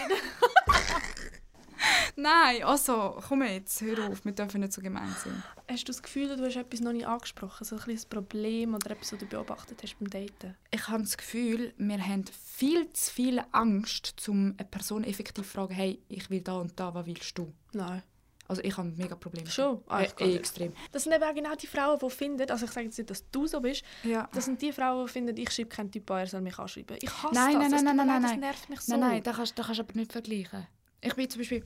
Nein, 2.16 2.64
also, 2.64 3.20
komm 3.28 3.44
jetzt, 3.44 3.82
hör 3.82 4.08
auf, 4.10 4.24
wir 4.26 4.32
dürfen 4.34 4.62
nicht 4.62 4.74
so 4.74 4.82
gemein 4.82 5.14
sein. 5.24 5.44
Hast 5.70 5.84
du 5.84 5.92
das 5.92 6.02
Gefühl, 6.04 6.36
du 6.36 6.46
hast 6.46 6.56
etwas 6.56 6.80
noch 6.82 6.92
nicht 6.92 7.08
angesprochen? 7.08 7.64
So 7.66 7.76
ein 7.76 7.82
kleines 7.82 8.06
Problem 8.06 8.74
oder 8.76 8.92
etwas, 8.92 9.14
was 9.14 9.20
du 9.20 9.26
beobachtet 9.26 9.82
hast 9.84 9.98
beim 10.00 10.10
Daten? 10.10 10.56
Ich 10.72 10.88
habe 10.88 11.02
das 11.04 11.18
Gefühl, 11.18 11.74
wir 11.78 12.06
haben 12.06 12.26
viel 12.26 12.92
zu 12.94 13.12
viel 13.12 13.44
Angst, 13.52 14.28
um 14.28 14.56
eine 14.58 14.68
Person 14.68 15.04
effektiv 15.04 15.46
zu 15.46 15.52
fragen, 15.52 15.74
hey, 15.74 16.02
ich 16.10 16.30
will 16.30 16.42
da 16.42 16.54
und 16.56 16.80
da, 16.80 16.94
was 16.94 17.06
willst 17.06 17.38
du? 17.38 17.54
Nein. 17.74 18.04
Also 18.48 18.62
ich 18.64 18.76
habe 18.76 18.90
mega 18.98 19.16
Probleme. 19.16 19.50
Schon? 19.50 19.82
Ah, 19.88 20.02
äh, 20.02 20.08
ich 20.08 20.16
nicht. 20.26 20.36
extrem. 20.40 20.74
Das 20.92 21.04
sind 21.04 21.14
eben 21.14 21.24
auch 21.24 21.34
genau 21.34 21.56
die 21.56 21.68
Frauen, 21.68 21.98
die 22.00 22.10
finden, 22.10 22.50
also 22.52 22.66
ich 22.66 22.72
sage 22.72 22.88
jetzt 22.88 22.98
nicht, 22.98 23.10
dass 23.10 23.30
du 23.32 23.48
so 23.48 23.62
bist, 23.62 23.84
Ja. 24.04 24.28
das 24.34 24.44
sind 24.44 24.62
die 24.62 24.74
Frauen, 24.74 25.06
die 25.06 25.12
finden, 25.14 25.38
ich 25.38 25.50
schreibe 25.52 25.70
keinen 25.70 25.90
Typ 25.90 26.12
an, 26.12 26.20
er 26.20 26.28
soll 26.28 26.42
mich 26.42 26.60
anschreiben. 26.60 26.98
Ich 27.02 27.10
hasse 27.24 27.34
Nein, 27.34 27.60
das. 27.62 27.72
nein, 27.72 27.84
nein, 27.86 27.96
mir 27.96 28.06
nein, 28.06 28.08
leid, 28.08 28.08
nein, 28.08 28.22
Das 28.24 28.32
nein. 28.32 28.40
nervt 28.42 28.70
mich 28.70 28.82
so. 28.82 28.92
Nein, 28.98 29.00
nein, 29.10 29.24
das 29.24 29.36
kannst, 29.38 29.58
das 29.58 29.66
kannst 29.68 29.80
du 29.80 29.84
aber 29.84 29.94
nicht 29.94 30.12
vergleichen. 30.12 30.68
Ich 31.02 31.14
bin 31.16 31.30
zum 31.30 31.40
Beispiel, 31.40 31.64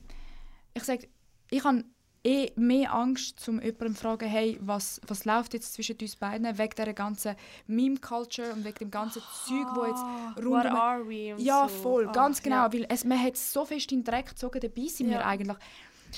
ich 0.74 0.82
sage, 0.84 1.08
ich 1.50 1.62
habe 1.64 1.84
eh 2.24 2.50
mehr 2.56 2.92
Angst, 2.92 3.48
um 3.48 3.60
jemandem 3.60 3.94
zu 3.94 4.00
fragen, 4.02 4.28
hey, 4.28 4.58
was, 4.60 5.00
was 5.06 5.24
läuft 5.24 5.54
jetzt 5.54 5.74
zwischen 5.74 5.96
uns 6.00 6.16
beiden, 6.16 6.58
wegen 6.58 6.74
dieser 6.76 6.92
ganzen 6.92 7.36
Meme-Culture 7.66 8.52
und 8.52 8.64
wegen 8.64 8.78
dem 8.78 8.90
ganzen 8.90 9.22
Zeug, 9.46 9.66
wo 9.74 9.84
jetzt 9.84 10.02
Ah, 10.04 10.32
rund 10.38 10.64
What 10.64 10.66
are 10.66 11.06
we? 11.08 11.34
Ja, 11.38 11.68
so. 11.68 11.74
voll, 11.82 12.08
Ah, 12.08 12.12
ganz 12.12 12.42
genau, 12.42 12.64
ja. 12.64 12.72
weil 12.72 12.86
es, 12.88 13.04
man 13.04 13.22
hat 13.22 13.36
so 13.36 13.64
fest 13.64 13.92
in 13.92 14.00
den 14.00 14.04
Dreck 14.04 14.30
gezogen, 14.30 14.60
dabei 14.60 14.86
sind 14.88 15.08
wir 15.08 15.16
Ja. 15.20 15.26
eigentlich. 15.26 15.56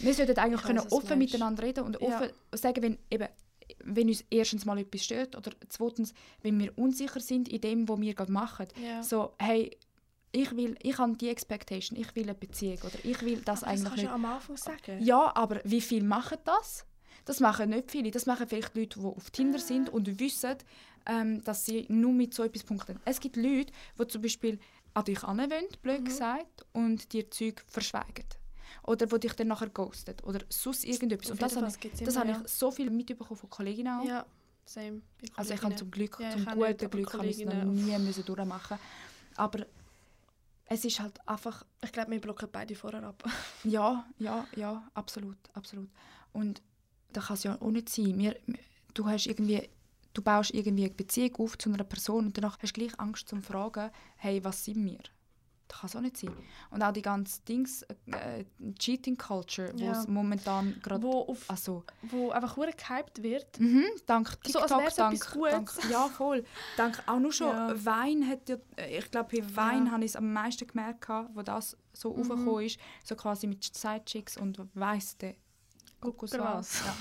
Wir 0.00 0.14
sollten 0.14 0.38
eigentlich 0.38 0.61
Ich 0.61 0.66
können 0.66 0.78
offen 0.90 1.18
miteinander 1.18 1.62
reden 1.62 1.85
und 1.85 2.00
Ja. 2.00 2.07
offen 2.09 2.31
sagen, 2.54 2.83
wenn, 2.83 2.98
eben, 3.11 3.28
wenn 3.85 4.09
uns 4.09 4.24
erstens 4.31 4.64
mal 4.64 4.78
etwas 4.78 5.04
stört 5.04 5.37
oder 5.37 5.50
zweitens, 5.68 6.14
wenn 6.42 6.59
wir 6.59 6.76
unsicher 6.78 7.20
sind 7.20 7.48
in 7.48 7.61
dem, 7.61 7.88
was 7.88 8.00
wir 8.00 8.14
gerade 8.14 8.33
machen. 8.33 8.66
Ja. 8.83 9.02
So, 9.02 9.35
hey, 9.38 9.76
ich 10.32 10.54
will, 10.56 10.76
ich 10.82 10.98
habe 10.98 11.16
die 11.16 11.28
Expectation, 11.28 11.98
ich 11.98 12.14
will 12.14 12.24
eine 12.24 12.34
Beziehung 12.34 12.78
oder 12.78 12.98
ich 13.02 13.22
will 13.22 13.40
das 13.40 13.62
Aber 13.62 13.72
das 13.72 13.80
eigentlich 13.80 13.82
kannst 13.84 13.96
nicht. 13.96 14.04
du 14.04 14.08
ja 14.08 14.14
am 14.14 14.24
Anfang 14.24 14.56
sagen. 14.56 15.02
Ja, 15.02 15.32
aber 15.36 15.60
wie 15.64 15.80
viele 15.80 16.04
machen 16.04 16.38
das? 16.44 16.84
Das 17.24 17.40
machen 17.40 17.70
nicht 17.70 17.90
viele. 17.90 18.10
Das 18.10 18.26
machen 18.26 18.46
vielleicht 18.48 18.74
Leute, 18.76 19.00
die 19.00 19.06
auf 19.06 19.30
Tinder 19.30 19.58
sind 19.58 19.88
und 19.90 20.18
wissen, 20.18 20.56
ähm, 21.06 21.42
dass 21.44 21.64
sie 21.64 21.86
nur 21.88 22.12
mit 22.12 22.34
so 22.34 22.42
etwas 22.42 22.62
punkten. 22.64 23.00
Es 23.04 23.20
gibt 23.20 23.36
Leute, 23.36 23.72
die 23.98 24.06
zum 24.06 24.22
Beispiel 24.22 24.58
an 24.94 25.04
dich 25.04 25.22
anwollen, 25.22 25.66
blöd 25.82 26.04
gesagt, 26.04 26.64
und 26.72 27.12
dir 27.12 27.30
Zeug 27.30 27.62
verschweigen. 27.66 28.24
Oder 28.84 29.06
die 29.06 29.20
dich 29.20 29.32
dann 29.34 29.48
nachher 29.48 29.68
ghostet. 29.68 30.24
Oder 30.24 30.40
sonst 30.48 30.84
irgendetwas. 30.84 31.30
Und 31.30 31.42
das 31.42 31.56
habe 31.56 31.68
ich, 31.68 32.04
das 32.04 32.16
habe 32.16 32.30
ich 32.30 32.48
so 32.48 32.70
viel 32.70 32.90
mitbekommen 32.90 33.36
von 33.36 33.50
Kolleginnen 33.50 34.00
auch. 34.00 34.04
Ja, 34.04 34.26
same. 34.64 35.02
Also 35.36 35.54
ich 35.54 35.62
habe 35.62 35.74
zum 35.76 35.90
Glück, 35.90 36.18
Ja, 36.20 36.30
zum 36.30 36.46
guten 36.46 36.90
Glück, 36.90 37.12
habe 37.12 37.26
ich 37.26 37.40
es 37.40 37.44
noch 37.44 37.64
nie 37.64 37.98
müssen 37.98 38.24
durchmachen. 38.24 38.78
Aber 39.36 39.66
es 40.68 40.85
ist 40.85 41.00
halt 41.00 41.18
einfach 41.26 41.64
Ich 41.83 41.92
glaube, 41.92 42.11
wir 42.12 42.20
blocken 42.20 42.48
beide 42.50 42.74
vorher 42.74 43.02
ab. 43.02 43.22
Ja, 43.64 44.07
ja, 44.18 44.46
ja, 44.54 44.88
absolut, 44.94 45.38
absolut. 45.54 45.88
Und 46.33 46.62
das 47.12 47.26
kann 47.26 47.35
es 47.35 47.42
ja 47.42 47.61
auch 47.61 47.70
nicht 47.70 47.88
sein. 47.88 48.18
Wir, 48.18 48.37
du, 48.94 49.07
hast 49.07 49.26
irgendwie, 49.26 49.68
du 50.12 50.22
baust 50.22 50.52
irgendwie 50.52 50.85
eine 50.85 50.94
Beziehung 50.94 51.37
auf 51.37 51.59
zu 51.59 51.72
einer 51.72 51.85
Person 51.85 52.26
und 52.26 52.37
danach 52.37 52.59
hast 52.61 52.76
du 52.76 52.81
gleich 52.81 53.00
Angst 53.00 53.28
zu 53.28 53.40
fragen, 53.40 53.90
hey, 54.16 54.44
was 54.44 54.64
sind 54.64 54.85
wir? 54.85 55.00
Das 55.68 55.81
kann 55.92 55.98
auch 55.98 56.00
nicht 56.02 56.16
sein. 56.16 56.33
Und 56.70 56.83
auch 56.83 56.92
die 56.92 57.02
ganze 57.02 57.42
Dings, 57.42 57.83
äh, 57.83 58.44
Cheating 58.78 59.16
Culture, 59.18 59.70
wo 59.74 59.85
Ja. 59.85 59.92
es 59.92 60.09
momentan 60.09 60.81
gerade... 60.83 61.02
Wo, 61.02 61.22
auf, 61.22 61.44
Also, 61.48 61.85
wo 62.02 62.31
einfach 62.31 62.57
hure 62.57 62.72
gehypt 62.72 63.22
wird. 63.22 63.61
mhm, 63.61 63.85
dank 64.07 64.28
So, 64.31 64.37
TikTok, 64.37 64.62
als 64.62 64.70
wär's 64.70 64.94
dank, 64.96 65.40
dank... 65.50 65.72
Ja, 65.90 66.09
voll. 66.09 66.44
Dank, 66.76 67.02
auch 67.07 67.18
nur 67.20 67.33
schon 67.33 67.48
Ja. 67.48 67.85
Wein 67.85 68.26
hat 68.26 68.48
ja... 68.48 68.57
Ich 68.90 69.11
glaube, 69.11 69.37
bei 69.37 69.57
Wein 69.57 69.87
Ja. 69.87 69.92
habe 69.92 70.04
ich 70.04 70.12
es 70.12 70.16
am 70.16 70.33
meisten 70.33 70.66
gemerkt, 70.66 71.09
wo 71.35 71.42
das 71.42 71.76
so 71.92 72.14
mhm. 72.14 72.20
aufgekommen 72.20 72.64
ist. 72.64 72.81
So 73.04 73.14
quasi 73.14 73.46
mit 73.46 73.62
Sidechicks 73.62 74.37
und 74.38 74.59
weiss 74.74 75.16
der 75.18 75.35
Kuckuck 76.00 76.33
was? 76.38 76.81
Ja. 76.85 76.96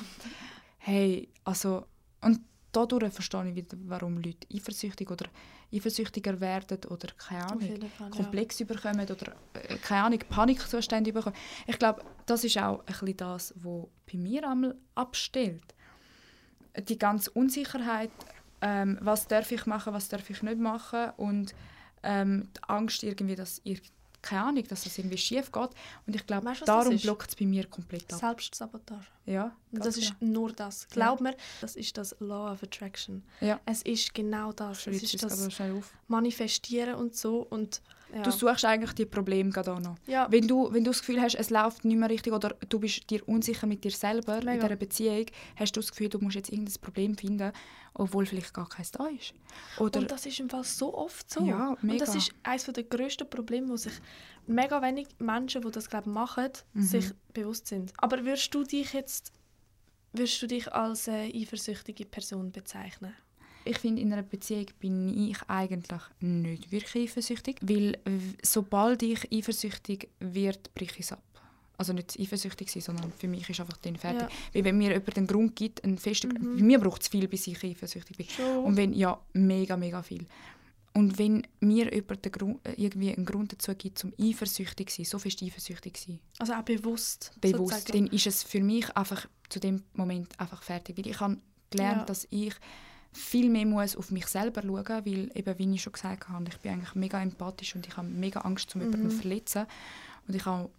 Hey, 0.79 1.29
also... 1.43 1.85
Und 2.21 2.41
dadurch 2.77 3.13
verstehe 3.13 3.49
ich 3.49 3.55
wieder, 3.55 3.77
warum 3.85 4.17
Leute 4.17 4.47
eifersüchtig 4.53 5.09
oder 5.09 5.25
eifersüchtiger 5.73 6.39
werden 6.39 6.79
oder 6.89 7.07
keine 7.17 7.45
Ahnung 7.45 7.89
Fall, 7.89 8.09
ja. 8.09 8.09
Komplex 8.09 8.59
überkommen 8.59 9.01
oder 9.09 9.35
äh, 9.53 9.77
keine 9.77 10.03
Ahnung, 10.03 10.19
Panikzustände 10.29 11.11
bekommen. 11.11 11.35
Ich 11.65 11.79
glaube, 11.79 12.03
das 12.25 12.43
ist 12.43 12.57
auch 12.57 12.79
ein 12.79 12.85
bisschen 12.85 13.17
das, 13.17 13.53
was 13.57 13.87
bei 14.11 14.17
mir 14.17 14.47
einmal 14.47 14.75
abstellt. 14.95 15.73
Die 16.87 16.97
ganze 16.97 17.31
Unsicherheit, 17.31 18.11
ähm, 18.61 18.99
was 19.01 19.27
darf 19.27 19.51
ich 19.51 19.65
machen, 19.65 19.93
was 19.93 20.09
darf 20.09 20.29
ich 20.29 20.43
nicht 20.43 20.59
machen 20.59 21.11
und 21.17 21.55
ähm, 22.03 22.49
die 22.55 22.63
Angst 22.69 23.03
irgendwie, 23.03 23.35
dass 23.35 23.59
ihr 23.63 23.79
keine 24.27 24.43
Ahnung, 24.43 24.63
dass 24.67 24.83
das 24.83 24.97
irgendwie 24.97 25.17
schief 25.17 25.51
geht. 25.51 25.69
Und 26.05 26.15
ich 26.15 26.25
glaube, 26.25 26.45
Weißt 26.47 26.67
darum 26.67 26.97
blockt 26.97 27.29
es 27.29 27.35
bei 27.35 27.45
mir 27.45 27.65
komplett 27.67 28.11
ab. 28.13 28.19
Selbstsabotage. 28.19 29.05
Ja, 29.25 29.55
Und 29.71 29.85
das 29.85 29.97
ist 29.97 30.19
genau. 30.19 30.39
nur 30.39 30.51
das. 30.51 30.87
Glaub 30.89 31.21
mir, 31.21 31.35
das 31.61 31.75
ist 31.75 31.97
das 31.97 32.15
Law 32.19 32.51
of 32.51 32.63
Attraction. 32.63 33.23
Ja. 33.41 33.59
Es 33.65 33.81
ist 33.83 34.13
genau 34.13 34.51
das. 34.51 34.83
Schreib 34.83 34.95
Es 34.95 35.03
ist 35.03 35.23
das. 35.23 35.49
Manifestieren 36.07 36.95
und 36.95 37.15
so. 37.15 37.39
Und, 37.49 37.81
ja. 38.13 38.21
Du 38.23 38.31
suchst 38.31 38.63
eigentlich 38.65 38.93
die 38.93 39.05
Probleme 39.05 39.49
gerade 39.49 39.73
auch 39.73 39.79
noch. 39.79 39.95
ja, 40.07 40.27
Wenn 40.29 40.47
du, 40.47 40.71
wenn 40.73 40.83
du 40.83 40.91
das 40.91 40.99
Gefühl 40.99 41.21
hast, 41.21 41.35
es 41.35 41.49
läuft 41.49 41.83
nicht 41.85 41.97
mehr 41.97 42.09
richtig 42.09 42.31
oder 42.33 42.55
du 42.69 42.79
bist 42.79 43.09
dir 43.09 43.27
unsicher 43.27 43.67
mit 43.67 43.83
dir 43.83 43.91
selber 43.91 44.39
in 44.39 44.45
Mega. 44.45 44.63
dieser 44.63 44.75
Beziehung, 44.77 45.25
hast 45.55 45.75
du 45.75 45.81
das 45.81 45.91
Gefühl, 45.91 46.09
du 46.09 46.19
musst 46.19 46.35
jetzt 46.35 46.49
irgendein 46.49 46.81
Problem 46.81 47.17
finden, 47.17 47.51
obwohl 47.93 48.25
vielleicht 48.25 48.53
gar 48.53 48.69
keins 48.69 48.91
da 48.91 49.07
ist. 49.07 49.33
Oder 49.79 49.99
und 49.99 50.11
das 50.11 50.25
ist 50.25 50.39
im 50.39 50.49
Fall 50.49 50.63
so 50.63 50.93
oft 50.97 51.29
so. 51.29 51.45
Ja, 51.45 51.69
Und 51.81 51.99
das 51.99 52.09
mega. 52.09 52.17
ist 52.17 52.31
eines 52.43 52.63
der 52.65 52.83
grössten 52.83 53.29
Probleme, 53.29 53.69
wo 53.69 53.75
sich 53.77 53.93
mega 54.45 54.81
wenig 54.81 55.07
Menschen, 55.19 55.61
die 55.61 55.71
das 55.71 55.89
glaub, 55.89 56.05
machen, 56.05 56.49
Mhm. 56.73 56.81
sich 56.83 57.05
bewusst 57.33 57.67
sind. 57.67 57.91
Aber 57.97 58.23
würdest 58.23 58.53
du 58.53 58.63
dich 58.63 58.93
jetzt 58.93 59.31
würdest 60.13 60.41
du 60.41 60.47
dich 60.47 60.71
als 60.73 61.07
äh, 61.07 61.29
eifersüchtige 61.35 62.05
Person 62.05 62.51
bezeichnen? 62.51 63.13
Ich 63.67 63.77
finde, 63.79 64.01
in 64.01 64.11
einer 64.13 64.23
Beziehung 64.23 64.65
bin 64.79 65.29
ich 65.29 65.37
eigentlich 65.47 66.01
nicht 66.19 66.71
wirklich 66.71 67.09
eifersüchtig, 67.09 67.57
weil 67.61 67.97
sobald 68.43 69.01
ich 69.03 69.31
eifersüchtig 69.31 70.09
wird, 70.19 70.73
breche 70.73 70.93
ich 70.95 70.99
es 71.05 71.11
ab. 71.11 71.23
Also 71.79 71.93
nicht 71.93 72.19
eifersüchtig 72.19 72.71
sein, 72.71 72.81
sondern 72.81 73.11
für 73.11 73.27
mich 73.27 73.47
ist 73.49 73.59
einfach 73.59 73.77
dann 73.77 73.95
fertig. 73.97 74.21
Ja. 74.21 74.29
Weil 74.53 74.63
wenn 74.63 74.77
mir 74.79 74.91
jemand 74.93 75.17
einen 75.17 75.27
Grund 75.27 75.55
gibt, 75.55 75.83
einen 75.83 75.99
festen, 75.99 76.29
Mhm. 76.29 76.57
bei 76.57 76.63
mir 76.63 76.79
braucht 76.79 77.03
es 77.03 77.07
viel, 77.07 77.27
bis 77.27 77.45
ich 77.45 77.63
eifersüchtig 77.63 78.17
bin. 78.17 78.27
Schon. 78.27 78.63
Und 78.65 78.77
wenn, 78.77 78.93
ja, 78.93 79.19
mega, 79.33 79.77
mega 79.77 80.01
viel. 80.01 80.25
Und 80.95 81.19
wenn 81.19 81.45
mir 81.59 81.93
jemand 81.93 82.25
den 82.25 82.31
Grund, 82.31 82.65
äh, 82.67 82.73
irgendwie 82.77 83.13
einen 83.15 83.25
Grund 83.27 83.53
dazu 83.53 83.75
gibt, 83.75 83.99
zum 83.99 84.11
eifersüchtig 84.19 84.89
zu 84.89 84.95
sein, 84.97 85.05
so 85.05 85.19
fest 85.19 85.43
eifersüchtig 85.43 85.97
zu 85.97 86.07
sein, 86.07 86.19
also 86.39 86.53
auch 86.53 86.63
bewusst. 86.63 87.31
bewusst, 87.39 87.75
sozusagen. 87.85 88.05
dann 88.05 88.15
ist 88.15 88.25
es 88.25 88.41
für 88.41 88.61
mich 88.63 88.89
einfach 88.97 89.27
zu 89.49 89.59
dem 89.59 89.83
Moment 89.93 90.39
einfach 90.39 90.63
fertig. 90.63 90.97
Weil 90.97 91.05
ich 91.05 91.19
habe 91.19 91.37
gelernt, 91.69 91.99
Ja. 91.99 92.05
dass 92.05 92.25
ich 92.31 92.55
viel 93.17 93.49
mehr 93.49 93.65
muss 93.65 93.95
auf 93.97 94.11
mich 94.11 94.27
selber 94.27 94.61
schauen 94.61 95.05
weil 95.05 95.31
eben, 95.35 95.57
wie 95.59 95.73
ich 95.75 95.81
schon 95.81 95.93
gesagt 95.93 96.29
habe, 96.29 96.45
ich 96.49 96.57
bin 96.59 96.71
eigentlich 96.73 96.95
mega 96.95 97.21
empathisch 97.21 97.75
und 97.75 97.85
ich 97.87 97.97
habe 97.97 98.07
mega 98.07 98.41
Angst, 98.41 98.73
um 98.75 98.81
jemanden 98.81 99.07
Mhm. 99.07 99.09
zu 99.11 99.17
verletzen. 99.17 99.65
Und 100.27 100.35
ich 100.35 100.45
habe, 100.45 100.69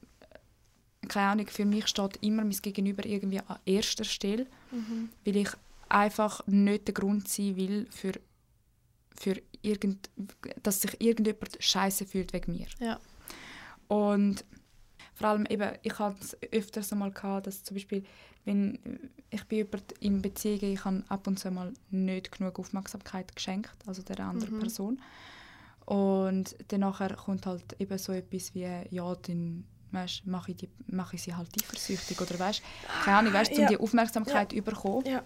äh, 1.02 1.06
keine 1.08 1.28
Ahnung, 1.30 1.46
für 1.48 1.64
mich 1.64 1.86
steht 1.88 2.18
immer 2.22 2.42
mein 2.44 2.50
Gegenüber 2.62 3.04
irgendwie 3.04 3.40
an 3.40 3.58
erster 3.66 4.04
Stelle 4.04 4.46
Mhm. 4.70 5.08
weil 5.24 5.36
ich 5.36 5.48
einfach 5.88 6.46
nicht 6.46 6.86
der 6.86 6.94
Grund 6.94 7.28
sein 7.28 7.56
will, 7.56 7.86
für, 7.90 8.12
für 9.16 9.40
irgend, 9.62 10.10
dass 10.62 10.80
sich 10.82 11.00
irgendjemand 11.00 11.56
scheiße 11.58 12.04
fühlt 12.06 12.32
wegen 12.32 12.52
mir. 12.52 12.66
Ja. 12.78 13.00
Und 13.88 14.44
vor 15.18 15.28
allem 15.28 15.46
eben, 15.46 15.70
ich 15.82 15.98
hatte 15.98 16.16
es 16.20 16.36
öfters 16.52 16.92
einmal 16.92 17.10
gehabt, 17.10 17.46
dass 17.48 17.64
zum 17.64 17.74
Beispiel, 17.74 18.04
wenn 18.44 18.78
ich 19.30 19.44
bin 19.44 19.58
jemand 19.58 19.92
in 20.00 20.22
Beziehungen, 20.22 20.72
ich 20.72 20.84
habe 20.84 21.02
ab 21.08 21.26
und 21.26 21.38
zu 21.38 21.50
mal 21.50 21.72
nicht 21.90 22.30
genug 22.30 22.58
Aufmerksamkeit 22.58 23.34
geschenkt, 23.34 23.76
also 23.86 24.02
der 24.02 24.20
anderen 24.20 24.54
Mhm. 24.56 24.60
Person. 24.60 25.00
Und 25.84 26.54
dann 26.68 26.80
nachher 26.80 27.14
kommt 27.14 27.46
halt 27.46 27.74
eben 27.80 27.98
so 27.98 28.12
etwas 28.12 28.54
wie, 28.54 28.68
ja, 28.90 29.14
dann 29.14 29.64
weißt, 29.90 30.26
mache, 30.26 30.50
ich 30.52 30.58
die, 30.58 30.68
mache 30.86 31.16
ich 31.16 31.22
sie 31.22 31.34
halt 31.34 31.48
eifersüchtig 31.62 32.20
oder 32.20 32.38
weißt, 32.38 32.62
keine 33.04 33.16
Ahnung, 33.18 33.32
weißt, 33.32 33.52
um 33.52 33.58
Ja. 33.62 33.68
die 33.68 33.78
Aufmerksamkeit 33.78 34.50
zu 34.52 34.60
bekommen. 34.62 35.04
Ja. 35.06 35.22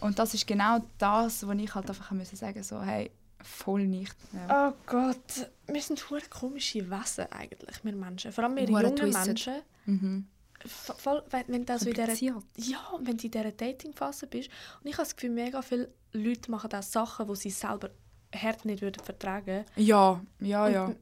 Und 0.00 0.18
das 0.18 0.32
ist 0.34 0.46
genau 0.46 0.78
das, 0.98 1.46
wo 1.46 1.50
ich 1.52 1.74
halt 1.74 1.88
einfach 1.88 2.10
müssen 2.12 2.36
sagen 2.36 2.62
so 2.62 2.80
hey, 2.80 3.10
voll 3.46 3.86
nicht. 3.86 4.14
Ja. 4.32 4.70
Oh 4.70 4.74
Gott, 4.86 5.50
wir 5.66 5.80
sind 5.82 6.10
hure 6.10 6.22
komische 6.28 6.90
Wesen 6.90 7.30
eigentlich, 7.32 7.84
wir 7.84 7.94
Menschen. 7.94 8.32
Vor 8.32 8.44
allem 8.44 8.56
wir 8.56 8.66
Hure 8.68 8.82
jungen 8.82 8.96
twisted. 8.96 9.26
Menschen. 9.26 9.54
Mhm. 9.86 10.26
Voll, 10.64 11.22
wenn, 11.30 11.44
wenn, 11.48 11.64
du 11.64 11.72
in 11.74 11.94
dieser, 11.94 12.14
ja, 12.56 12.80
wenn 13.00 13.16
du 13.18 13.24
in 13.26 13.30
dieser 13.30 13.52
Dating-Phase 13.52 14.26
bist. 14.26 14.48
Und 14.82 14.88
ich 14.88 14.94
habe 14.94 15.04
das 15.04 15.14
Gefühl, 15.14 15.30
mega 15.30 15.62
viele 15.62 15.92
Leute 16.12 16.50
machen 16.50 16.72
auch 16.72 16.82
Sachen, 16.82 17.26
die 17.28 17.36
sie 17.36 17.50
selber 17.50 17.90
hart 18.34 18.64
nicht 18.64 18.82
würden 18.82 19.04
vertragen 19.04 19.64
Ja, 19.76 20.20
ja, 20.40 20.66
Und- 20.66 20.72
ja. 20.72 20.94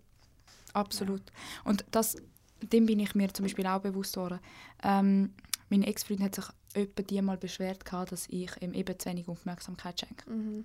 Absolut. 0.74 1.22
Und 1.64 1.84
das, 1.92 2.16
dem 2.60 2.86
bin 2.86 2.98
ich 2.98 3.14
mir 3.14 3.32
zum 3.32 3.44
Beispiel 3.44 3.66
auch 3.66 3.80
bewusst 3.80 4.14
geworden. 4.14 4.40
Ähm, 4.82 5.32
mein 5.70 5.84
Ex-Freund 5.84 6.20
hat 6.20 6.34
sich 6.34 6.44
etwa 6.74 7.02
die 7.02 7.22
mal 7.22 7.36
beschwert, 7.36 7.84
gehabt, 7.84 8.10
dass 8.10 8.26
ich 8.28 8.50
ihm 8.60 8.74
eben 8.74 8.98
zu 8.98 9.08
wenig 9.08 9.28
Aufmerksamkeit 9.28 10.00
schenke. 10.00 10.28
Mhm. 10.28 10.64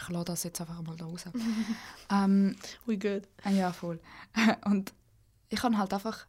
Ich 0.00 0.08
lasse 0.08 0.24
das 0.24 0.44
jetzt 0.44 0.60
einfach 0.60 0.80
mal 0.82 0.96
da 0.96 1.06
raus. 1.06 1.24
ähm, 2.10 2.56
We 2.86 2.98
good. 2.98 3.22
Ja, 3.44 3.72
voll. 3.72 4.00
Und 4.64 4.92
ich 5.48 5.62
habe 5.62 5.76
halt 5.76 5.92
einfach, 5.92 6.26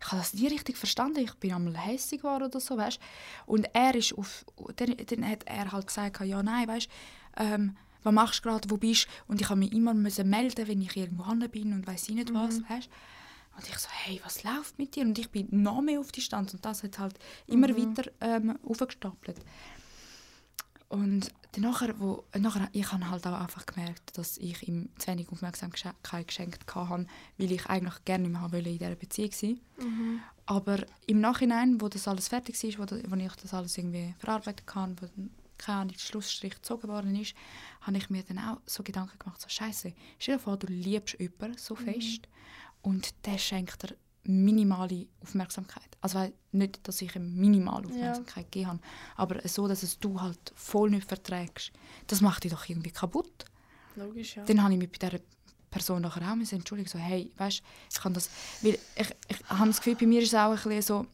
ich 0.00 0.06
habe 0.06 0.18
das 0.18 0.34
nie 0.34 0.46
richtig 0.46 0.76
verstanden. 0.76 1.20
Ich 1.20 1.34
bin 1.34 1.52
einmal 1.52 1.76
hässlich 1.76 2.22
geworden 2.22 2.44
oder 2.44 2.60
so, 2.60 2.76
weißt 2.76 3.00
Und 3.46 3.68
er 3.72 3.94
ist 3.94 4.16
auf, 4.16 4.44
dann, 4.76 4.96
dann 4.96 5.28
hat 5.28 5.44
er 5.44 5.72
halt 5.72 5.86
gesagt, 5.86 6.20
ja, 6.20 6.42
nein, 6.42 6.68
weißt 6.68 6.88
ähm, 7.36 7.76
was 8.02 8.14
machst 8.14 8.44
du 8.44 8.48
gerade, 8.48 8.70
wo 8.70 8.76
bist 8.76 9.06
du? 9.06 9.32
Und 9.32 9.40
ich 9.40 9.48
habe 9.48 9.60
mich 9.60 9.72
immer 9.72 9.94
müssen 9.94 10.28
melden, 10.28 10.68
wenn 10.68 10.80
ich 10.80 10.96
irgendwo 10.96 11.26
hin 11.26 11.46
bin 11.50 11.72
und 11.72 11.86
weiß 11.86 12.08
nicht 12.10 12.32
was, 12.32 12.58
mhm. 12.58 12.64
weißt 12.68 12.88
Und 13.56 13.68
ich 13.68 13.78
so, 13.78 13.88
hey, 13.90 14.20
was 14.24 14.42
läuft 14.42 14.78
mit 14.78 14.96
dir? 14.96 15.04
Und 15.04 15.18
ich 15.18 15.30
bin 15.30 15.48
noch 15.50 15.82
mehr 15.82 16.00
auf 16.00 16.12
Distanz 16.12 16.54
und 16.54 16.64
das 16.64 16.82
hat 16.82 16.98
halt 16.98 17.18
immer 17.46 17.68
mhm. 17.68 17.96
weiter 17.96 18.10
ähm, 18.20 18.58
aufgestapelt. 18.66 19.36
Und 20.90 21.30
dann 21.52 21.62
nachher, 21.62 22.00
wo, 22.00 22.24
nachher, 22.36 22.68
ich 22.72 22.90
habe 22.90 23.08
halt 23.08 23.24
auch 23.24 23.40
einfach 23.40 23.64
gemerkt, 23.64 24.18
dass 24.18 24.36
ich 24.38 24.66
ihm 24.66 24.88
zu 24.98 25.06
wenig 25.06 25.28
Aufmerksamkeit 25.30 26.26
geschenkt 26.26 26.74
habe, 26.74 27.06
weil 27.38 27.52
ich 27.52 27.66
eigentlich 27.66 28.04
gerne 28.04 28.28
nicht 28.28 28.52
mehr 28.52 28.66
in 28.66 28.78
dieser 28.78 28.96
Beziehung 28.96 29.30
sein 29.32 29.60
mhm. 29.78 30.20
Aber 30.46 30.84
im 31.06 31.20
Nachhinein, 31.20 31.80
wo 31.80 31.88
das 31.88 32.08
alles 32.08 32.26
fertig 32.26 32.60
war, 32.76 32.90
wo, 32.90 32.96
wo 33.08 33.16
ich 33.16 33.32
das 33.36 33.54
alles 33.54 33.78
irgendwie 33.78 34.16
verarbeitet 34.18 34.74
habe, 34.74 34.96
wo 35.00 35.06
keine 35.58 35.78
Ahnung, 35.78 35.92
der 35.92 36.00
Schlussstrich 36.00 36.54
gezogen 36.54 36.88
worden 36.88 37.14
ist, 37.14 37.34
habe 37.82 37.98
ich 37.98 38.10
mir 38.10 38.24
dann 38.24 38.38
auch 38.38 38.60
so 38.66 38.82
Gedanken 38.82 39.18
gemacht, 39.18 39.40
so 39.40 39.48
Scheiße, 39.48 39.92
stell 40.18 40.36
dir 40.36 40.40
vor, 40.40 40.56
du 40.56 40.66
liebst 40.66 41.20
jemanden 41.20 41.56
so 41.56 41.76
mhm. 41.76 41.84
fest 41.84 42.28
und 42.82 43.14
der 43.26 43.38
schenkt 43.38 43.82
dir 43.84 43.94
minimale 44.30 45.06
Aufmerksamkeit. 45.20 45.96
Also 46.00 46.32
nicht, 46.52 46.86
dass 46.86 47.02
ich 47.02 47.14
ihm 47.14 47.36
minimale 47.36 47.86
Aufmerksamkeit 47.86 48.44
ja. 48.44 48.50
gegeben 48.50 48.68
habe, 48.70 48.80
aber 49.16 49.48
so, 49.48 49.68
dass 49.68 49.82
es 49.82 49.98
du 49.98 50.20
halt 50.20 50.52
voll 50.54 50.90
nicht 50.90 51.08
verträgst. 51.08 51.72
Das 52.06 52.20
macht 52.20 52.44
dich 52.44 52.52
doch 52.52 52.68
irgendwie 52.68 52.90
kaputt. 52.90 53.44
Logisch, 53.96 54.36
ja. 54.36 54.44
Dann 54.44 54.62
habe 54.62 54.72
ich 54.72 54.78
mich 54.78 54.90
bei 54.90 55.08
dieser 55.08 55.22
Person 55.70 56.02
nachher 56.02 56.22
auch 56.22 56.52
entschuldigen, 56.52 56.88
so 56.88 56.98
hey, 56.98 57.32
weißt, 57.36 57.62
ich 57.92 58.00
kann 58.00 58.14
das, 58.14 58.30
weil 58.62 58.78
ich, 58.96 59.10
ich 59.28 59.48
habe 59.48 59.68
das 59.68 59.78
Gefühl, 59.78 59.96
bei 59.96 60.06
mir 60.06 60.20
ist 60.22 60.28
es 60.28 60.34
auch 60.34 60.50
ein 60.50 60.56
bisschen 60.56 60.82
so, 60.82 61.06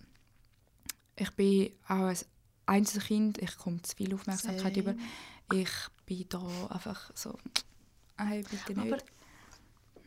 ich 1.17 1.31
bin 1.33 1.73
auch 1.89 2.07
ein 2.07 2.17
Einzelkind, 2.67 3.39
ich 3.39 3.57
komme 3.57 3.83
zu 3.83 3.97
viel 3.97 4.15
Aufmerksamkeit 4.15 4.75
Same. 4.75 4.91
über. 4.91 4.95
Ich 5.55 5.71
bin 6.07 6.27
da 6.29 6.43
einfach 6.71 7.11
so, 7.15 7.39
hey, 8.19 8.45
bitte 8.51 8.81
nicht. 8.81 8.93
Aber 8.93 9.03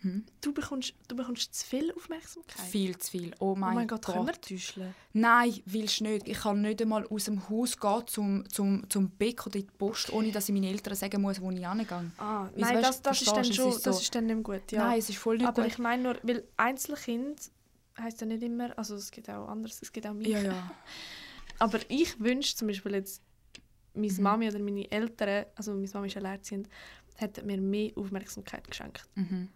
hm? 0.01 0.25
Du, 0.39 0.53
bekommst, 0.53 0.93
du 1.07 1.15
bekommst 1.15 1.53
zu 1.53 1.65
viel 1.65 1.93
Aufmerksamkeit? 1.93 2.65
Viel 2.67 2.97
zu 2.97 3.11
viel. 3.11 3.35
Oh 3.39 3.55
mein, 3.55 3.71
oh 3.71 3.75
mein 3.75 3.87
Gott, 3.87 4.05
Gott. 4.05 4.15
können 4.15 4.27
wir 4.27 4.39
täuschen? 4.39 4.95
Nein, 5.13 5.61
willst 5.65 5.99
du 5.99 6.05
nicht. 6.05 6.27
Ich 6.27 6.39
kann 6.39 6.61
nicht 6.61 6.81
einmal 6.81 7.05
aus 7.07 7.25
dem 7.25 7.49
Haus 7.49 7.77
gehen 7.77 8.07
zum, 8.07 8.49
zum, 8.49 8.89
zum 8.89 9.09
Bäck 9.09 9.45
oder 9.45 9.59
in 9.59 9.67
die 9.67 9.71
Post, 9.77 10.13
ohne 10.13 10.31
dass 10.31 10.47
ich 10.47 10.53
meinen 10.53 10.71
Eltern 10.71 10.95
sagen 10.95 11.21
muss, 11.21 11.41
wo 11.41 11.51
ich 11.51 11.67
hingehe. 11.67 12.11
Ah, 12.17 12.49
nein, 12.55 12.75
weißt, 12.75 12.83
das, 12.83 13.01
das, 13.01 13.21
ist 13.21 13.31
dann 13.31 13.45
schon, 13.45 13.69
ist 13.69 13.83
so, 13.83 13.89
das 13.91 14.01
ist 14.01 14.15
dann 14.15 14.25
nicht 14.25 14.43
gut. 14.43 14.71
Ja. 14.71 14.87
Nein, 14.87 14.99
es 14.99 15.09
ist 15.09 15.17
voll 15.17 15.37
nicht 15.37 15.47
Aber 15.47 15.63
gut. 15.63 15.71
ich 15.71 15.77
meine 15.79 16.03
nur, 16.03 16.17
weil 16.23 16.45
Einzelkind 16.55 17.51
heisst 17.97 18.21
ja 18.21 18.27
nicht 18.27 18.43
immer, 18.43 18.77
also 18.77 18.95
es 18.95 19.11
gibt 19.11 19.29
auch 19.29 19.49
anders, 19.49 19.81
es 19.81 19.91
gibt 19.91 20.07
auch 20.07 20.13
mich. 20.13 20.29
Ja, 20.29 20.41
ja. 20.41 20.71
Aber 21.59 21.79
ich 21.89 22.17
wünsche 22.19 22.55
zum 22.55 22.69
Beispiel 22.69 22.93
jetzt, 22.93 23.21
meine 23.93 24.13
mhm. 24.13 24.23
Mami 24.23 24.47
oder 24.47 24.59
meine 24.59 24.89
Eltern, 24.89 25.45
also 25.55 25.73
meine 25.73 25.89
Mami 25.93 26.07
ist 26.07 26.15
alleinerziehend, 26.15 26.69
hätten 27.15 27.45
mir 27.45 27.59
mehr 27.59 27.91
Aufmerksamkeit 27.95 28.65
geschenkt. 28.69 29.05
Mhm. 29.15 29.49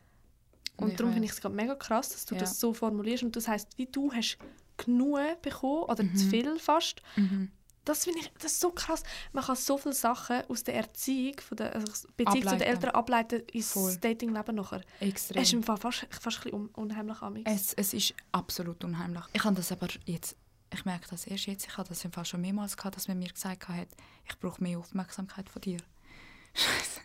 Und 0.78 1.00
darum 1.00 1.14
finde 1.14 1.26
ich 1.26 1.32
es 1.32 1.42
gerade 1.42 1.56
mega 1.56 1.76
krass, 1.76 2.10
dass 2.10 2.26
du 2.26 2.36
ja. 2.36 2.42
das 2.42 2.60
so 2.60 2.74
formulierst. 2.74 3.24
Und 3.24 3.36
das 3.36 3.48
heißt, 3.48 3.78
wie 3.78 3.86
du 3.86 4.12
hast 4.12 4.38
genug 4.78 5.42
bekommen 5.42 5.84
oder 5.84 6.04
mhm. 6.04 6.16
zu 6.16 6.28
viel 6.28 6.60
fast. 6.60 7.02
Mhm. 7.16 7.52
Das 7.86 8.06
finde 8.06 8.22
ich 8.22 8.32
das 8.40 8.54
ist 8.54 8.62
so 8.62 8.72
krass. 8.72 9.04
Man 9.34 9.44
kann 9.44 9.58
so 9.58 9.78
viele 9.78 9.94
Sachen 9.94 10.42
aus 10.48 10.64
der 10.64 10.76
Erziehung, 10.76 11.36
von 11.42 11.58
der 11.58 11.76
also 11.76 12.08
Beziehung 12.16 12.28
ableiten. 12.28 12.48
zu 12.48 12.58
den 12.58 12.74
Eltern 12.74 12.90
ableiten 12.92 13.40
ins 13.52 13.72
Voll. 13.74 13.98
Datingleben 13.98 14.56
nachher. 14.56 14.82
Extrem. 15.02 15.42
Es 15.42 15.50
ist 15.50 15.54
im 15.54 15.64
Fall 15.64 15.78
fast, 15.78 16.08
fast 16.10 16.46
ein 16.46 16.52
bisschen 16.52 16.68
unheimlich. 16.76 17.18
Es, 17.46 17.74
es 17.74 17.94
ist 17.94 18.14
absolut 18.32 18.84
unheimlich. 18.86 19.24
Ich 19.34 19.44
habe 19.44 19.56
das 19.56 19.72
aber 19.72 19.88
jetzt 20.06 20.38
ich 20.74 20.86
merke 20.86 21.08
das 21.10 21.28
erst 21.28 21.46
jetzt, 21.46 21.68
ich 21.68 21.78
habe 21.78 21.88
das 21.88 22.04
im 22.04 22.12
Fall 22.12 22.26
schon 22.26 22.42
mehrmals 22.42 22.76
gehabt, 22.76 22.96
dass 22.96 23.08
man 23.08 23.20
mir 23.20 23.30
gesagt 23.30 23.68
hat, 23.68 23.88
ich 24.28 24.40
brauche 24.40 24.62
mehr 24.62 24.80
Aufmerksamkeit 24.80 25.50
von 25.50 25.62
dir. 25.62 25.78
Scheiße. 26.54 27.02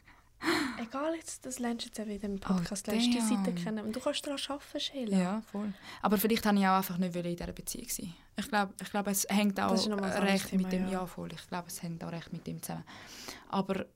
Egal, 0.80 1.14
jetzt, 1.16 1.44
das 1.44 1.58
lernst 1.58 1.84
du 1.84 1.88
jetzt 1.88 2.00
auch 2.00 2.06
wieder 2.06 2.24
im 2.24 2.36
oh, 2.36 2.38
Podcast, 2.38 2.86
oh, 2.88 2.92
lernst 2.92 3.12
die 3.12 3.20
Seite 3.20 3.52
kennen 3.52 3.84
und 3.84 3.94
du 3.94 4.00
kannst 4.00 4.26
daran 4.26 4.38
arbeiten, 4.48 4.80
Sheila. 4.80 5.18
Ja, 5.18 5.42
voll. 5.42 5.72
Aber 6.02 6.16
vielleicht 6.18 6.46
habe 6.46 6.58
ich 6.58 6.66
auch 6.66 6.76
einfach 6.76 6.98
nicht 6.98 7.16
in 7.16 7.22
dieser 7.22 7.52
Beziehung 7.52 7.88
sein. 7.88 8.14
Ich 8.36 8.48
glaube, 8.48 8.72
ich 8.80 8.90
glaube 8.90 9.10
es 9.10 9.26
hängt 9.28 9.58
auch 9.60 9.72
recht 9.72 10.50
Thema, 10.50 10.62
mit 10.62 10.72
dem, 10.72 10.84
ja. 10.86 10.92
ja. 10.92 11.06
voll, 11.06 11.32
ich 11.32 11.48
glaube, 11.48 11.68
es 11.68 11.82
hängt 11.82 12.04
auch 12.04 12.12
recht 12.12 12.32
mit 12.32 12.46
dem 12.46 12.62
zusammen. 12.62 12.84
Aber 13.48 13.86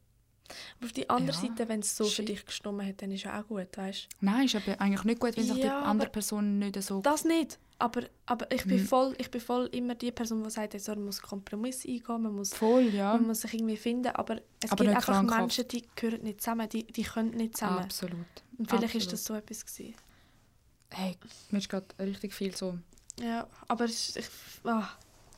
aber 0.78 0.86
auf 0.86 0.93
die 0.93 1.09
andere 1.09 1.36
ja, 1.36 1.43
Seite, 1.43 1.68
wenn 1.68 1.80
es 1.80 1.97
so 1.97 2.05
für 2.05 2.22
dich 2.22 2.45
gestimmt 2.45 2.82
hat, 2.82 3.01
dann 3.03 3.11
ist 3.11 3.24
es 3.24 3.30
auch 3.30 3.47
gut, 3.47 3.68
weißt 3.76 4.09
Nein, 4.20 4.47
ist 4.47 4.55
aber 4.55 4.80
eigentlich 4.80 5.05
nicht 5.05 5.20
gut, 5.20 5.36
wenn 5.36 5.45
sich 5.45 5.57
ja, 5.57 5.80
die 5.80 5.86
andere 5.86 6.11
Person 6.11 6.59
nicht 6.59 6.82
so... 6.82 7.01
Das 7.01 7.24
nicht, 7.24 7.59
aber, 7.83 8.03
aber 8.26 8.49
ich, 8.53 8.62
bin 8.62 8.78
hm. 8.78 8.87
voll, 8.87 9.14
ich 9.18 9.28
bin 9.28 9.41
voll 9.41 9.66
immer 9.72 9.97
die 9.97 10.12
Person, 10.12 10.45
die 10.45 10.51
sagt, 10.51 10.72
also, 10.74 10.95
man 10.95 11.07
muss 11.07 11.20
Kompromisse 11.20 11.89
eingehen, 11.89 12.22
man 12.22 12.33
muss, 12.33 12.55
voll, 12.55 12.85
ja. 12.85 13.14
man 13.14 13.26
muss 13.26 13.41
sich 13.41 13.55
irgendwie 13.55 13.76
finden, 13.76 14.14
aber 14.14 14.41
es 14.62 14.70
aber 14.70 14.85
gibt 14.85 14.97
einfach. 14.97 15.20
Menschen, 15.20 15.66
die 15.66 15.85
gehören 15.97 16.22
nicht 16.22 16.41
zusammen, 16.41 16.68
die, 16.68 16.85
die 16.85 17.03
können 17.03 17.30
nicht 17.30 17.57
zusammen. 17.57 17.80
Absolut. 17.80 18.26
Und 18.57 18.70
vielleicht 18.70 18.95
ist 18.95 19.12
das 19.12 19.24
so 19.24 19.35
etwas 19.35 19.66
gewesen. 19.66 19.97
Hey, 20.91 21.16
mir 21.51 21.59
ist 21.59 21.68
gerade 21.68 21.87
richtig 21.99 22.33
viel 22.33 22.55
so... 22.55 22.78
Ja, 23.18 23.49
aber 23.66 23.87
ich, 23.87 24.14
ich, 24.14 24.28
oh, 24.62 24.85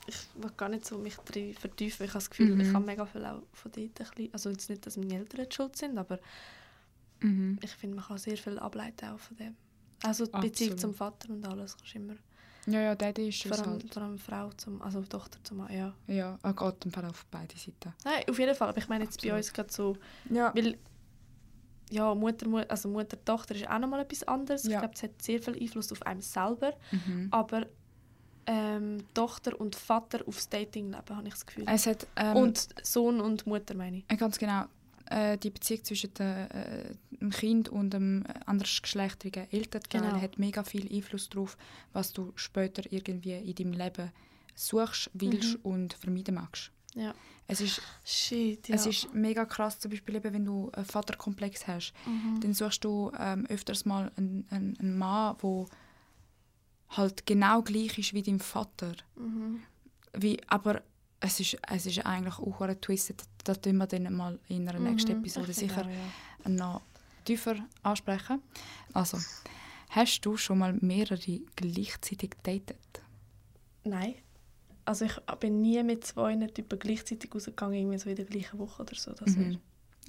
ich 0.06 0.16
will 0.34 0.52
gar 0.54 0.68
nicht 0.68 0.84
so 0.84 0.98
mich 0.98 1.16
drin 1.16 1.54
vertiefen. 1.54 2.04
Ich 2.04 2.10
habe 2.10 2.18
das 2.18 2.28
Gefühl, 2.28 2.56
mhm. 2.56 2.60
ich 2.60 2.74
habe 2.74 2.84
mega 2.84 3.06
viel 3.06 3.24
auch 3.24 3.42
von 3.54 3.72
dort 3.72 3.78
ein 3.78 3.90
bisschen, 3.94 4.34
also 4.34 4.50
jetzt 4.50 4.68
nicht, 4.68 4.84
dass 4.84 4.98
meine 4.98 5.14
Eltern 5.14 5.50
schuld 5.50 5.76
sind, 5.76 5.96
aber 5.96 6.18
mhm. 7.20 7.58
ich 7.62 7.70
finde, 7.70 7.96
man 7.96 8.04
kann 8.04 8.18
sehr 8.18 8.36
viel 8.36 8.58
ableiten 8.58 9.08
auch 9.08 9.18
von 9.18 9.34
dem. 9.38 9.56
Also 10.02 10.26
die 10.26 10.38
Beziehung 10.38 10.76
zum 10.76 10.92
Vater 10.92 11.30
und 11.30 11.46
alles 11.46 11.74
kannst 11.78 11.94
immer... 11.94 12.16
Ja, 12.66 12.80
ja, 12.80 12.94
Daddy 12.94 13.28
ist 13.28 13.42
vor 13.42 13.58
allem, 13.58 13.70
halt. 13.72 13.92
vor 13.92 14.02
allem 14.02 14.18
Frau 14.18 14.50
zum, 14.56 14.80
also 14.82 15.02
Tochter 15.02 15.38
zum 15.42 15.58
Mann, 15.58 15.72
ja. 15.72 15.92
Ja, 16.06 16.38
er 16.42 16.52
geht 16.54 16.84
im 16.84 16.92
Fall 16.92 17.04
auf 17.04 17.26
beide 17.30 17.56
Seiten. 17.56 17.92
Nein, 18.04 18.22
auf 18.28 18.38
jeden 18.38 18.54
Fall, 18.54 18.68
aber 18.68 18.78
ich 18.78 18.88
meine 18.88 19.04
jetzt 19.04 19.16
Absolut. 19.16 19.32
bei 19.32 19.38
uns 19.38 19.52
gerade 19.52 19.72
so, 19.72 19.96
ja. 20.30 20.54
weil 20.54 20.78
ja, 21.90 22.14
Mutter, 22.14 22.46
also 22.68 22.88
Mutter, 22.88 23.22
Tochter 23.24 23.54
ist 23.54 23.68
auch 23.68 23.78
nochmal 23.78 24.00
etwas 24.00 24.22
anderes. 24.24 24.64
Ja. 24.64 24.70
Ich 24.70 24.78
glaube, 24.78 24.94
es 24.94 25.02
hat 25.02 25.22
sehr 25.22 25.40
viel 25.40 25.60
Einfluss 25.60 25.92
auf 25.92 26.02
einen 26.02 26.22
selber, 26.22 26.72
mhm. 26.90 27.28
aber 27.30 27.66
ähm, 28.46 28.98
Tochter 29.14 29.58
und 29.58 29.74
Vater 29.74 30.20
aufs 30.26 30.48
Datingleben, 30.48 31.16
habe 31.16 31.28
ich 31.28 31.34
das 31.34 31.46
Gefühl. 31.46 31.64
Es 31.66 31.86
hat, 31.86 32.06
ähm, 32.16 32.36
und 32.36 32.68
Sohn 32.82 33.20
und 33.20 33.46
Mutter, 33.46 33.74
meine 33.74 33.98
ich. 33.98 34.04
Äh, 34.08 34.16
ganz 34.16 34.38
genau. 34.38 34.64
Äh, 35.06 35.36
die 35.38 35.50
Beziehung 35.50 35.84
zwischen 35.84 36.14
de, 36.14 36.46
äh, 36.46 36.94
dem 37.20 37.30
Kind 37.30 37.68
und 37.68 37.90
dem 37.90 38.24
andersgeschlechtigen 38.46 39.50
Elternteil 39.50 40.02
genau. 40.02 40.20
hat 40.20 40.38
mega 40.38 40.64
viel 40.64 40.90
Einfluss 40.94 41.28
darauf, 41.28 41.56
was 41.92 42.12
du 42.12 42.32
später 42.36 42.82
irgendwie 42.90 43.34
in 43.34 43.54
deinem 43.54 43.72
Leben 43.72 44.10
suchst, 44.54 45.10
willst 45.12 45.58
mhm. 45.58 45.70
und 45.70 45.94
vermeiden 45.94 46.36
magst. 46.36 46.70
Ja. 46.94 47.14
Es 47.46 47.60
ist, 47.60 47.82
Shit, 48.04 48.68
ja. 48.68 48.76
es 48.76 48.86
ist 48.86 49.12
mega 49.12 49.44
krass, 49.44 49.78
zum 49.78 49.90
Beispiel 49.90 50.14
eben, 50.14 50.32
wenn 50.32 50.44
du 50.46 50.70
einen 50.72 50.86
Vaterkomplex 50.86 51.66
hast, 51.66 51.92
mhm. 52.06 52.40
dann 52.40 52.54
suchst 52.54 52.84
du 52.84 53.12
ähm, 53.18 53.44
öfters 53.46 53.84
mal 53.84 54.10
einen, 54.16 54.46
einen, 54.50 54.78
einen 54.78 54.96
Mann, 54.96 55.36
der 55.42 55.66
halt 56.90 57.26
genau 57.26 57.62
gleich 57.62 57.98
ist 57.98 58.14
wie 58.14 58.22
dein 58.22 58.38
Vater. 58.38 58.94
Mhm. 59.16 59.60
Wie, 60.16 60.40
aber 60.46 60.82
es 61.20 61.40
ist, 61.40 61.56
es 61.68 61.86
ist 61.86 62.04
eigentlich 62.04 62.38
auch 62.38 62.60
ein 62.60 62.80
Twist, 62.80 63.14
das 63.44 63.60
tun 63.60 63.76
wir 63.78 63.86
dann 63.86 64.14
mal 64.14 64.38
in 64.48 64.68
einer 64.68 64.78
nächsten 64.78 65.12
mhm, 65.12 65.18
Episode 65.20 65.52
sicher 65.52 65.82
auch, 65.82 66.44
ja. 66.44 66.50
noch 66.50 66.82
tiefer 67.24 67.56
ansprechen. 67.82 68.42
Also, 68.92 69.18
hast 69.90 70.20
du 70.20 70.36
schon 70.36 70.58
mal 70.58 70.74
mehrere 70.80 71.40
gleichzeitig 71.56 72.32
datet? 72.42 72.76
Nein. 73.84 74.14
Also 74.86 75.06
ich 75.06 75.16
bin 75.40 75.62
nie 75.62 75.82
mit 75.82 76.04
zwei 76.04 76.36
Typen 76.48 76.78
gleichzeitig 76.78 77.34
rausgegangen, 77.34 77.74
irgendwie 77.74 77.98
so 77.98 78.10
in 78.10 78.16
der 78.16 78.26
gleichen 78.26 78.58
Woche 78.58 78.82
oder 78.82 78.94
so. 78.94 79.12
Das 79.12 79.34
mhm. 79.34 79.58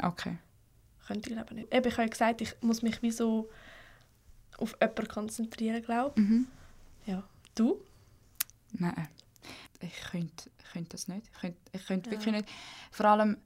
Okay. 0.01 0.37
Könnte 1.07 1.29
ich 1.29 1.37
eben 1.37 1.55
nicht. 1.55 1.73
Eben, 1.73 1.87
ich 1.87 1.93
habe 1.93 2.03
ja 2.03 2.09
gesagt, 2.09 2.41
ich 2.41 2.53
muss 2.61 2.81
mich 2.81 3.01
wie 3.01 3.11
so 3.11 3.49
auf 4.57 4.75
jemanden 4.81 5.07
konzentrieren, 5.07 5.81
glaube 5.81 6.13
ich. 6.15 6.27
Mhm. 6.27 6.47
Ja. 7.05 7.23
Du? 7.53 7.81
Nein. 8.73 9.07
Ich 9.79 10.01
könnte, 10.11 10.49
könnte 10.76 10.89
das 10.89 11.07
nicht. 11.07 11.28
Ich 11.34 11.39
könnte, 11.39 11.59
ich 11.71 11.86
könnte 11.86 12.09
ja. 12.09 12.15
wirklich 12.15 12.36
nicht. 12.36 12.49
Vor 12.91 13.05
allem, 13.05 13.38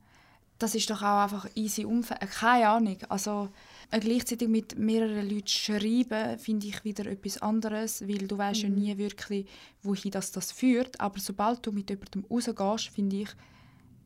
das 0.57 0.75
ist 0.75 0.89
doch 0.89 1.01
auch 1.01 1.23
einfach 1.23 1.47
easy 1.55 1.85
Umfeld. 1.85 2.21
Äh, 2.21 2.27
keine 2.27 2.69
Ahnung. 2.69 2.97
Also, 3.07 3.49
äh, 3.91 3.99
gleichzeitig 3.99 4.47
mit 4.47 4.77
mehreren 4.77 5.29
Leuten 5.29 5.47
schreiben, 5.47 6.39
finde 6.39 6.67
ich 6.67 6.83
wieder 6.83 7.05
etwas 7.05 7.41
anderes, 7.41 8.01
weil 8.07 8.27
du 8.27 8.37
weißt 8.37 8.63
mhm. 8.63 8.69
ja 8.69 8.75
nie 8.75 8.97
wirklich, 8.97 9.47
wohin 9.83 10.11
das, 10.11 10.31
das 10.31 10.51
führt. 10.51 10.99
Aber 10.99 11.19
sobald 11.19 11.65
du 11.65 11.71
mit 11.71 11.89
jemandem 11.89 12.25
rausgehst, 12.25 12.93
finde 12.93 13.17
ich, 13.17 13.29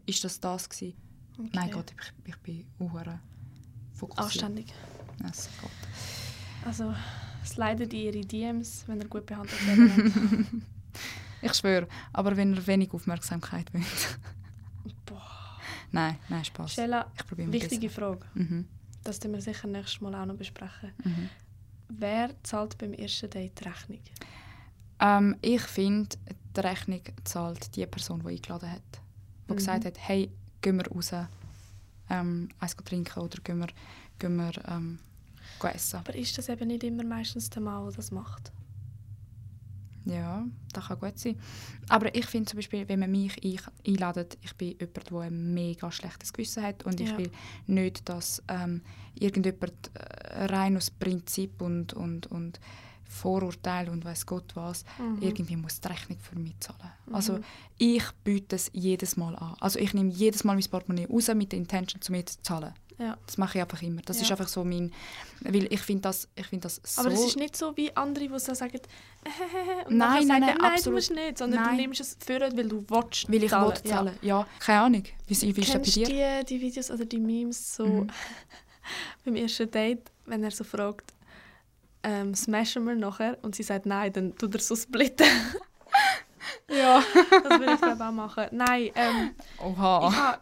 ist 0.06 0.24
das 0.24 0.40
das 0.40 0.70
gewesen. 0.70 0.96
Okay. 1.40 1.50
Mein 1.54 1.72
Gott, 1.72 1.92
ich, 1.92 2.30
ich 2.30 2.38
bin 2.38 2.66
uhr 2.78 3.20
fokussiert. 3.94 4.26
Anständig. 4.26 4.68
Yes, 5.24 5.50
Gott. 5.62 5.72
Also, 6.66 6.94
slidet 7.46 7.94
in 7.94 8.00
ihre 8.00 8.22
DMs, 8.22 8.84
wenn 8.88 9.00
ihr 9.00 9.08
gut 9.08 9.26
behandelt 9.26 9.68
werdet. 9.68 10.48
Ich 11.44 11.54
schwöre, 11.54 11.88
aber 12.14 12.36
wenn 12.38 12.54
ihr 12.54 12.66
wenig 12.68 12.94
Aufmerksamkeit 12.94 13.74
wollt. 13.74 13.86
Boah. 15.06 15.58
Nein, 15.92 16.18
nein, 16.30 16.44
Spaß. 16.46 16.74
Stella, 16.74 17.12
wichtige 17.38 17.88
besser. 17.88 18.00
Frage. 18.02 18.26
Mhm. 18.34 18.68
Das 19.04 19.22
werden 19.22 19.34
wir 19.34 19.42
sicher 19.42 19.68
nächstes 19.68 20.02
Mal 20.02 20.16
auch 20.16 20.26
noch 20.26 20.36
besprechen. 20.36 20.92
Mhm. 21.04 21.30
Wer 21.90 22.32
zahlt 22.44 22.78
beim 22.78 22.94
ersten 22.94 23.30
Date 23.30 23.60
die 23.60 23.64
Rechnung? 23.68 24.00
Ähm, 25.00 25.36
ich 25.42 25.62
finde, 25.62 26.16
die 26.56 26.60
Rechnung 26.62 27.02
zahlt 27.24 27.76
die 27.76 27.86
Person, 27.86 28.22
die 28.22 28.30
eingeladen 28.30 28.72
hat. 28.72 28.82
Die 29.48 29.52
Mhm. 29.54 29.58
gesagt 29.58 29.86
hat, 29.86 29.98
hey, 30.00 30.32
gehen 30.62 30.78
wir 30.78 30.88
raus, 30.88 31.12
ähm, 32.10 32.50
eins 32.60 32.76
trinken 32.78 33.20
oder 33.20 33.38
gehen 33.44 33.60
wir, 33.60 33.68
gehen 34.20 34.36
wir 34.38 34.52
ähm, 34.68 35.00
essen. 35.64 35.98
Aber 36.00 36.16
ist 36.16 36.38
das 36.38 36.50
eben 36.50 36.68
nicht 36.68 36.84
immer 36.84 37.04
meistens 37.04 37.50
der 37.50 37.62
Mann, 37.62 37.84
der 37.86 37.94
das 37.94 38.12
macht? 38.12 38.52
Ja, 40.06 40.46
das 40.74 40.88
kann 40.88 41.00
gut 41.00 41.18
sein. 41.18 41.40
Aber 41.88 42.14
ich 42.14 42.26
finde 42.26 42.50
zum 42.50 42.58
Beispiel, 42.58 42.88
wenn 42.90 43.00
man 43.00 43.12
mich 43.12 43.42
ein- 43.44 43.60
einladet, 43.88 44.38
ich 44.42 44.54
bin 44.56 44.70
jemand, 44.80 45.10
der 45.10 45.18
ein 45.20 45.54
mega 45.54 45.92
schlechtes 45.92 46.34
Gewissen 46.34 46.64
hat 46.64 46.84
und 46.84 47.00
ich 47.00 47.10
Ja. 47.10 47.18
will 47.18 47.32
nicht, 47.68 48.10
dass 48.10 48.44
ähm, 48.50 48.82
irgendjemand 49.16 49.74
äh, 49.94 50.46
rein 50.46 50.76
aus 50.76 50.92
Prinzip 50.92 51.62
und, 51.62 51.94
und, 51.94 52.28
und 52.28 52.60
Vorurteil 53.06 53.90
und 53.90 54.04
weiß 54.06 54.26
Gott 54.26 54.56
was 54.56 54.84
Mhm. 54.98 55.18
irgendwie 55.22 55.56
muss 55.56 55.80
die 55.80 55.88
Rechnung 55.88 56.18
für 56.20 56.38
mich 56.38 56.60
zahlen. 56.60 56.92
Also 57.12 57.40
ich 57.78 58.04
biete 58.24 58.56
es 58.56 58.72
jedes 58.74 59.18
Mal 59.18 59.36
an. 59.36 59.56
Also 59.60 59.78
ich 59.80 59.94
nehme 59.94 60.10
jedes 60.10 60.44
Mal 60.44 60.56
mein 60.56 60.64
Portemonnaie 60.64 61.06
raus 61.06 61.30
mit 61.36 61.52
der 61.52 61.60
Intention, 61.60 62.02
zu 62.02 62.12
mir 62.12 62.26
zu 62.26 62.42
zahlen. 62.42 62.74
Ja. 63.00 63.18
Das 63.26 63.38
mache 63.38 63.58
ich 63.58 63.62
einfach 63.64 63.82
immer. 63.82 64.02
Das 64.02 64.18
Ja. 64.18 64.24
ist 64.24 64.32
einfach 64.32 64.48
so 64.48 64.64
mein, 64.64 64.94
weil 65.42 65.72
ich 65.74 65.82
finde 65.82 66.02
das, 66.04 66.28
ich 66.36 66.46
finde 66.48 66.64
das 66.64 66.80
so. 66.84 67.02
Aber 67.02 67.12
es 67.12 67.26
ist 67.26 67.38
nicht 67.38 67.56
so 67.56 67.76
wie 67.76 67.96
andere, 67.96 68.28
die 68.28 68.40
so 68.40 68.54
sagen, 68.54 68.80
und 69.88 69.98
Nein, 69.98 69.98
nein, 69.98 70.28
sagen, 70.28 70.28
nein, 70.28 70.40
nein, 70.42 70.58
absolut. 70.62 70.86
du 70.86 70.92
musst 70.92 71.12
nicht, 71.12 71.38
sondern 71.38 71.64
Nein. 71.64 71.76
du 71.76 71.82
nimmst 71.82 72.02
es 72.02 72.18
für, 72.24 72.40
weil 72.40 72.68
du 72.68 72.86
willst 72.88 73.32
weil 73.32 73.44
ich 73.44 73.50
zahlen. 73.50 73.68
will 73.74 73.84
zahlen. 73.92 74.18
Ja. 74.22 74.48
keine 74.60 74.80
Ahnung. 74.82 75.04
Wie, 75.28 75.42
wie 75.56 75.62
ist 75.62 75.74
das 75.74 75.74
bei 75.74 75.80
Kennst 75.82 75.96
dir? 75.96 76.06
die, 76.44 76.46
die 76.46 76.62
Videos 76.62 76.92
oder 76.92 77.06
die 77.06 77.20
Memes 77.20 77.76
so 77.76 77.86
Mhm. 77.86 78.10
beim 79.26 79.36
ersten 79.36 79.70
Date, 79.72 80.12
wenn 80.26 80.44
er 80.44 80.52
so 80.52 80.64
fragt, 80.64 81.14
ähm, 82.04 82.36
smashen 82.36 82.84
wir 82.86 82.96
nachher 82.96 83.38
und 83.44 83.56
sie 83.56 83.64
sagt 83.64 83.86
nein, 83.86 84.12
dann 84.14 84.36
tut 84.38 84.54
er 84.54 84.60
so 84.62 84.76
splitten. 84.76 85.26
Ja. 86.70 87.02
das 87.30 87.60
würde 87.60 87.74
ich 87.74 87.82
glaube 87.82 88.04
auch 88.06 88.12
machen. 88.12 88.46
Nein, 88.52 88.92
ähm, 88.96 89.32
Oha. 89.60 90.10
ich 90.10 90.16
habe 90.18 90.42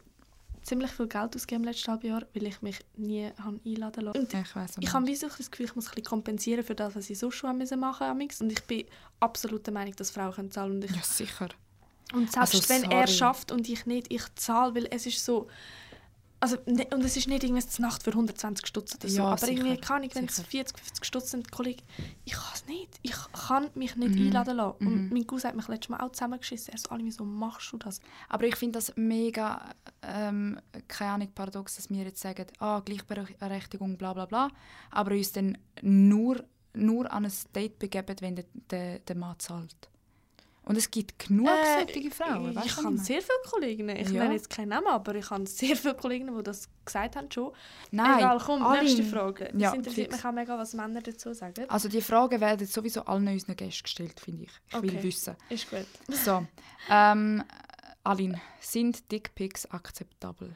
ziemlich 0.71 0.91
viel 0.91 1.07
Geld 1.07 1.35
ausgegeben 1.35 1.63
im 1.63 1.67
letzten 1.67 1.91
halben 1.91 2.07
Jahr, 2.07 2.23
weil 2.33 2.43
ich 2.43 2.61
mich 2.61 2.79
nie 2.95 3.29
habe 3.43 3.59
einladen 3.65 4.05
lassen. 4.05 4.19
Und 4.19 4.33
Ich 4.33 4.55
weiß 4.55 4.71
ich 4.79 4.93
habe 4.93 5.05
wie 5.05 5.15
so 5.17 5.27
das 5.27 5.51
Gefühl, 5.51 5.65
ich 5.65 5.75
muss 5.75 5.87
ein 5.87 5.95
bisschen 5.95 6.05
kompensieren 6.05 6.63
für 6.63 6.75
das, 6.75 6.95
was 6.95 7.09
ich 7.09 7.19
sonst 7.19 7.35
schon 7.35 7.57
machen 7.57 8.17
musste. 8.17 8.43
Und 8.45 8.53
ich 8.53 8.63
bin 8.63 8.85
absolut 9.19 9.65
der 9.67 9.73
Meinung, 9.73 9.93
dass 9.97 10.11
Frauen 10.11 10.31
können 10.33 10.49
zahlen 10.49 10.81
ich 10.81 10.95
Ja, 10.95 11.03
sicher. 11.03 11.49
Und 12.13 12.31
selbst 12.31 12.55
Also, 12.55 12.69
wenn 12.69 12.83
er 12.89 13.07
sorry. 13.07 13.17
schafft 13.19 13.51
und 13.51 13.67
ich 13.67 13.85
nicht, 13.85 14.13
ich 14.13 14.23
zahle, 14.35 14.75
weil 14.75 14.87
es 14.91 15.05
ist 15.05 15.23
so... 15.23 15.47
Also, 16.41 16.57
ne, 16.65 16.87
und 16.91 17.05
es 17.05 17.15
ist 17.15 17.27
nicht 17.27 17.43
irgendwas 17.43 17.69
zur 17.69 17.85
Nacht 17.85 18.01
für 18.01 18.09
120 18.09 18.65
Stutz 18.65 18.95
oder 18.95 19.07
so. 19.07 19.17
Ja, 19.17 19.25
aber 19.25 19.47
irgendwie 19.47 19.69
sicher, 19.69 19.81
kann 19.81 20.01
ich, 20.01 20.15
wenn 20.15 20.25
es 20.25 20.37
sicher. 20.37 20.47
40, 20.47 20.79
50 20.79 21.05
Stutz 21.05 21.29
sind, 21.29 21.51
Kollege, 21.51 21.83
ich 22.25 22.33
kann 22.33 22.51
es 22.55 22.65
nicht. 22.65 22.99
Ich 23.03 23.15
kann 23.31 23.69
mich 23.75 23.95
nicht 23.95 24.15
Mhm, 24.15 24.25
einladen 24.25 24.57
lassen. 24.57 24.87
Und 24.87 25.03
mhm. 25.03 25.09
mein 25.13 25.27
Cousin 25.27 25.49
hat 25.49 25.55
mich 25.55 25.67
letztes 25.67 25.89
Mal 25.89 25.99
auch 25.99 26.11
zusammengeschissen. 26.11 26.73
Er 26.73 26.79
so, 26.79 26.89
alle 26.89 27.03
wieso 27.03 27.25
machst 27.25 27.71
du 27.71 27.77
das? 27.77 27.99
Aber 28.27 28.45
ich 28.45 28.55
finde 28.55 28.79
das 28.79 28.91
mega, 28.95 29.69
ähm, 30.01 30.59
keine 30.87 31.11
Ahnung, 31.11 31.31
paradox, 31.35 31.75
dass 31.75 31.91
wir 31.91 32.03
jetzt 32.03 32.21
sagen, 32.21 32.47
ah, 32.57 32.79
Gleichberechtigung, 32.79 33.97
bla 33.97 34.13
bla 34.13 34.25
bla, 34.25 34.49
aber 34.89 35.11
uns 35.11 35.31
dann 35.33 35.59
nur, 35.83 36.43
nur 36.73 37.11
an 37.11 37.25
ein 37.25 37.33
Date 37.53 37.77
begeben, 37.77 38.15
wenn 38.19 38.35
der, 38.35 38.45
der, 38.71 38.97
der 38.97 39.15
Mann 39.15 39.37
zahlt. 39.37 39.90
Und 40.71 40.77
es 40.77 40.89
gibt 40.89 41.19
genug 41.19 41.47
Äh, 41.49 41.85
solche 41.93 42.11
Frauen, 42.11 42.49
ich 42.51 42.55
weißt 42.55 42.77
du? 42.77 42.83
habe 42.85 42.95
ich 42.95 43.01
sehr 43.01 43.21
viele 43.21 43.37
Kolleginnen. 43.49 43.95
Ich 43.97 44.09
Ja. 44.09 44.21
nenne 44.23 44.35
jetzt 44.35 44.49
keinen 44.49 44.69
Namen, 44.69 44.87
aber 44.87 45.13
ich 45.15 45.29
habe 45.29 45.45
sehr 45.45 45.75
viele 45.75 45.95
Kolleginnen, 45.95 46.33
die 46.37 46.43
das 46.43 46.69
gesagt 46.85 47.17
haben 47.17 47.29
schon. 47.29 47.51
Nein, 47.91 48.19
Egal, 48.19 48.39
komm, 48.43 48.63
alle- 48.63 48.81
nächste 48.83 49.03
Frage. 49.03 49.49
Es 49.53 49.61
Ja, 49.61 49.73
interessiert 49.73 50.07
fix. 50.11 50.17
mich 50.23 50.25
auch 50.25 50.31
mega, 50.33 50.57
was 50.57 50.73
Männer 50.73 51.01
dazu 51.01 51.33
sagen. 51.33 51.65
Also 51.69 51.89
die 51.89 51.99
Fragen 52.01 52.39
werden 52.39 52.65
sowieso 52.65 53.01
allen 53.03 53.27
unseren 53.27 53.55
Gästen 53.57 53.83
gestellt, 53.83 54.17
finde 54.19 54.43
ich. 54.45 54.51
Ich 54.69 54.81
will 54.81 54.89
Okay. 54.91 55.03
wissen. 55.03 55.35
Ist 55.49 55.69
gut. 55.69 55.85
So, 56.07 56.47
ähm, 56.89 57.43
Aline, 58.05 58.39
sind 58.61 59.11
Dickpics 59.11 59.65
akzeptabel? 59.69 60.55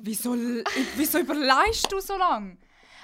Wieso, 0.00 0.34
wieso 0.96 1.18
überleist 1.18 1.92
du 1.92 2.00
so 2.00 2.16
lange? 2.16 2.56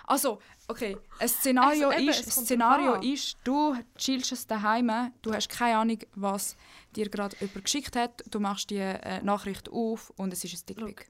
Also, 0.07 0.39
okay, 0.69 0.97
ein 1.19 1.29
Szenario, 1.29 1.89
Also 1.89 2.01
eben, 2.01 2.09
ist, 2.09 2.31
Szenario 2.31 2.95
ist, 3.01 3.37
du 3.45 3.77
chillst 3.97 4.33
es 4.33 4.47
daheim, 4.47 5.13
du 5.23 5.33
hast 5.33 5.49
keine 5.49 5.79
Ahnung, 5.79 5.99
was 6.15 6.57
dir 6.95 7.09
gerade 7.09 7.37
jemand 7.41 7.65
geschickt 7.65 7.97
hat, 7.97 8.23
du 8.31 8.39
machst 8.41 8.71
die 8.71 8.79
äh, 8.79 9.21
Nachricht 9.23 9.69
auf 9.69 10.11
und 10.17 10.33
es 10.33 10.45
ist 10.45 10.55
ein 10.55 10.67
Dickpic. 10.67 11.07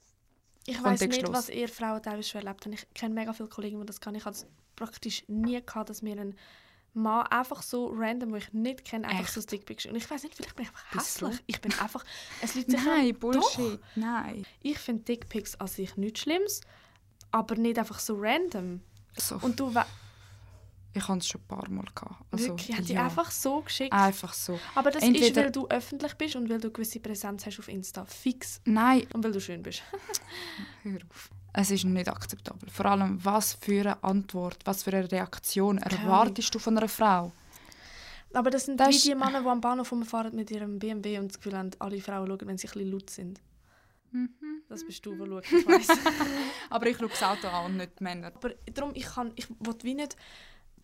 Ich 0.67 0.83
weiß 0.83 1.01
nicht, 1.01 1.33
was 1.33 1.49
ihr 1.49 1.69
Frauen 1.69 2.03
teilweise 2.03 2.29
schon 2.29 2.41
erlebt 2.41 2.65
habt. 2.65 2.75
Ich 2.75 2.95
kenne 2.95 3.15
mega 3.15 3.33
viele 3.33 3.49
Kollegen, 3.49 3.79
die 3.79 3.87
das 3.87 4.01
kann. 4.01 4.15
Ich 4.15 4.25
habe 4.25 4.35
es 4.35 4.47
praktisch 4.75 5.25
nie 5.29 5.61
gehabt, 5.65 5.91
dass 5.91 6.03
mir 6.03 6.19
ein 6.19 6.35
Mann 6.93 7.27
einfach 7.27 7.63
so 7.63 7.89
random, 7.95 8.31
den 8.31 8.39
ich 8.39 8.53
nicht 8.53 8.85
kenne, 8.85 9.07
einfach 9.07 9.25
Echt? 9.25 9.35
so 9.35 9.41
ein 9.41 9.47
Dickpick. 9.47 9.87
Und 9.89 9.97
ich 9.97 10.11
weiß 10.11 10.23
nicht, 10.25 10.35
vielleicht 10.35 10.57
bin 10.57 10.65
ich 10.65 10.71
einfach 10.71 10.95
hässlich. 10.95 11.43
Ich 11.47 11.61
bin 11.61 11.73
einfach... 11.79 12.05
Es 12.41 12.55
liegt. 12.55 12.71
Nein, 12.71 13.15
Bullshit, 13.15 13.79
nein. 13.95 14.47
Ich 14.63 14.79
finde 14.79 15.05
Dickpics 15.05 15.61
an 15.61 15.67
sich 15.69 15.97
nichts 15.97 16.21
Schlimmes, 16.21 16.63
aber 17.37 17.57
nicht 17.57 17.79
einfach 17.79 17.99
so 17.99 18.17
random. 18.19 18.81
So, 19.17 19.37
Und 19.43 19.59
du 19.61 19.73
ich 20.95 21.07
hatte 21.07 21.19
es 21.19 21.27
schon 21.29 21.43
ein 21.43 21.47
paar 21.47 21.69
Mal. 21.69 21.85
Gehabt. 21.95 22.15
Also, 22.31 22.49
wirklich, 22.49 22.75
hat 22.77 22.89
die 22.89 22.95
ja, 22.95 23.05
einfach 23.05 23.31
so 23.31 23.61
geschickt. 23.61 23.93
einfach 23.93 24.33
so. 24.33 24.59
aber 24.75 24.91
das 24.91 25.03
ist, 25.03 25.09
entweder- 25.09 25.43
weil 25.45 25.51
du 25.53 25.69
öffentlich 25.69 26.15
bist 26.15 26.37
und 26.37 26.49
weil 26.49 26.59
du 26.61 26.71
gewisse 26.71 27.01
Präsenz 27.01 27.45
hast 27.45 27.59
auf 27.59 27.69
Insta. 27.69 28.05
Fix. 28.07 28.61
Nein, 28.65 29.07
Und 29.13 29.23
weil 29.23 29.33
du 29.33 29.41
schön 29.41 29.63
bist. 29.63 29.83
Hör 30.83 30.99
auf. 31.11 31.31
Es 31.53 31.71
ist 31.71 31.85
nicht 31.85 32.09
akzeptabel. 32.09 32.69
Vor 32.71 32.87
allem, 32.87 33.23
was 33.25 33.55
für 33.55 33.81
eine 33.81 34.03
Antwort, 34.05 34.59
was 34.65 34.83
für 34.85 34.93
eine 34.93 35.11
Reaktion 35.11 35.79
erwartest 35.79 36.55
du 36.55 36.59
von 36.59 36.77
einer 36.77 36.89
Frau? 36.89 37.33
Aber 38.33 38.51
das 38.51 38.65
sind 38.67 38.79
Das 38.81 38.95
ist- 38.97 39.05
die 39.07 39.15
Männer, 39.15 39.41
die 39.43 39.49
am 39.49 39.61
Bahnhof 39.61 39.93
rumfahren 39.93 40.35
mit 40.35 40.51
ihrem 40.51 40.79
BMW 40.79 41.19
und 41.19 41.29
das 41.29 41.37
Gefühl 41.39 41.57
haben, 41.59 41.71
alle 41.79 42.01
Frauen 42.01 42.27
schauen, 42.27 42.41
wenn 42.49 42.59
sie 42.59 42.69
ein 42.69 42.73
bisschen 42.73 42.91
laut 42.93 43.11
sind. 43.11 43.41
Das 44.69 44.85
bist 44.85 45.05
du, 45.07 45.15
der 45.15 45.27
schaut, 45.27 45.53
ich 45.53 45.67
weiss. 45.67 45.89
Aber 46.71 46.87
ich 46.87 46.97
schaue 46.99 47.09
das 47.09 47.23
Auto 47.23 47.49
an 47.49 47.67
und 47.73 47.77
nicht 47.79 47.99
die 48.01 48.05
Männer. 48.05 48.29
Aber 48.35 48.51
darum, 48.73 48.93
ich, 48.95 49.05
kann, 49.05 49.33
ich 49.37 49.49
will 49.51 49.75
wie 49.83 49.95
nicht 49.95 50.17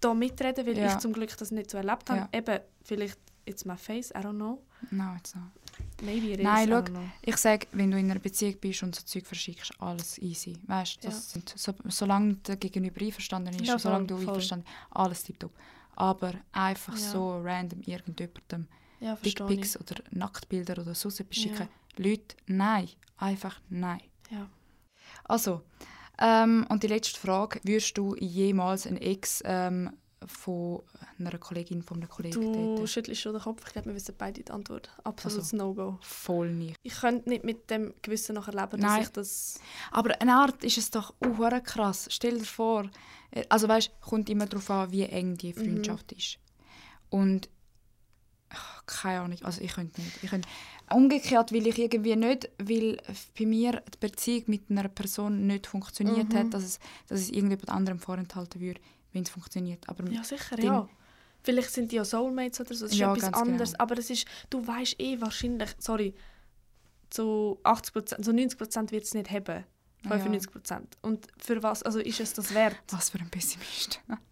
da 0.01 0.14
mitreden, 0.14 0.66
weil 0.66 0.77
Ja. 0.79 0.93
ich 0.93 0.99
zum 0.99 1.12
Glück 1.12 1.37
das 1.37 1.51
nicht 1.51 1.70
so 1.70 1.79
erlebt 1.79 2.09
habe. 2.11 2.29
Ja. 2.33 2.39
Eben, 2.39 2.61
vielleicht 2.83 3.18
it's 3.45 3.64
my 3.64 3.77
face, 3.77 4.11
I 4.11 4.18
don't 4.18 4.35
know. 4.37 4.62
Nein, 4.91 5.16
jetzt 5.16 5.35
nicht. 5.37 6.03
Maybe 6.03 6.27
it 6.33 6.41
is, 6.41 6.45
Nein, 6.45 6.68
schau. 6.68 6.85
Ich 7.23 7.37
sage, 7.37 7.66
wenn 7.73 7.91
du 7.91 7.99
in 7.99 8.11
einer 8.11 8.20
Beziehung 8.20 8.57
bist 8.61 8.83
und 8.83 8.95
so 8.95 9.03
Zeug 9.05 9.27
verschickst, 9.27 9.73
alles 9.81 10.18
easy. 10.18 10.59
Weißt, 10.66 11.05
das 11.05 11.31
sind, 11.33 11.53
so, 11.57 11.73
solange 11.89 12.35
der 12.35 12.57
Gegenüber 12.57 13.01
einverstanden 13.01 13.55
ist, 13.55 13.66
Ja, 13.66 13.79
solange 13.79 14.09
voll, 14.09 14.18
du 14.18 14.25
voll. 14.25 14.29
einverstanden 14.35 14.66
alles 14.91 15.23
tiptop. 15.25 15.53
Aber 15.95 16.35
einfach 16.53 16.95
Ja. 16.99 17.11
so 17.11 17.41
random 17.41 17.81
irgendjemandem 17.83 18.66
Ja. 19.01 19.14
Dickpics 19.16 19.77
oder 19.81 19.97
Nacktbilder 20.11 20.79
oder 20.83 20.95
so 20.95 21.09
etwas 21.09 21.27
Ja. 21.37 21.43
schicken. 21.43 21.68
Leute, 21.97 22.37
nein. 22.47 22.89
Einfach 23.23 23.61
nein. 23.68 24.03
Ja. 24.31 24.49
Also, 25.23 25.62
ähm, 26.18 26.66
und 26.68 26.83
die 26.83 26.89
letzte 26.89 27.20
Frage. 27.20 27.61
Würdest 27.62 27.97
du 27.97 28.16
jemals 28.16 28.85
einen 28.85 28.97
Ex 28.97 29.43
ähm, 29.45 29.93
von 30.27 30.83
einer 31.20 31.39
Kollegin, 31.39 31.83
von 31.83 31.99
einem 31.99 32.09
Kollegen 32.09 32.41
Du 32.41 32.75
daten? 32.75 32.87
schüttelst 32.89 33.20
schon 33.20 33.35
den 33.35 33.43
Kopf. 33.43 33.62
Ich 33.64 33.73
glaube, 33.75 33.89
wir 33.91 33.95
wissen 33.95 34.16
beide 34.18 34.43
die 34.43 34.51
Antwort. 34.51 34.91
Absolutes 35.05 35.53
Also. 35.53 35.57
No-Go. 35.57 35.99
Voll 36.01 36.53
nicht. 36.53 36.77
Ich 36.83 36.95
könnte 36.95 37.29
nicht 37.29 37.45
mit 37.45 37.70
dem 37.70 37.95
Gewissen 38.03 38.35
nachher 38.35 38.55
leben, 38.55 38.81
dass 38.81 38.91
Nein. 38.91 39.03
ich 39.03 39.09
das... 39.11 39.61
Aber 39.93 40.20
eine 40.20 40.35
Art 40.35 40.64
ist 40.64 40.79
es 40.79 40.91
doch 40.91 41.14
uh, 41.25 41.61
krass. 41.62 42.09
Stell 42.11 42.39
dir 42.39 42.45
vor, 42.45 42.91
äh, 43.31 43.45
also 43.49 43.68
weißt, 43.68 44.01
kommt 44.01 44.31
immer 44.31 44.47
darauf 44.47 44.68
an, 44.68 44.91
wie 44.91 45.05
eng 45.05 45.37
die 45.37 45.53
Freundschaft 45.53 46.11
ist. 46.11 46.39
Und 47.09 47.49
keine 48.86 49.20
Ahnung, 49.20 49.38
also 49.42 49.61
ich 49.61 49.72
könnte 49.74 50.00
nicht. 50.00 50.22
Ich 50.22 50.30
könnte, 50.30 50.48
umgekehrt 50.90 51.53
will 51.53 51.66
ich 51.66 51.78
irgendwie 51.78 52.16
nicht, 52.16 52.50
weil 52.59 52.98
bei 53.38 53.46
mir 53.46 53.82
die 53.94 53.98
Beziehung 53.98 54.44
mit 54.46 54.70
einer 54.70 54.88
Person 54.88 55.46
nicht 55.46 55.66
funktioniert 55.66 56.32
Mhm. 56.32 56.36
hat, 56.38 56.55
dass 56.55 56.62
es, 56.64 56.78
dass 57.09 57.20
es 57.20 57.30
irgendjemand 57.30 57.70
anderem 57.70 57.98
vorenthalten 57.98 58.61
würde, 58.61 58.80
wenn 59.12 59.22
es 59.22 59.30
funktioniert. 59.30 59.88
Aber 59.88 60.09
Ja, 60.11 60.22
sicher, 60.24 60.59
ja. 60.61 60.88
Vielleicht 61.44 61.70
sind 61.72 61.90
die 61.90 61.96
ja 61.96 62.05
Soulmates 62.05 62.61
oder 62.61 62.74
so, 62.74 62.84
das 62.84 62.92
ist 62.92 62.98
Ja, 62.98 63.11
etwas 63.12 63.22
ganz 63.32 63.36
anderes. 63.36 63.70
genau. 63.72 63.82
Aber 63.82 63.98
es 63.98 64.11
ist, 64.11 64.26
du 64.50 64.64
weißt 64.66 65.00
eh 65.00 65.20
wahrscheinlich, 65.20 65.70
sorry, 65.78 66.14
zu 67.11 67.59
80%, 67.64 68.22
zu 68.22 68.30
90% 68.32 68.90
wird 68.92 69.05
es 69.05 69.14
nicht 69.14 69.30
haben. 69.30 69.64
Ja. 70.05 70.11
95%. 70.11 70.82
Und 71.03 71.26
für 71.38 71.62
was, 71.62 71.82
also 71.82 71.98
ist 72.00 72.20
es 72.20 72.32
das 72.34 72.55
wert? 72.55 72.76
Was 72.90 73.11
für 73.11 73.18
ein 73.18 73.28
Pessimist. 73.30 74.00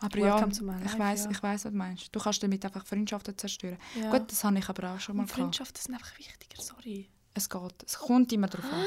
aber 0.00 0.18
Welcome 0.20 0.52
ja, 0.52 0.62
my 0.62 0.72
ich 0.78 0.84
life, 0.84 0.98
weiß, 0.98 1.24
ja. 1.24 1.30
ich 1.30 1.42
weiß, 1.42 1.64
was 1.64 1.72
du 1.72 1.78
meinst. 1.78 2.14
Du 2.14 2.20
kannst 2.20 2.42
damit 2.42 2.64
einfach 2.64 2.84
Freundschaften 2.86 3.36
zerstören. 3.36 3.78
Ja. 4.00 4.10
Gut, 4.10 4.30
das 4.30 4.42
habe 4.44 4.58
ich 4.58 4.68
aber 4.68 4.92
auch 4.94 5.00
schon 5.00 5.16
mal 5.16 5.22
Und 5.22 5.26
gehabt. 5.28 5.40
Freundschaften 5.40 5.82
sind 5.82 5.94
einfach 5.94 6.18
wichtiger, 6.18 6.60
sorry. 6.62 7.08
Es 7.34 7.48
geht. 7.48 7.74
Es 7.86 7.98
kommt 7.98 8.32
immer 8.32 8.46
darauf 8.48 8.70
an. 8.72 8.84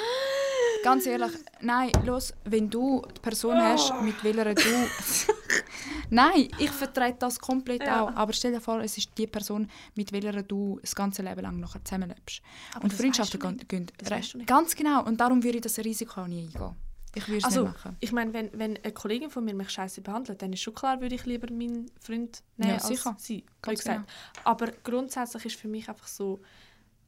Ganz 0.83 1.07
ehrlich, 1.07 1.31
nein, 1.61 1.89
los, 2.03 2.31
wenn 2.43 2.69
du 2.69 3.01
die 3.15 3.19
Person 3.19 3.55
hast, 3.57 3.91
mit 4.03 4.23
welcher 4.23 4.53
du. 4.53 4.61
nein, 6.11 6.47
ich 6.59 6.69
vertrete 6.69 7.17
das 7.19 7.39
komplett 7.39 7.81
Ja. 7.81 8.03
auch. 8.03 8.15
Aber 8.15 8.33
stell 8.33 8.51
dir 8.51 8.61
vor, 8.61 8.79
es 8.81 8.95
ist 8.97 9.09
die 9.17 9.25
Person, 9.25 9.67
mit 9.95 10.11
welcher 10.11 10.43
du 10.43 10.77
das 10.81 10.93
ganze 10.95 11.23
Leben 11.23 11.41
lang 11.41 11.59
nachher 11.59 11.83
zusammenlebst. 11.83 12.41
Aber 12.75 12.83
Und 12.83 12.93
Freundschaften 12.93 13.41
weißt 13.41 13.61
du 13.61 13.65
gehen. 13.65 13.87
gehen 13.87 14.09
weißt 14.09 14.33
du. 14.35 14.45
Ganz 14.45 14.75
genau. 14.75 15.03
Und 15.05 15.19
darum 15.19 15.41
würde 15.43 15.57
ich 15.57 15.63
das 15.63 15.77
Risiko 15.79 16.21
auch 16.21 16.27
nie 16.27 16.43
eingehen. 16.43 16.75
Ich 17.15 17.27
würde 17.27 17.37
es 17.39 17.45
Also, 17.45 17.63
nicht 17.63 17.73
machen. 17.73 17.97
ich 17.99 18.11
meine, 18.11 18.33
wenn, 18.33 18.49
wenn 18.53 18.77
eine 18.77 18.93
Kollegin 18.93 19.29
von 19.29 19.43
mir 19.45 19.53
mich 19.55 19.69
scheiße 19.69 20.01
behandelt, 20.01 20.41
dann 20.41 20.51
ist 20.53 20.61
schon 20.61 20.73
klar, 20.75 20.99
würde 21.01 21.15
ich 21.15 21.25
lieber 21.25 21.51
meinen 21.51 21.89
Freund 22.01 22.43
nehmen 22.57 22.69
Ja, 22.71 22.75
als 22.75 22.87
sicher. 22.87 23.15
sie. 23.17 23.43
Ganz 23.61 23.79
gesagt. 23.79 24.09
Aber 24.43 24.71
grundsätzlich 24.83 25.45
ist 25.45 25.55
für 25.55 25.67
mich 25.67 25.87
einfach 25.89 26.07
so, 26.07 26.41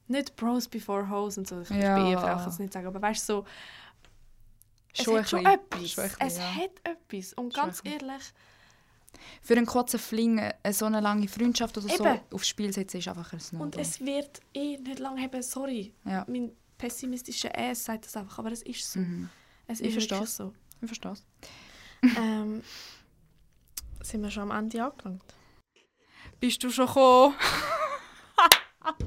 nicht 0.08 0.36
Bros 0.38 0.68
before 0.68 1.10
Hoes 1.10 1.38
und 1.38 1.48
so. 1.48 1.60
Ich 1.62 1.70
Ja. 1.70 1.96
bin 1.96 2.06
Ehefrau, 2.08 2.28
ich 2.38 2.42
kann 2.42 2.50
es 2.50 2.60
nicht 2.60 2.74
sagen, 2.74 2.88
aber 2.88 3.02
weißt 3.02 3.28
du, 3.30 3.34
so, 3.34 3.46
es 4.94 5.04
Schon 5.04 5.16
ein 5.16 5.20
hat 5.22 5.30
schon 5.30 5.46
etwas. 5.46 5.90
Schon 5.92 6.04
bisschen, 6.06 6.18
es 6.28 6.38
ja. 6.38 6.56
hat 6.56 6.72
etwas. 6.84 7.34
Und 7.34 7.54
Schon 7.54 7.64
ganz 7.66 7.82
ehrlich, 7.84 8.24
Für 9.42 9.56
einen 9.58 9.66
kurzen 9.66 10.00
Fling, 10.00 10.38
äh, 10.38 10.54
so 10.74 10.86
eine 10.86 11.00
lange 11.02 11.28
Freundschaft 11.28 11.78
oder 11.78 11.88
so 11.90 12.06
Eben. 12.06 12.20
aufs 12.32 12.48
Spiel 12.48 12.72
setzen, 12.72 12.98
ist 12.98 13.08
einfach 13.08 13.34
ein 13.34 13.40
no 13.52 13.64
und 13.64 13.76
es 13.76 14.00
wird 14.00 14.42
eh 14.54 14.78
nicht 14.78 15.00
lange 15.00 15.22
haben, 15.22 15.42
sorry. 15.42 15.94
Ja. 16.06 16.24
Mein 16.28 16.52
pessimistischer 16.78 17.50
Ass 17.58 17.84
sagt 17.86 18.06
das 18.06 18.16
einfach, 18.16 18.38
aber 18.40 18.52
es 18.52 18.62
ist 18.64 18.92
so. 18.92 19.00
Mhm. 19.00 19.30
Es 19.68 19.82
Ich 19.82 19.92
verstehe 19.92 20.24
es. 20.24 20.38
so. 20.38 20.54
Ich 20.82 20.88
verstehe 20.88 21.12
es. 21.12 21.24
ähm, 22.18 22.64
sind 24.02 24.22
wir 24.24 24.32
schon 24.32 24.52
am 24.52 24.58
Ende 24.58 24.84
angelangt? 24.84 25.24
Bist 26.40 26.64
du 26.64 26.70
schon 26.70 26.88
gekommen? 26.88 27.36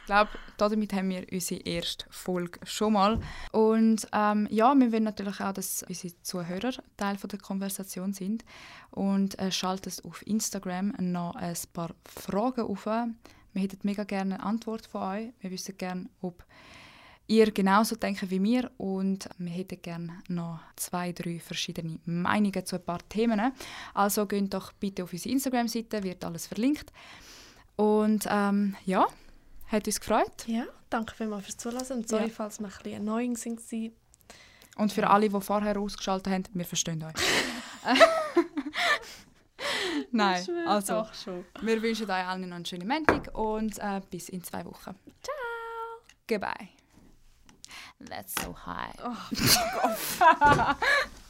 ich 0.00 0.06
glaube, 0.06 0.30
damit 0.56 0.92
haben 0.92 1.10
wir 1.10 1.26
unsere 1.30 1.60
erste 1.60 2.06
Folge 2.10 2.58
schon 2.64 2.94
mal. 2.94 3.20
Und 3.52 4.08
ähm, 4.12 4.48
ja, 4.50 4.74
wir 4.74 4.90
wollen 4.90 5.04
natürlich 5.04 5.40
auch, 5.40 5.52
dass 5.52 5.84
unsere 5.84 6.20
Zuhörer 6.22 6.72
Teil 6.96 7.18
von 7.18 7.28
der 7.28 7.38
Konversation 7.38 8.12
sind. 8.12 8.44
Und 8.90 9.38
äh, 9.38 9.52
schaltet 9.52 10.04
auf 10.04 10.26
Instagram 10.26 10.94
noch 10.98 11.36
ein 11.36 11.56
paar 11.72 11.94
Fragen 12.06 12.62
auf. 12.62 12.86
Wir 12.86 13.62
hätten 13.62 13.78
mega 13.82 14.02
gerne 14.04 14.36
eine 14.36 14.42
Antwort 14.42 14.86
von 14.86 15.02
euch. 15.02 15.28
Wir 15.40 15.50
wissen 15.50 15.76
gerne, 15.76 16.08
ob 16.20 16.44
ihr 17.26 17.50
genauso 17.52 17.96
denkt 17.96 18.30
wie 18.30 18.42
wir 18.42 18.70
und 18.78 19.28
wir 19.38 19.50
hätten 19.50 19.80
gerne 19.80 20.18
noch 20.28 20.60
zwei, 20.76 21.12
drei 21.12 21.38
verschiedene 21.40 21.98
Meinungen 22.04 22.64
zu 22.66 22.76
ein 22.76 22.84
paar 22.84 23.06
Themen. 23.08 23.52
Also 23.94 24.26
geht 24.26 24.52
doch 24.52 24.72
bitte 24.72 25.04
auf 25.04 25.12
unsere 25.12 25.32
Instagram-Seite, 25.32 26.02
wird 26.02 26.24
alles 26.24 26.46
verlinkt. 26.46 26.92
Und 27.76 28.26
ähm, 28.28 28.76
ja, 28.84 29.06
hat 29.68 29.86
uns 29.86 29.98
gefreut. 30.00 30.46
Ja, 30.46 30.66
danke 30.90 31.14
vielmals 31.14 31.44
fürs 31.46 31.56
Zuhören 31.56 31.98
und 31.98 32.08
sorry, 32.08 32.24
Ja. 32.24 32.30
falls 32.30 32.60
wir 32.60 32.66
ein 32.66 32.72
bisschen 32.82 33.00
annoying 33.08 33.36
waren. 33.36 33.92
Und 34.76 34.92
für 34.92 35.08
alle, 35.08 35.28
die 35.28 35.40
vorher 35.40 35.78
ausgeschaltet 35.78 36.32
haben, 36.32 36.44
wir 36.54 36.64
verstehen 36.64 37.02
euch. 37.02 37.14
Nein, 40.10 40.44
also 40.66 41.06
wir 41.62 41.82
wünschen 41.82 42.04
euch 42.10 42.26
allen 42.26 42.48
noch 42.48 42.56
einen 42.56 42.64
schönen 42.66 42.86
Montag 42.88 43.30
und 43.36 43.78
äh, 43.78 44.00
bis 44.10 44.28
in 44.28 44.42
zwei 44.42 44.64
Wochen. 44.64 44.94
Ciao. 45.22 45.36
Goodbye. 46.28 46.81
That's 48.08 48.34
so 48.42 48.52
high. 48.52 48.94
Oh, 49.02 50.76